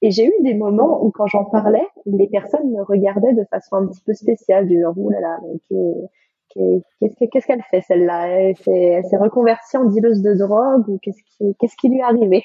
[0.00, 3.76] Et j'ai eu des moments où quand j'en parlais, les personnes me regardaient de façon
[3.76, 5.38] un petit peu spéciale, du genre, ouh là là,
[6.54, 8.28] qu'est-ce qu'elle fait celle-là?
[8.28, 12.44] Elle s'est reconvertie en dealeuse de drogue ou qu'est-ce qui, lui est arrivé?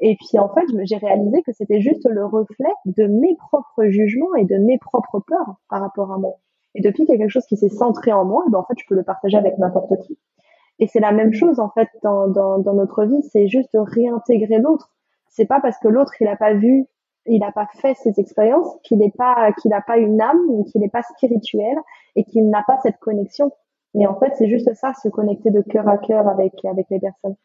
[0.00, 4.34] Et puis en fait, j'ai réalisé que c'était juste le reflet de mes propres jugements
[4.34, 6.34] et de mes propres peurs par rapport à moi.
[6.74, 8.74] Et depuis qu'il y a quelque chose qui s'est centré en moi, ben en fait,
[8.78, 10.18] je peux le partager avec n'importe qui.
[10.78, 12.28] Et c'est la même chose en fait dans,
[12.74, 14.90] notre vie, c'est juste réintégrer l'autre.
[15.28, 16.86] C'est pas parce que l'autre il a pas vu,
[17.28, 20.80] il n'a pas fait ces expériences qu'il n'est pas qu'il n'a pas une âme, qu'il
[20.80, 21.76] n'est pas spirituel
[22.14, 23.50] et qu'il n'a pas cette connexion.
[23.94, 27.00] Mais en fait, c'est juste ça, se connecter de cœur à cœur avec avec les
[27.00, 27.36] personnes.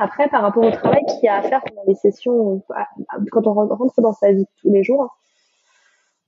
[0.00, 2.62] Après, par rapport au travail qu'il y a à faire pendant les sessions,
[3.32, 5.16] quand on rentre dans sa vie tous les jours,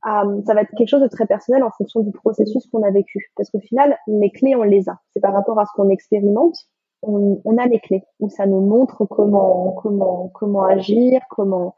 [0.07, 2.91] euh, ça va être quelque chose de très personnel en fonction du processus qu'on a
[2.91, 3.31] vécu.
[3.37, 4.99] Parce qu'au final, les clés, on les a.
[5.12, 6.57] C'est par rapport à ce qu'on expérimente,
[7.03, 11.75] on, on, a les clés où ça nous montre comment comment comment agir, comment.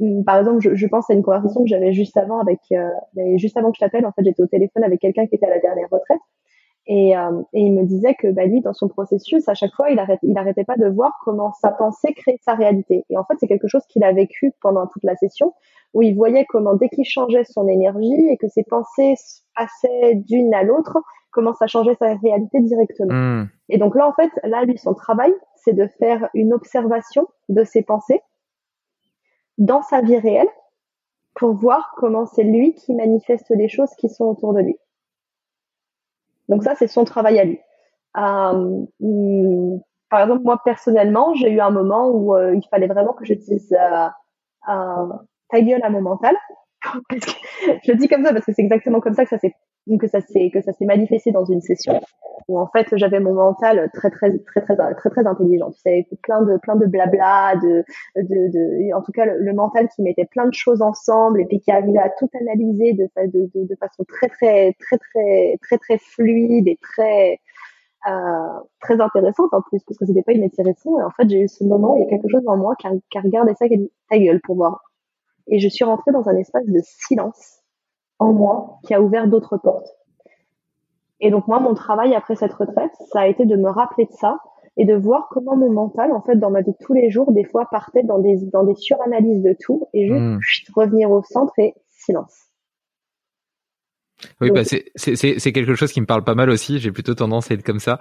[0.00, 2.88] Hmm, par exemple, je, je pense à une conversation que j'avais juste avant avec, euh,
[3.36, 4.06] juste avant que je t'appelle.
[4.06, 6.20] En fait, j'étais au téléphone avec quelqu'un qui était à la dernière retraite
[6.86, 9.90] et, euh, et, il me disait que bah, lui, dans son processus, à chaque fois,
[9.90, 13.04] il arrêtait, il arrêtait pas de voir comment sa pensée crée sa réalité.
[13.08, 15.54] Et en fait, c'est quelque chose qu'il a vécu pendant toute la session,
[15.94, 19.14] où il voyait comment dès qu'il changeait son énergie et que ses pensées
[19.56, 20.98] passaient d'une à l'autre,
[21.30, 23.14] comment ça changeait sa réalité directement.
[23.14, 23.48] Hmm.
[23.70, 27.64] Et donc là, en fait, là, lui, son travail, c'est de faire une observation de
[27.64, 28.20] ses pensées
[29.58, 30.48] dans sa vie réelle
[31.34, 34.76] pour voir comment c'est lui qui manifeste les choses qui sont autour de lui.
[36.48, 37.58] Donc ça, c'est son travail à lui.
[38.16, 43.12] Euh, mm, par exemple, moi personnellement, j'ai eu un moment où euh, il fallait vraiment
[43.12, 44.08] que je dise euh,
[44.68, 45.12] euh
[45.48, 46.36] ta à mon mental.
[47.10, 49.54] je le dis comme ça parce que c'est exactement comme ça que ça s'est
[50.00, 52.00] que ça s'est que ça s'est manifesté dans une session
[52.48, 55.70] où en fait j'avais mon mental très très très très très très, intelligent.
[55.70, 57.84] Tu sais plein de plein de blabla de
[58.16, 61.60] de, de en tout cas le, mental qui mettait plein de choses ensemble et puis
[61.60, 65.98] qui arrivait à tout analyser de de, de, façon très très très très très très
[65.98, 67.38] fluide et très
[68.08, 71.48] euh, très intéressante en plus parce que c'était pas inintéressant et en fait j'ai eu
[71.48, 73.54] ce moment où il y a quelque chose en moi qui a, qui a regardé
[73.54, 74.82] ça qui a dit ta gueule pour voir
[75.48, 77.60] et je suis rentrée dans un espace de silence
[78.18, 79.88] en moi qui a ouvert d'autres portes.
[81.20, 84.12] Et donc moi, mon travail après cette retraite, ça a été de me rappeler de
[84.12, 84.38] ça
[84.76, 87.32] et de voir comment mon mental, en fait, dans ma vie de tous les jours,
[87.32, 90.08] des fois partait dans des, dans des suranalyses de tout et
[90.40, 90.80] juste mmh.
[90.80, 92.48] revenir au centre et silence.
[94.40, 96.78] Oui, bah c'est c'est quelque chose qui me parle pas mal aussi.
[96.78, 97.98] J'ai plutôt tendance à être comme ça.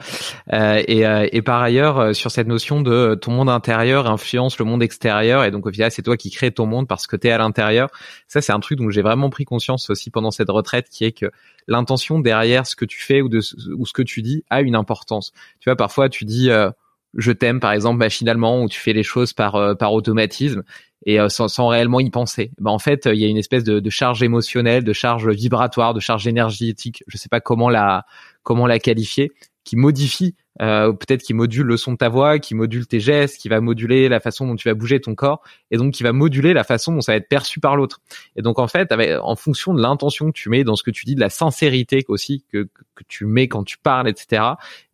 [0.52, 4.58] Euh, et, euh, et par ailleurs, euh, sur cette notion de ton monde intérieur influence
[4.60, 7.16] le monde extérieur, et donc au final, c'est toi qui crée ton monde parce que
[7.16, 7.90] tu es à l'intérieur.
[8.28, 11.12] Ça, c'est un truc dont j'ai vraiment pris conscience aussi pendant cette retraite, qui est
[11.12, 11.32] que
[11.68, 13.40] l'intention derrière ce que tu fais ou de
[13.76, 15.34] ou ce que tu dis a une importance.
[15.60, 16.70] Tu vois, parfois tu dis euh,
[17.16, 20.64] je t'aime par exemple machinalement ou tu fais les choses par euh, par automatisme
[21.06, 22.52] et euh, sans, sans, réellement y penser.
[22.60, 25.94] Ben, en fait, il y a une espèce de, de, charge émotionnelle, de charge vibratoire,
[25.94, 28.06] de charge énergétique, je sais pas comment la
[28.44, 29.32] comment la qualifier,
[29.64, 33.38] qui modifie euh, peut-être qui module le son de ta voix, qui module tes gestes,
[33.38, 36.14] qui va moduler la façon dont tu vas bouger ton corps, et donc qui va
[36.14, 38.02] moduler la façon dont ça va être perçu par l'autre.
[38.36, 41.06] Et donc en fait, en fonction de l'intention que tu mets dans ce que tu
[41.06, 44.44] dis, de la sincérité aussi que, que tu mets quand tu parles, etc.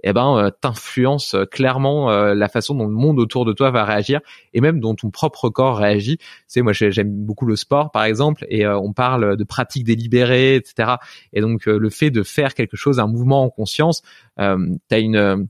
[0.03, 3.69] Eh ben, euh, t'influence euh, clairement euh, la façon dont le monde autour de toi
[3.69, 4.21] va réagir,
[4.53, 6.17] et même dont ton propre corps réagit.
[6.17, 10.55] Tu sais, moi j'aime beaucoup le sport, par exemple, et on parle de pratique délibérée,
[10.55, 10.93] etc.
[11.33, 14.01] Et donc le fait de faire quelque chose, un mouvement en conscience,
[14.39, 15.47] euh, t'as une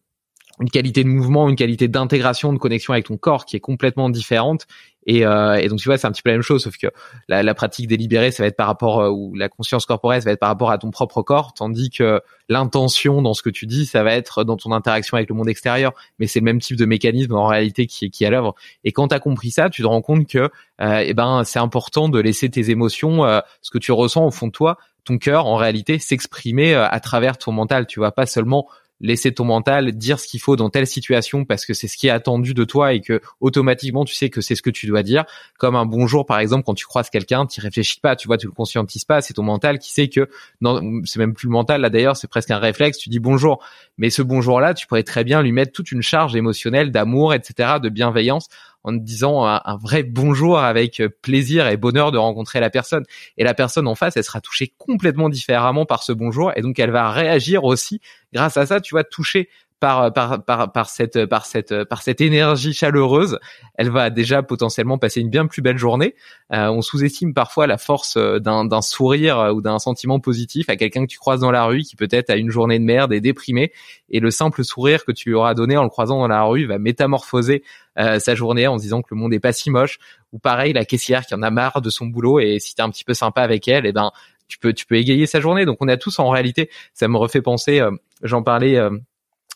[0.60, 4.10] une qualité de mouvement, une qualité d'intégration, de connexion avec ton corps qui est complètement
[4.10, 4.68] différente.
[5.06, 6.88] Et, euh, et donc tu vois, c'est un petit peu la même chose, sauf que
[7.28, 10.30] la, la pratique délibérée, ça va être par rapport euh, ou la conscience corporelle, ça
[10.30, 13.66] va être par rapport à ton propre corps, tandis que l'intention dans ce que tu
[13.66, 15.94] dis, ça va être dans ton interaction avec le monde extérieur.
[16.20, 18.54] Mais c'est le même type de mécanisme en réalité qui, qui est à l'œuvre.
[18.84, 20.50] Et quand tu compris ça, tu te rends compte que
[20.82, 24.32] euh, eh ben c'est important de laisser tes émotions, euh, ce que tu ressens au
[24.32, 27.88] fond de toi, ton cœur en réalité s'exprimer euh, à travers ton mental.
[27.88, 28.68] Tu vois pas seulement
[29.02, 32.08] laisser ton mental dire ce qu'il faut dans telle situation parce que c'est ce qui
[32.08, 35.04] est attendu de toi et que automatiquement tu sais que c'est ce que tu dois
[35.04, 35.26] dire.
[35.58, 38.48] Comme un bonjour par exemple quand tu croises quelqu'un, tu réfléchis pas, tu vois, tu
[38.48, 40.30] le conscientises pas, c'est ton mental qui sait que
[40.62, 43.64] non, c'est même plus le mental là d'ailleurs, c'est presque un réflexe, tu dis bonjour.
[43.98, 47.34] Mais ce bonjour là, tu pourrais très bien lui mettre toute une charge émotionnelle d'amour,
[47.34, 48.48] etc., de bienveillance
[48.84, 53.04] en disant un, vrai bonjour avec plaisir et bonheur de rencontrer la personne.
[53.38, 56.80] Et la personne en face, elle sera touchée complètement différemment par ce bonjour et donc
[56.80, 58.02] elle va réagir aussi
[58.34, 59.50] grâce à ça, tu vois, toucher
[59.80, 63.40] par, par, par, par, cette, par, cette, par cette énergie chaleureuse,
[63.76, 66.16] elle va déjà potentiellement passer une bien plus belle journée.
[66.54, 70.76] Euh, on sous-estime parfois la force euh, d'un sourire euh, ou d'un sentiment positif à
[70.76, 73.22] quelqu'un que tu croises dans la rue qui peut-être a une journée de merde et
[73.22, 73.72] déprimé.
[74.10, 76.66] Et le simple sourire que tu lui auras donné en le croisant dans la rue
[76.66, 77.64] va métamorphoser
[77.96, 80.00] sa journée en disant que le monde est pas si moche.
[80.32, 82.90] Ou pareil, la caissière qui en a marre de son boulot et si t'es un
[82.90, 84.12] petit peu sympa avec elle, et eh ben
[84.48, 85.66] tu peux tu peux égayer sa journée.
[85.66, 87.86] Donc on a tous en réalité, ça me refait penser.
[88.24, 88.80] J'en parlais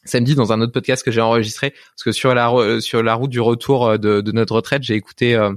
[0.05, 3.29] samedi dans un autre podcast que j'ai enregistré parce que sur la sur la route
[3.29, 5.53] du retour euh, de, de notre retraite j'ai écouté euh,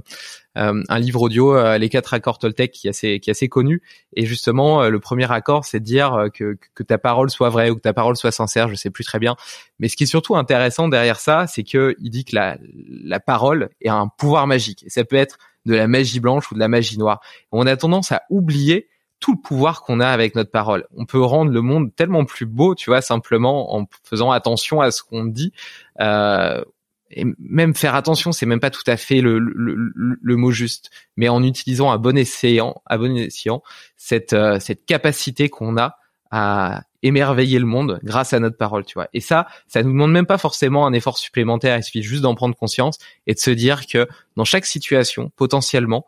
[0.55, 3.83] un livre audio, les quatre accords Toltec, qui est assez qui est assez connu.
[4.15, 7.75] Et justement, le premier accord, c'est de dire que que ta parole soit vraie ou
[7.75, 8.67] que ta parole soit sincère.
[8.67, 9.35] Je sais plus très bien,
[9.77, 12.57] mais ce qui est surtout intéressant derrière ça, c'est que il dit que la
[13.03, 14.83] la parole est un pouvoir magique.
[14.83, 15.37] Et ça peut être
[15.67, 17.21] de la magie blanche ou de la magie noire.
[17.51, 18.87] On a tendance à oublier
[19.19, 20.85] tout le pouvoir qu'on a avec notre parole.
[20.95, 24.91] On peut rendre le monde tellement plus beau, tu vois, simplement en faisant attention à
[24.91, 25.53] ce qu'on dit.
[25.99, 26.63] Euh,
[27.09, 30.91] et même faire attention, c'est même pas tout à fait le, le, le, mot juste,
[31.15, 33.63] mais en utilisant à bon escient, à bon escient
[33.95, 35.97] cette euh, cette capacité qu'on a
[36.31, 39.07] à émerveiller le monde grâce à notre parole, tu vois.
[39.13, 41.77] Et ça, ça nous demande même pas forcément un effort supplémentaire.
[41.77, 46.05] Il suffit juste d'en prendre conscience et de se dire que dans chaque situation, potentiellement,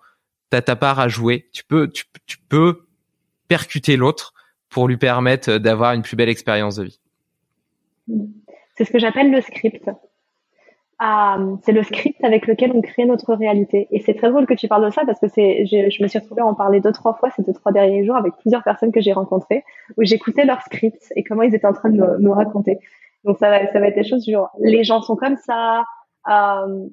[0.50, 1.48] t'as ta part à jouer.
[1.54, 2.89] Tu peux, tu, tu peux
[3.50, 4.34] percuter l'autre
[4.70, 7.00] pour lui permettre d'avoir une plus belle expérience de vie.
[8.76, 9.90] C'est ce que j'appelle le script.
[11.02, 13.88] Euh, c'est le script avec lequel on crée notre réalité.
[13.92, 16.08] Et c'est très drôle que tu parles de ça parce que c'est, je, je, me
[16.08, 18.64] suis retrouvée à en parler deux, trois fois ces deux, trois derniers jours avec plusieurs
[18.64, 19.64] personnes que j'ai rencontrées
[19.98, 22.80] où j'écoutais leur script et comment ils étaient en train de me, raconter.
[23.24, 25.84] Donc ça va, ça va être des choses genre, les gens sont comme ça.
[26.30, 26.88] Euh,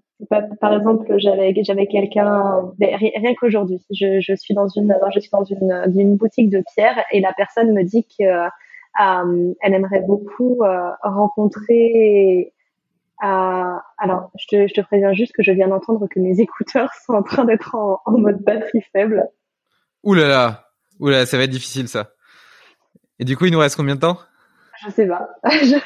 [0.61, 5.45] par exemple, j'avais, j'avais quelqu'un, rien qu'aujourd'hui, je, je suis dans une, je suis dans
[5.45, 10.63] une, une boutique de pierre et la personne me dit que, euh, elle aimerait beaucoup
[10.63, 12.55] euh, rencontrer
[13.25, 16.93] euh, alors, je te, je te préviens juste que je viens d'entendre que mes écouteurs
[17.07, 19.29] sont en train d'être en, mode batterie faible.
[20.03, 20.29] Ouh là
[21.01, 22.11] là, ça va être difficile ça.
[23.19, 24.19] Et du coup, il nous reste combien de temps?
[24.85, 25.29] Je sais pas.
[25.51, 25.77] je,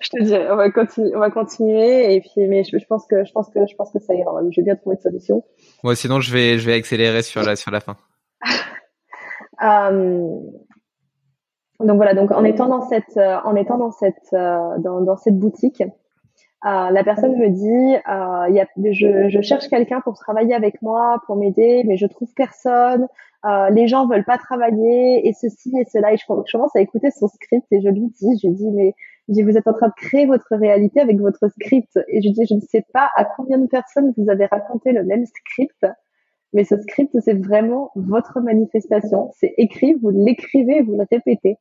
[0.00, 2.14] je, te dis, on va continuer, on va continuer.
[2.14, 4.32] Et puis, mais je, je, pense que, je pense que, je pense que ça ira.
[4.50, 5.44] Je vais bien trouver une solution.
[5.84, 7.96] Moi, sinon, je vais, je vais accélérer sur la, sur la fin.
[9.62, 10.28] euh,
[11.80, 12.14] donc voilà.
[12.14, 15.82] Donc en étant dans cette, en étant dans cette, euh, dans, dans cette boutique.
[16.64, 20.80] Euh, la personne me dit, euh, y a, je, je, cherche quelqu'un pour travailler avec
[20.80, 23.08] moi, pour m'aider, mais je trouve personne.
[23.44, 26.12] Euh, les gens veulent pas travailler et ceci et cela.
[26.12, 28.94] Et je, commence à écouter son script et je lui dis, je lui dis, mais
[29.28, 31.98] je vous êtes en train de créer votre réalité avec votre script.
[32.08, 34.92] Et je lui dis, je ne sais pas à combien de personnes vous avez raconté
[34.92, 35.86] le même script,
[36.52, 39.30] mais ce script, c'est vraiment votre manifestation.
[39.38, 41.56] C'est écrit, vous l'écrivez, vous le répétez.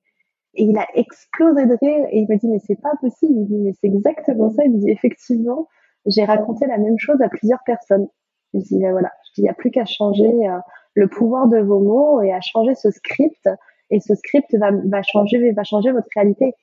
[0.54, 3.34] Et il a explosé de rire et il me dit mais c'est pas possible.
[3.34, 4.64] Il me dit mais c'est exactement ça.
[4.66, 5.68] Il me dit effectivement
[6.06, 8.08] j'ai raconté la même chose à plusieurs personnes.
[8.54, 10.58] Je dis mais voilà, il n'y a plus qu'à changer euh,
[10.94, 13.50] le pouvoir de vos mots et à changer ce script
[13.90, 16.54] et ce script va, va changer va changer votre réalité.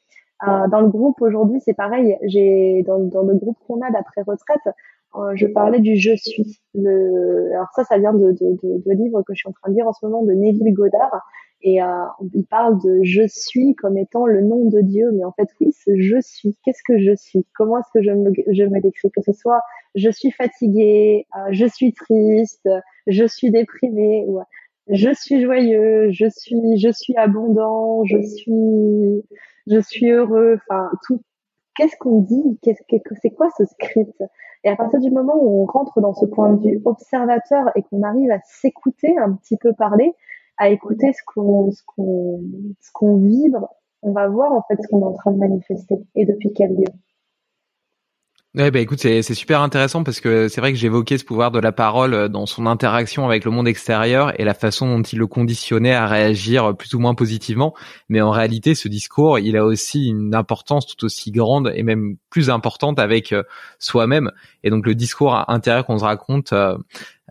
[0.47, 2.17] Euh, dans le groupe aujourd'hui c'est pareil.
[2.23, 4.75] J'ai dans, dans le groupe qu'on a d'après retraite,
[5.17, 6.61] euh, je parlais du je suis.
[6.75, 9.75] Le, alors ça ça vient de, de, de, livres que je suis en train de
[9.75, 11.23] lire en ce moment de Neville Goddard
[11.61, 12.05] et euh,
[12.35, 15.73] il parle de je suis comme étant le nom de Dieu, mais en fait oui,
[15.73, 16.57] ce je suis.
[16.65, 19.61] Qu'est-ce que je suis Comment est-ce que je me, je me décris Que ce soit
[19.95, 22.69] je suis fatigué, euh, je suis triste,
[23.09, 24.41] je suis déprimé, ou
[24.89, 29.25] je suis joyeux, je suis je suis abondant, je suis
[29.67, 30.59] je suis heureux.
[30.69, 31.21] Enfin tout.
[31.77, 32.59] Qu'est-ce qu'on dit?
[33.23, 34.23] C'est quoi ce script?
[34.65, 37.83] Et à partir du moment où on rentre dans ce point de vue observateur et
[37.83, 40.13] qu'on arrive à s'écouter un petit peu parler,
[40.59, 43.69] à écouter ce qu'on vibre,
[44.03, 46.71] on va voir en fait ce qu'on est en train de manifester et depuis quel
[46.71, 46.85] lieu.
[48.55, 51.59] Ouais, bah écoute, c'est super intéressant parce que c'est vrai que j'évoquais ce pouvoir de
[51.61, 55.19] la parole euh, dans son interaction avec le monde extérieur et la façon dont il
[55.19, 57.75] le conditionnait à réagir plus ou moins positivement.
[58.09, 62.17] Mais en réalité, ce discours, il a aussi une importance tout aussi grande et même
[62.31, 63.43] plus importante avec euh,
[63.79, 64.33] soi-même.
[64.65, 66.55] Et donc le discours intérieur qu'on se raconte,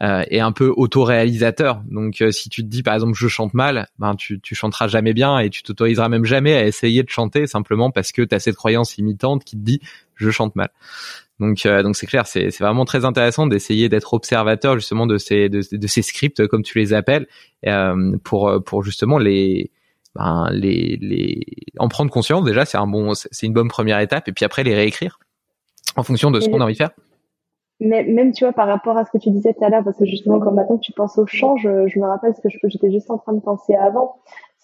[0.02, 1.82] euh, euh, est un peu autoréalisateur.
[1.90, 4.88] Donc euh, si tu te dis par exemple je chante mal, ben tu tu chanteras
[4.88, 8.36] jamais bien et tu t'autoriseras même jamais à essayer de chanter simplement parce que tu
[8.36, 9.82] as cette croyance limitante qui te dit
[10.16, 10.70] je chante mal.
[11.40, 15.18] Donc euh, donc c'est clair, c'est c'est vraiment très intéressant d'essayer d'être observateur justement de
[15.18, 17.28] ces de, de, ces scripts comme tu les appelles
[18.24, 19.72] pour pour justement les
[20.16, 21.46] ben, les les
[21.80, 24.64] en prendre conscience déjà, c'est un bon c'est une bonne première étape et puis après
[24.64, 25.20] les réécrire
[25.96, 26.92] en fonction de ce qu'on a envie de faire
[27.80, 30.06] même tu vois par rapport à ce que tu disais tout à l'heure parce que
[30.06, 33.12] justement quand maintenant tu penses au chant je, je me rappelle ce que j'étais juste
[33.12, 34.16] en train de penser avant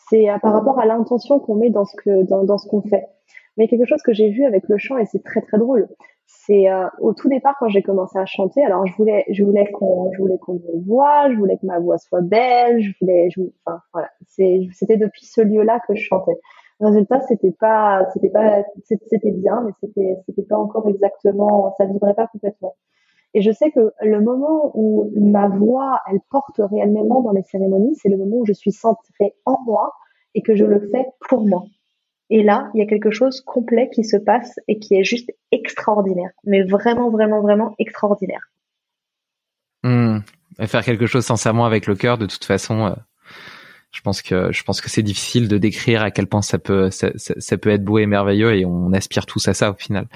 [0.10, 2.82] c'est euh, par rapport à l'intention qu'on met dans ce que dans, dans ce qu'on
[2.82, 3.08] fait.
[3.58, 5.88] Mais quelque chose que j'ai vu avec le chant et c'est très très drôle
[6.26, 9.70] c'est euh, au tout départ quand j'ai commencé à chanter alors je voulais je voulais
[9.72, 13.30] qu'on je voulais qu'on me voit je voulais que ma voix soit belle je voulais
[13.30, 14.10] je, enfin voilà.
[14.28, 16.38] C'est c'était depuis ce lieu là que je chantais.
[16.80, 22.16] Résultat c'était pas c'était pas c'était bien mais c'était c'était pas encore exactement ça vibrait
[22.16, 22.76] pas complètement
[23.34, 27.96] et je sais que le moment où ma voix, elle porte réellement dans les cérémonies,
[27.96, 29.94] c'est le moment où je suis centrée en moi
[30.36, 31.64] et que je le fais pour moi.
[32.30, 35.32] Et là, il y a quelque chose complet qui se passe et qui est juste
[35.52, 36.32] extraordinaire.
[36.44, 38.50] Mais vraiment, vraiment, vraiment extraordinaire.
[39.84, 40.20] Mmh.
[40.66, 42.96] faire quelque chose sincèrement avec le cœur, de toute façon,
[43.92, 47.70] je pense que que c'est difficile de décrire à quel point ça peut ça, peut
[47.70, 50.08] être beau et merveilleux et on aspire tous à ça au final.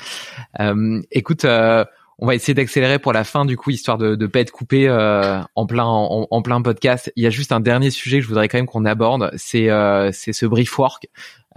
[0.59, 1.85] Euh, écoute, euh,
[2.19, 4.87] on va essayer d'accélérer pour la fin du coup histoire de ne pas être coupé
[4.87, 7.11] euh, en plein en, plein podcast.
[7.15, 9.69] Il y a juste un dernier sujet que je voudrais quand même qu'on aborde, c'est
[9.69, 11.07] euh, c'est ce brief work.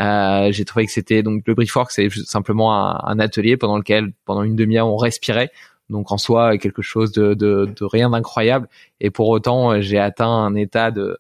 [0.01, 4.13] Euh, j'ai trouvé que c'était donc le brief work, c'est simplement un, atelier pendant lequel
[4.25, 5.51] pendant une demi-heure on respirait.
[5.89, 8.69] Donc en soi quelque chose de, rien d'incroyable
[9.01, 11.19] et pour autant j'ai atteint un état de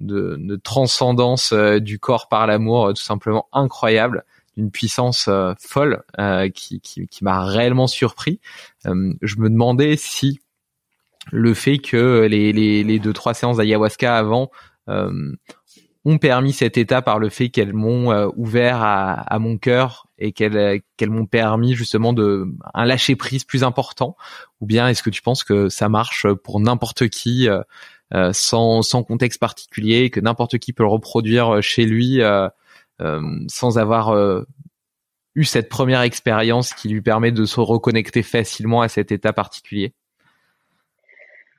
[0.00, 4.24] de, de transcendance euh, du corps par l'amour tout simplement incroyable
[4.56, 6.02] d'une puissance euh, folle
[6.54, 8.40] qui, qui, qui m'a réellement surpris.
[8.84, 10.40] je me demandais si
[11.32, 14.50] le fait que les, les, les deux trois séances d'ayahuasca avant
[14.88, 20.32] ont permis cet état par le fait qu'elles m'ont ouvert à, à, mon cœur et
[20.32, 24.16] qu'elles qu'elles m'ont permis justement de un lâcher prise plus important?
[24.60, 27.48] Ou bien est-ce que tu penses que ça marche pour n'importe qui
[28.12, 32.48] euh, sans, sans contexte particulier, que n'importe qui peut le reproduire euh, chez lui euh,
[33.48, 34.44] sans avoir
[35.34, 39.94] eu cette première expérience qui lui permet de se reconnecter facilement à cet état particulier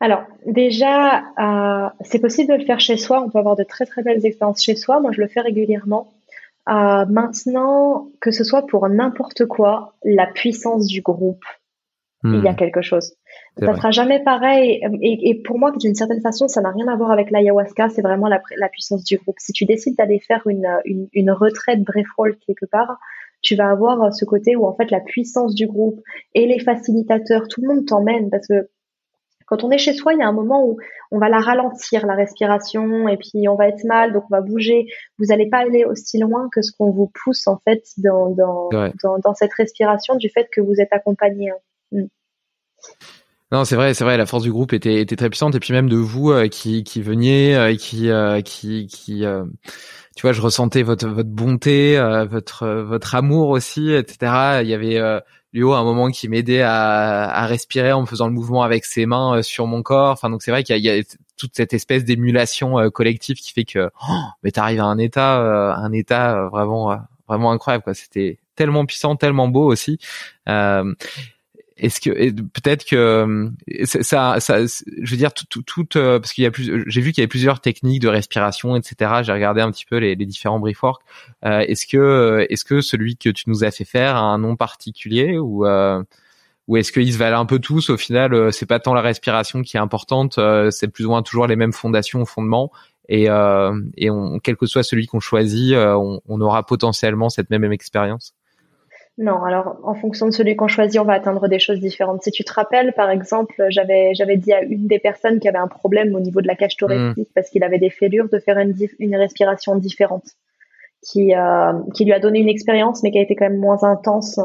[0.01, 3.21] alors déjà, euh, c'est possible de le faire chez soi.
[3.23, 4.99] On peut avoir de très très belles expériences chez soi.
[4.99, 6.11] Moi, je le fais régulièrement.
[6.69, 11.43] Euh, maintenant, que ce soit pour n'importe quoi, la puissance du groupe,
[12.23, 12.55] il y a hmm.
[12.55, 13.13] quelque chose.
[13.57, 14.81] Ça sera jamais pareil.
[15.01, 17.89] Et, et pour moi, d'une certaine façon, ça n'a rien à voir avec l'ayahuasca.
[17.89, 19.37] C'est vraiment la, la, puissance du groupe.
[19.39, 22.99] Si tu décides d'aller faire une, une, une retraite breathwork quelque part,
[23.41, 25.99] tu vas avoir ce côté où en fait la puissance du groupe
[26.35, 28.69] et les facilitateurs, tout le monde t'emmène parce que
[29.47, 30.77] quand on est chez soi, il y a un moment où
[31.11, 34.39] on va la ralentir, la respiration, et puis on va être mal, donc on va
[34.39, 34.85] bouger.
[35.19, 38.69] Vous n'allez pas aller aussi loin que ce qu'on vous pousse en fait dans, dans,
[39.03, 41.51] dans, dans, cette respiration du fait que vous êtes accompagné.
[41.91, 42.05] Mm.
[43.51, 44.15] Non, c'est vrai, c'est vrai.
[44.15, 46.85] La force du groupe était, était très puissante, et puis même de vous euh, qui,
[46.85, 49.25] qui veniez, euh, qui, euh, qui, qui,
[50.15, 51.97] tu vois, je ressentais votre, votre bonté,
[52.29, 54.61] votre, votre amour aussi, etc.
[54.61, 54.99] Il y avait
[55.53, 58.85] Léo à un moment qui m'aidait à, à respirer en me faisant le mouvement avec
[58.85, 60.11] ses mains sur mon corps.
[60.11, 61.01] Enfin, donc c'est vrai qu'il y, a
[61.37, 64.13] toute cette espèce d'émulation collective qui fait que, oh,
[64.43, 65.39] mais t'arrives à un état,
[65.75, 66.97] un état vraiment,
[67.27, 67.83] vraiment incroyable.
[67.83, 67.93] Quoi.
[67.93, 69.97] C'était tellement puissant, tellement beau aussi.
[70.47, 70.93] Euh,
[71.81, 73.49] est-ce que peut-être que euh,
[73.85, 77.11] ça, ça, je veux dire tout, tout, euh, parce qu'il y a plus, j'ai vu
[77.11, 79.21] qu'il y avait plusieurs techniques de respiration, etc.
[79.23, 81.01] J'ai regardé un petit peu les, les différents briefworks.
[81.43, 84.55] Euh, est-ce que, est-ce que celui que tu nous as fait faire a un nom
[84.55, 85.65] particulier ou
[86.67, 89.63] ou est-ce qu'ils se valent un peu tous Au final, c'est pas tant la respiration
[89.63, 90.39] qui est importante,
[90.69, 92.71] c'est plus ou moins toujours les mêmes fondations, fondements.
[93.09, 97.73] Et, et on, quel que soit celui qu'on choisit, on, on aura potentiellement cette même
[97.73, 98.35] expérience.
[99.17, 102.23] Non, alors en fonction de celui qu'on choisit, on va atteindre des choses différentes.
[102.23, 105.57] Si tu te rappelles, par exemple, j'avais j'avais dit à une des personnes qui avait
[105.57, 107.33] un problème au niveau de la cage thoracique mm.
[107.35, 110.23] parce qu'il avait des fêlures de faire une, une respiration différente,
[111.03, 113.83] qui euh, qui lui a donné une expérience, mais qui a été quand même moins
[113.83, 114.39] intense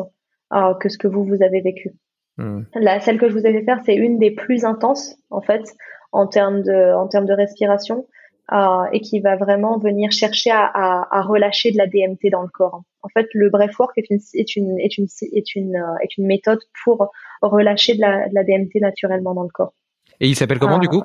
[0.53, 1.93] euh, que ce que vous vous avez vécu.
[2.37, 2.63] Mm.
[2.75, 5.63] La celle que je vous ai fait faire, c'est une des plus intenses en fait
[6.11, 8.07] en termes de en termes de respiration
[8.53, 12.43] euh, et qui va vraiment venir chercher à, à, à, relâcher de la DMT dans
[12.43, 12.83] le corps.
[13.03, 16.27] En fait, le breathwork est une, est une, est une, est une, euh, est une
[16.27, 17.11] méthode pour
[17.43, 19.75] relâcher de la, de la DMT naturellement dans le corps.
[20.21, 21.03] Et il s'appelle comment du coup?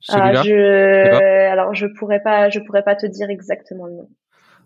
[0.00, 0.42] Celui-là?
[0.42, 1.48] je...
[1.50, 4.08] Alors je pourrais pas, je pourrais pas te dire exactement le nom.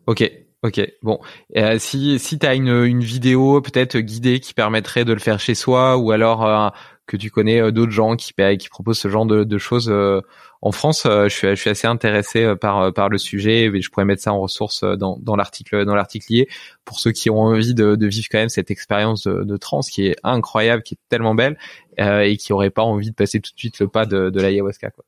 [0.06, 0.30] Ok,
[0.62, 0.80] ok.
[1.02, 1.20] Bon,
[1.56, 5.54] euh, si si t'as une une vidéo peut-être guidée qui permettrait de le faire chez
[5.54, 6.68] soi, ou alors euh,
[7.08, 10.20] que tu connais euh, d'autres gens qui qui proposent ce genre de, de choses euh,
[10.60, 11.06] en France.
[11.06, 14.22] Euh, je suis je suis assez intéressé par par le sujet et je pourrais mettre
[14.22, 16.48] ça en ressource dans dans l'article dans l'article lié
[16.84, 19.80] pour ceux qui ont envie de, de vivre quand même cette expérience de, de trans
[19.80, 21.58] qui est incroyable, qui est tellement belle
[21.98, 24.90] et qui auraient pas envie de passer tout de suite le pas de de l'ayahuasca
[24.90, 25.04] quoi.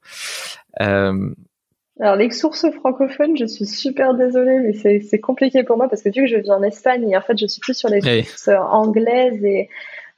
[2.02, 6.09] Alors les sources francophones, je suis super désolée, mais c'est compliqué pour moi parce que
[6.09, 8.48] vu que je vis en Espagne et en fait je suis plus sur les sources
[8.48, 9.68] anglaises et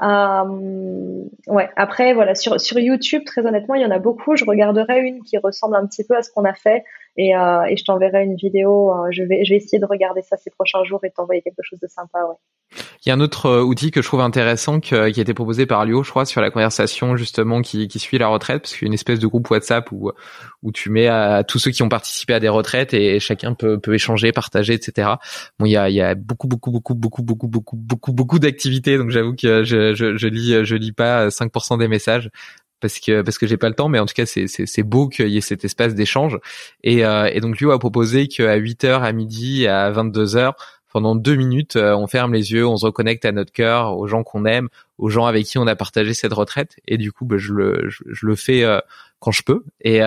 [0.03, 1.69] euh, ouais.
[1.77, 4.37] Après, voilà, sur, sur YouTube, très honnêtement, il y en a beaucoup.
[4.37, 6.85] Je regarderai une qui ressemble un petit peu à ce qu'on a fait
[7.17, 8.91] et, euh, et je t'enverrai une vidéo.
[8.91, 11.63] Euh, je vais, je vais essayer de regarder ça ces prochains jours et t'envoyer quelque
[11.63, 12.19] chose de sympa.
[12.25, 12.37] Ouais.
[13.05, 15.85] Il y a un autre outil que je trouve intéressant qui a été proposé par
[15.85, 18.87] Lio, je crois, sur la conversation justement qui, qui suit la retraite, parce qu'il y
[18.87, 20.11] a une espèce de groupe WhatsApp où,
[20.63, 23.79] où tu mets à tous ceux qui ont participé à des retraites et chacun peut,
[23.79, 25.09] peut échanger, partager, etc.
[25.59, 28.39] Bon, il y a, il y a beaucoup, beaucoup, beaucoup, beaucoup, beaucoup, beaucoup, beaucoup, beaucoup
[28.39, 32.31] d'activités, donc j'avoue que je je je lis je lis pas 5% des messages
[32.81, 35.09] parce que parce que j'ai pas le temps mais en tout cas c'est c'est beau
[35.09, 36.39] qu'il y ait cet espace d'échange
[36.83, 40.53] et euh, et donc lui a proposé qu'à 8h à midi à 22h
[40.93, 44.23] pendant deux minutes, on ferme les yeux, on se reconnecte à notre cœur, aux gens
[44.25, 46.77] qu'on aime, aux gens avec qui on a partagé cette retraite.
[46.87, 48.63] Et du coup, bah, je le je, le fais
[49.23, 49.63] quand je peux.
[49.81, 50.01] Et,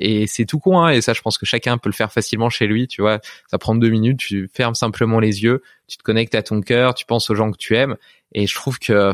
[0.00, 2.48] et c'est tout con, hein, et ça, je pense que chacun peut le faire facilement
[2.48, 2.88] chez lui.
[2.88, 3.20] Tu vois,
[3.50, 6.94] ça prend deux minutes, tu fermes simplement les yeux, tu te connectes à ton cœur,
[6.94, 7.96] tu penses aux gens que tu aimes.
[8.32, 9.12] Et je trouve que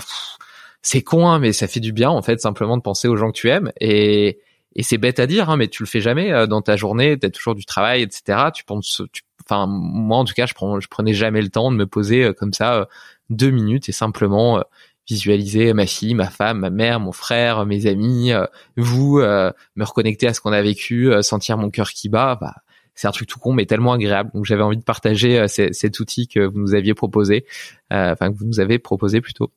[0.82, 3.30] c'est con, hein, mais ça fait du bien en fait simplement de penser aux gens
[3.30, 3.72] que tu aimes.
[3.80, 4.38] Et,
[4.74, 7.18] et c'est bête à dire, hein, mais tu le fais jamais euh, dans ta journée.
[7.18, 8.50] T'as toujours du travail, etc.
[8.54, 9.02] Tu penses,
[9.44, 12.24] enfin moi en tout cas, je, prends, je prenais jamais le temps de me poser
[12.24, 12.84] euh, comme ça euh,
[13.30, 14.62] deux minutes et simplement
[15.08, 18.32] visualiser ma fille, ma femme, ma mère, mon frère, mes amis,
[18.76, 22.36] vous, me reconnecter à ce qu'on a vécu, sentir mon cœur qui bat.
[22.40, 22.54] Bah,
[22.94, 24.30] c'est un truc tout con mais tellement agréable.
[24.34, 27.46] Donc j'avais envie de partager cet outil que vous nous aviez proposé,
[27.90, 29.50] enfin que vous nous avez proposé plutôt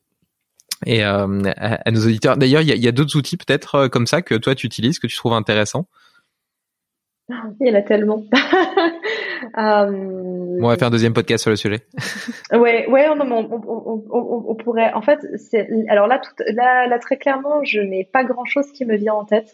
[0.86, 2.38] et euh, à, nos auditeurs.
[2.38, 5.07] D'ailleurs, il y a, d'autres outils peut-être euh, comme ça que toi tu utilises, que
[5.07, 5.88] tu trouves intéressants?
[7.60, 8.23] Il y en a tellement.
[9.57, 10.57] euh...
[10.61, 11.82] on va faire un deuxième podcast sur le sujet.
[12.52, 13.61] ouais, ouais, on, on,
[14.10, 14.94] on, on, pourrait.
[14.94, 18.86] En fait, c'est alors là, tout, là, là, très clairement, je n'ai pas grand-chose qui
[18.86, 19.53] me vient en tête.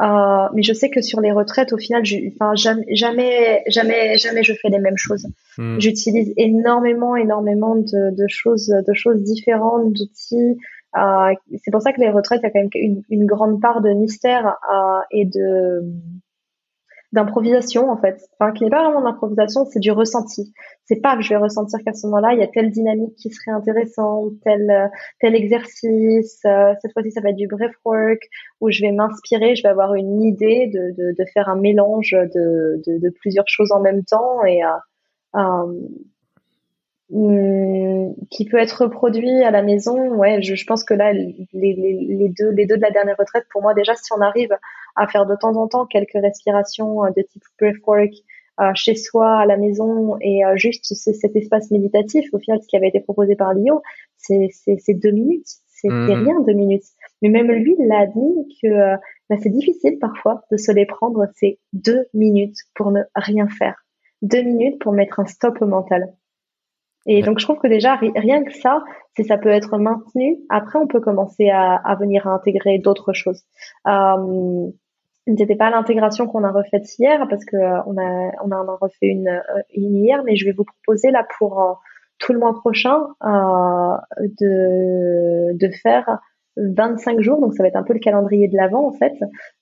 [0.00, 4.16] Euh, mais je sais que sur les retraites, au final, je, enfin, jamais, jamais, jamais,
[4.16, 5.26] jamais je fais les mêmes choses.
[5.58, 5.78] Hmm.
[5.78, 10.56] J'utilise énormément, énormément de, de, choses, de choses différentes, d'outils.
[10.96, 13.60] Euh, c'est pour ça que les retraites, il y a quand même une, une grande
[13.60, 15.82] part de mystère euh, et de
[17.12, 20.52] d'improvisation en fait, enfin qui n'est pas vraiment d'improvisation, c'est du ressenti.
[20.86, 23.30] C'est pas que je vais ressentir qu'à ce moment-là il y a telle dynamique qui
[23.30, 24.90] serait intéressante, tel
[25.20, 26.40] tel exercice.
[26.46, 28.22] Euh, cette fois-ci ça va être du breathwork
[28.60, 32.12] où je vais m'inspirer, je vais avoir une idée de, de, de faire un mélange
[32.12, 34.68] de, de, plusieurs choses en même temps et euh,
[35.36, 35.88] euh,
[38.30, 40.14] qui peut être reproduit à la maison.
[40.14, 43.16] Ouais, je, je pense que là les, les, les deux les deux de la dernière
[43.18, 44.56] retraite pour moi déjà si on arrive
[44.96, 48.12] à faire de temps en temps quelques respirations euh, de type breathwork
[48.60, 52.68] euh, chez soi, à la maison, et euh, juste cet espace méditatif, au final, ce
[52.68, 53.80] qui avait été proposé par Lio,
[54.18, 54.50] c'est
[54.88, 55.48] deux minutes.
[55.66, 56.24] C'est mmh.
[56.24, 56.84] rien, deux minutes.
[57.22, 58.94] Mais même lui, il l'a admis que
[59.28, 63.74] bah, c'est difficile parfois de se les prendre ces deux minutes pour ne rien faire.
[64.20, 66.12] Deux minutes pour mettre un stop mental.
[67.06, 68.82] Et donc je trouve que déjà rien que ça,
[69.16, 73.12] si ça peut être maintenu, après on peut commencer à, à venir à intégrer d'autres
[73.12, 73.42] choses.
[73.86, 74.70] Euh,
[75.26, 78.76] n'était pas l'intégration qu'on a refaite hier parce que euh, on a on en a
[78.80, 81.72] refait une, euh, une hier, mais je vais vous proposer là pour euh,
[82.18, 83.06] tout le mois prochain
[84.20, 86.18] de de faire
[86.56, 89.14] 25 jours, donc ça va être un peu le calendrier de l'avant en fait,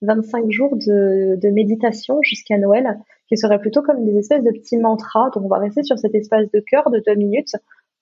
[0.03, 2.99] 25 jours de, de méditation jusqu'à Noël,
[3.29, 5.31] qui serait plutôt comme des espèces de petits mantras.
[5.35, 7.55] Donc on va rester sur cet espace de cœur de deux minutes,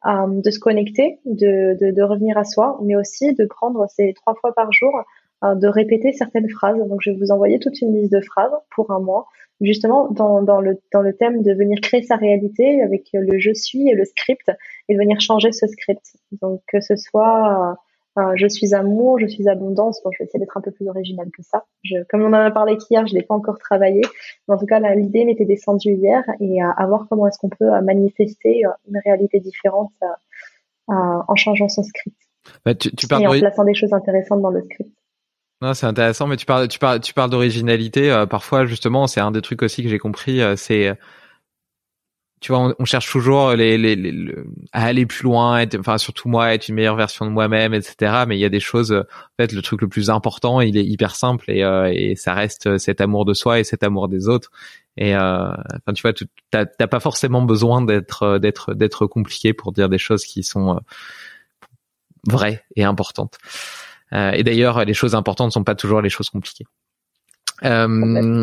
[0.07, 4.35] de se connecter, de, de, de, revenir à soi, mais aussi de prendre ces trois
[4.35, 4.93] fois par jour
[5.45, 6.79] euh, de répéter certaines phrases.
[6.79, 9.27] Donc, je vais vous envoyer toute une liste de phrases pour un mois,
[9.61, 13.53] justement dans, dans, le, dans le thème de venir créer sa réalité avec le je
[13.53, 14.51] suis et le script
[14.89, 16.17] et de venir changer ce script.
[16.41, 17.75] Donc, que ce soit euh,
[18.19, 20.03] euh, je suis amour, je suis abondance.
[20.03, 21.65] Bon, je vais essayer d'être un peu plus original que ça.
[21.85, 24.03] Je, comme on en a parlé qu'hier, je l'ai pas encore travaillé.
[24.47, 27.71] Mais en tout cas, l'idée m'était descendue hier et à, voir comment est-ce qu'on peut
[27.83, 29.93] manifester une réalité différente
[30.89, 32.17] en changeant son script.
[32.65, 34.91] Bah, tu, tu et en plaçant des choses intéressantes dans le script.
[35.61, 38.13] Non, c'est intéressant, mais tu parles, tu parles, tu parles d'originalité.
[38.13, 40.41] Euh, parfois, justement, c'est un des trucs aussi que j'ai compris.
[40.41, 40.97] Euh, c'est,
[42.41, 44.35] tu vois, on, cherche toujours les, les, les,
[44.73, 48.25] à aller plus loin, être, enfin surtout moi, être une meilleure version de moi-même, etc.
[48.27, 48.93] Mais il y a des choses.
[48.93, 52.35] En fait, le truc le plus important, il est hyper simple et, euh, et ça
[52.35, 54.51] reste cet amour de soi et cet amour des autres.
[54.97, 56.13] Et enfin, tu vois,
[56.51, 60.81] t'as pas forcément besoin d'être, d'être, d'être compliqué pour dire des choses qui sont
[62.27, 63.39] vraies et importantes.
[64.13, 66.67] Euh, et d'ailleurs, les choses importantes ne sont pas toujours les choses compliquées.
[67.65, 68.43] Euh,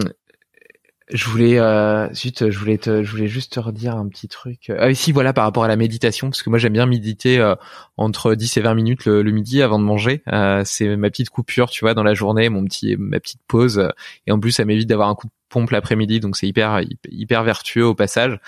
[1.09, 4.71] je voulais, euh, zut, je voulais te, je voulais juste te redire un petit truc.
[4.75, 7.53] Ah ici, voilà, par rapport à la méditation, parce que moi j'aime bien méditer euh,
[7.95, 10.23] entre 10 et 20 minutes le, midi avant de manger.
[10.33, 13.87] Euh, c'est ma petite coupure, tu vois, dans la journée, mon petit, ma petite pause.
[14.25, 17.43] Et en plus, ça m'évite d'avoir un coup de pompe l'après-midi, donc c'est hyper, hyper
[17.43, 18.39] vertueux au passage.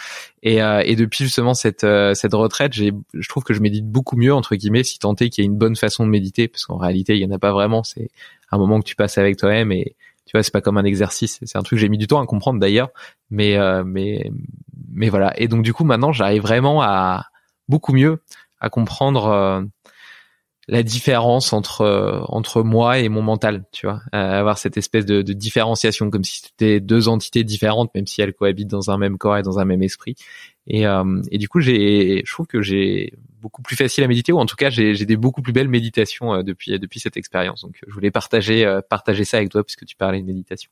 [0.41, 1.85] Et, euh, et depuis justement cette,
[2.15, 5.29] cette retraite, j'ai, je trouve que je médite beaucoup mieux entre guillemets, si tant est
[5.29, 7.39] qu'il y a une bonne façon de méditer, parce qu'en réalité, il y en a
[7.39, 7.83] pas vraiment.
[7.83, 8.09] C'est
[8.51, 9.95] un moment que tu passes avec toi-même et
[10.27, 11.39] tu vois, c'est pas comme un exercice.
[11.41, 12.89] C'est un truc que j'ai mis du temps à comprendre d'ailleurs,
[13.29, 14.29] mais euh, mais
[14.91, 15.33] mais voilà.
[15.39, 17.27] Et donc du coup, maintenant, j'arrive vraiment à
[17.69, 18.21] beaucoup mieux
[18.59, 19.61] à comprendre euh,
[20.67, 25.21] la différence entre euh, entre moi et mon mental, tu vois, avoir cette espèce de,
[25.21, 29.17] de différenciation comme si c'était deux entités différentes, même si elles cohabitent dans un même
[29.17, 30.15] corps et dans un même esprit.
[30.67, 30.83] Et,
[31.31, 34.45] et du coup, j'ai, je trouve que j'ai beaucoup plus facile à méditer ou en
[34.45, 37.61] tout cas j'ai des beaucoup plus belles méditations euh, depuis depuis cette expérience.
[37.61, 40.71] Donc je voulais partager euh, partager ça avec toi puisque tu parlais de méditation.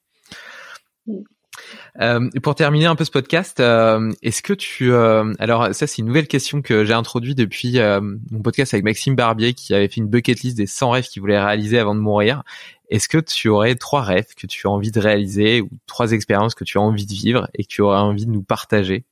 [2.02, 4.92] Euh, pour terminer un peu ce podcast, euh, est-ce que tu...
[4.92, 8.02] Euh, alors ça c'est une nouvelle question que j'ai introduite depuis euh,
[8.32, 11.22] mon podcast avec Maxime Barbier qui avait fait une bucket list des 100 rêves qu'il
[11.22, 12.44] voulait réaliser avant de mourir.
[12.90, 16.54] Est-ce que tu aurais trois rêves que tu as envie de réaliser ou trois expériences
[16.54, 19.06] que tu as envie de vivre et que tu aurais envie de nous partager?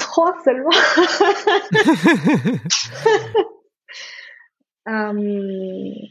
[0.00, 0.70] Trois seulement.
[4.88, 6.10] euh...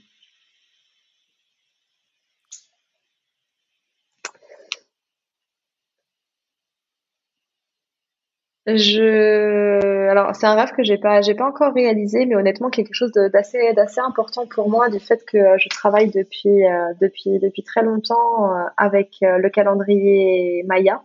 [8.67, 12.93] Je, alors c'est un rêve que j'ai pas, j'ai pas encore réalisé, mais honnêtement quelque
[12.93, 17.39] chose d'assez, d'assez important pour moi du fait que euh, je travaille depuis, euh, depuis,
[17.39, 21.01] depuis très longtemps euh, avec le calendrier Maya.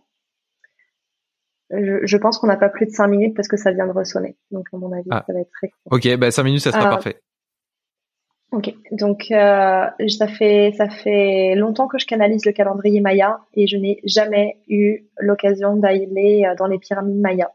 [1.76, 3.92] Je, je pense qu'on n'a pas plus de cinq minutes parce que ça vient de
[3.92, 5.24] ressonner, donc à mon avis ah.
[5.26, 5.68] ça va être très.
[5.68, 5.92] Court.
[5.92, 7.16] Ok, bah cinq minutes ça sera parfait.
[8.54, 13.66] Ok, donc euh, ça fait ça fait longtemps que je canalise le calendrier Maya et
[13.66, 17.50] je n'ai jamais eu l'occasion d'aller euh, dans les pyramides Maya.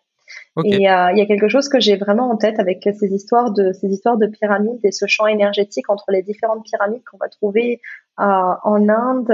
[0.65, 3.51] Et euh, il y a quelque chose que j'ai vraiment en tête avec ces histoires
[3.53, 7.29] de ces histoires de pyramides et ce champ énergétique entre les différentes pyramides qu'on va
[7.29, 7.79] trouver
[8.17, 9.31] en Inde,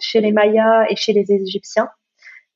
[0.00, 1.90] chez les Mayas et chez les Égyptiens.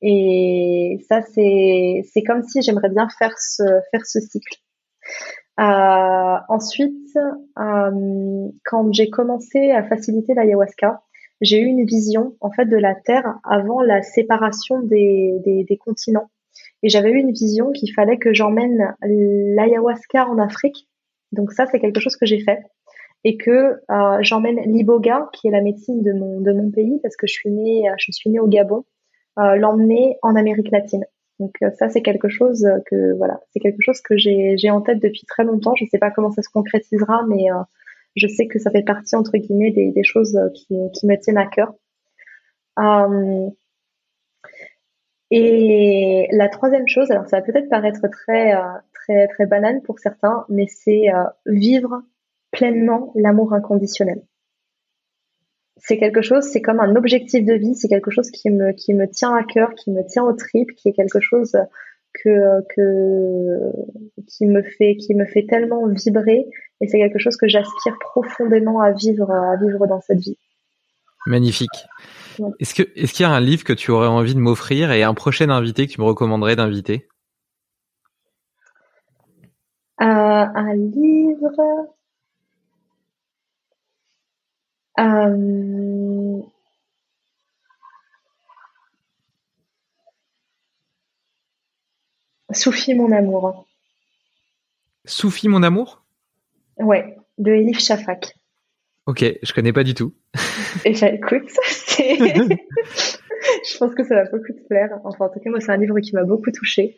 [0.01, 4.59] Et ça c'est c'est comme si j'aimerais bien faire ce faire ce cycle.
[5.59, 7.17] Euh, ensuite,
[7.57, 11.01] euh, quand j'ai commencé à faciliter l'ayahuasca,
[11.41, 15.77] j'ai eu une vision en fait de la Terre avant la séparation des, des, des
[15.77, 16.29] continents.
[16.81, 20.87] Et j'avais eu une vision qu'il fallait que j'emmène l'ayahuasca en Afrique.
[21.33, 22.59] Donc ça, c'est quelque chose que j'ai fait.
[23.25, 27.17] Et que euh, j'emmène l'iboga, qui est la médecine de mon, de mon pays, parce
[27.17, 28.85] que je suis née, je suis née au Gabon,
[29.57, 31.05] l'emmener en Amérique latine.
[31.39, 34.99] Donc euh, ça c'est quelque chose que voilà, c'est quelque chose que j'ai en tête
[34.99, 35.73] depuis très longtemps.
[35.75, 37.61] Je ne sais pas comment ça se concrétisera, mais euh,
[38.15, 41.37] je sais que ça fait partie entre guillemets des, des choses qui, qui me tiennent
[41.37, 41.73] à cœur.
[42.79, 43.49] Euh,
[45.31, 48.53] et la troisième chose, alors ça va peut-être paraître très
[48.93, 51.05] très très banal pour certains, mais c'est
[51.45, 52.01] vivre
[52.51, 54.21] pleinement l'amour inconditionnel
[55.79, 58.93] c'est quelque chose, c'est comme un objectif de vie, c'est quelque chose qui me, qui
[58.93, 61.55] me tient à cœur, qui me tient au trip, qui est quelque chose
[62.13, 63.71] que, que,
[64.27, 66.47] qui me fait, qui me fait tellement vibrer
[66.81, 70.37] et c'est quelque chose que j'aspire profondément à vivre, à vivre dans cette vie.
[71.25, 71.85] Magnifique.
[72.59, 75.03] Est-ce que, est-ce qu'il y a un livre que tu aurais envie de m'offrir et
[75.03, 77.07] un prochain invité que tu me recommanderais d'inviter?
[80.01, 81.51] Euh, un livre,
[84.99, 86.41] euh...
[92.51, 93.67] Soufi, mon amour.
[95.05, 96.03] Soufi, mon amour?
[96.77, 98.35] Ouais, de Elif Shafak.
[99.05, 100.13] Ok, je connais pas du tout.
[100.85, 101.49] Et ça, écoute,
[101.97, 104.99] je pense que ça va beaucoup te plaire.
[105.03, 106.97] Enfin, en tout cas, moi, c'est un livre qui m'a beaucoup touchée.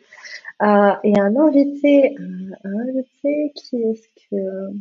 [0.62, 2.14] Euh, et un invité,
[2.64, 4.72] un invité, qui est-ce que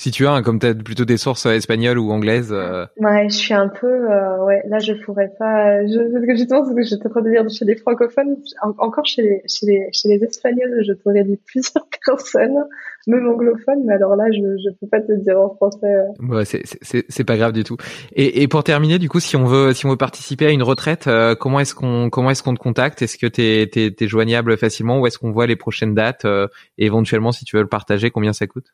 [0.00, 2.52] si tu as, hein, comme tu as plutôt des sources euh, espagnoles ou anglaises.
[2.52, 2.86] Euh...
[2.96, 5.86] Ouais, je suis un peu, euh, ouais, là je pourrais pas.
[5.86, 8.36] Je, parce que justement, parce que j'étais en train de dire chez les francophones,
[8.78, 12.64] encore chez les, chez les, chez les espagnols, je pourrais dire plusieurs personnes,
[13.08, 15.94] même anglophones, mais alors là, je, je peux pas te dire en français.
[16.20, 17.76] Ouais, c'est, c'est, c'est pas grave du tout.
[18.14, 20.62] Et, et pour terminer, du coup, si on veut, si on veut participer à une
[20.62, 23.02] retraite, euh, comment est-ce qu'on, comment est-ce qu'on te contacte?
[23.02, 26.86] Est-ce que t'es, t'es, t'es joignable facilement ou est-ce qu'on voit les prochaines dates et
[26.86, 28.72] éventuellement, si tu veux le partager, combien ça coûte?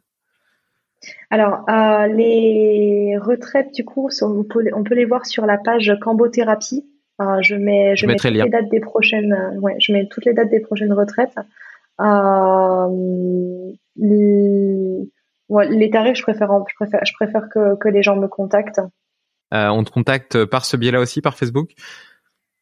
[1.30, 5.92] Alors, euh, les retraites, du coup, on peut, on peut les voir sur la page
[6.00, 6.86] Cambothérapie.
[7.20, 10.26] Euh, je mets, je, mets toutes les dates des prochaines, euh, ouais, je mets toutes
[10.26, 11.34] les dates des prochaines retraites.
[13.98, 15.10] Les,
[15.48, 18.82] ouais, les tarifs, je préfère, je préfère, je préfère que, que les gens me contactent.
[19.52, 21.70] On te contacte par ce biais-là aussi, par Facebook?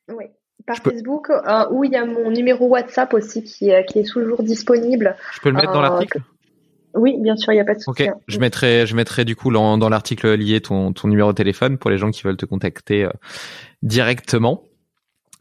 [0.09, 0.27] Oui,
[0.67, 1.33] par Facebook,
[1.71, 5.17] où il y a mon numéro WhatsApp aussi qui, qui est toujours disponible.
[5.33, 6.21] Je peux le mettre dans l'article?
[6.95, 8.05] Oui, bien sûr, il n'y a pas de souci.
[8.05, 11.37] Ok, je mettrai, je mettrai du coup dans, dans l'article lié ton, ton numéro de
[11.37, 13.11] téléphone pour les gens qui veulent te contacter euh,
[13.83, 14.63] directement.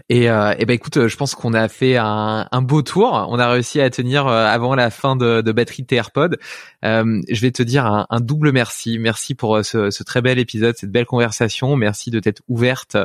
[0.10, 3.26] Et, euh, et ben écoute, je pense qu'on a fait un, un, beau tour.
[3.30, 6.36] On a réussi à tenir euh, avant la fin de, de batterie de tes AirPods.
[6.84, 9.00] Euh, je vais te dire un, un, double merci.
[9.00, 11.76] Merci pour euh, ce, ce, très bel épisode, cette belle conversation.
[11.76, 12.98] Merci de t'être ouverte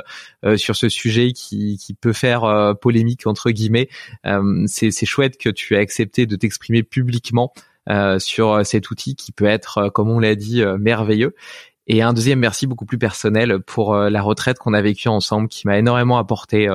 [0.45, 3.89] euh, sur ce sujet qui, qui peut faire polémique entre guillemets.
[4.67, 7.61] C'est chouette que tu aies accepté de t'exprimer publiquement euh,
[8.19, 11.35] sur euh, cet outil qui peut être, euh, comme on l'a dit, merveilleux.
[11.87, 15.67] Et un deuxième merci beaucoup plus personnel pour la retraite qu'on a vécue ensemble, qui
[15.67, 16.69] m'a énormément apporté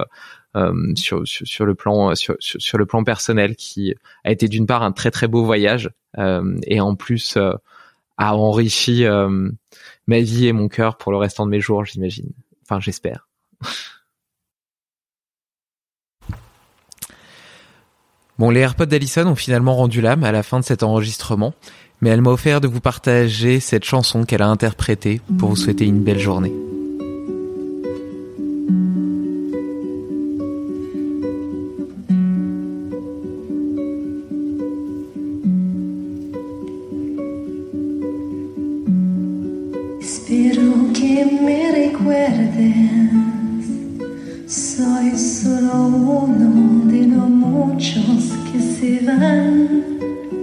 [0.95, 4.81] sur, sur, sur, le plan sur, sur, le plan personnel, qui a été d'une part
[4.81, 7.38] un très très beau voyage et en plus
[8.18, 9.06] a enrichi
[10.07, 12.31] ma vie et mon cœur pour le restant de mes jours, j'imagine.
[12.64, 13.27] Enfin, j'espère.
[18.39, 21.53] Bon, les AirPods d'Alison ont finalement rendu l'âme à la fin de cet enregistrement,
[22.01, 25.85] mais elle m'a offert de vous partager cette chanson qu'elle a interprétée pour vous souhaiter
[25.85, 26.53] une belle journée.
[48.84, 50.43] Even.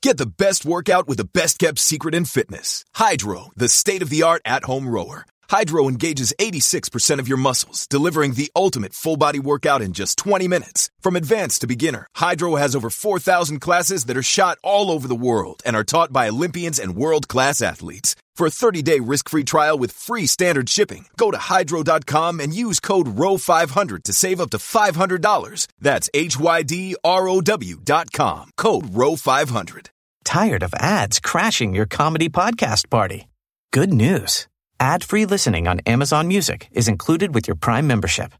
[0.00, 2.84] Get the best workout with the best kept secret in fitness.
[2.94, 5.26] Hydro, the state of the art at home rower.
[5.50, 10.46] Hydro engages 86% of your muscles, delivering the ultimate full body workout in just 20
[10.46, 10.88] minutes.
[11.00, 15.16] From advanced to beginner, Hydro has over 4,000 classes that are shot all over the
[15.16, 18.14] world and are taught by Olympians and world class athletes.
[18.38, 22.54] For a 30 day risk free trial with free standard shipping, go to hydro.com and
[22.54, 25.66] use code ROW500 to save up to $500.
[25.80, 28.50] That's H Y D R O W.com.
[28.56, 29.88] Code ROW500.
[30.24, 33.26] Tired of ads crashing your comedy podcast party?
[33.72, 34.46] Good news.
[34.78, 38.32] Ad-free listening on Amazon Music is included with your Prime membership.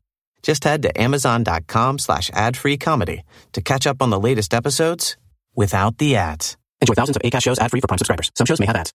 [0.45, 5.17] Just head to amazon.com slash ad-free comedy to catch up on the latest episodes
[5.57, 6.57] without the ads.
[6.81, 8.31] Enjoy thousands of ACAST shows ad-free for Prime subscribers.
[8.37, 8.93] Some shows may have ads.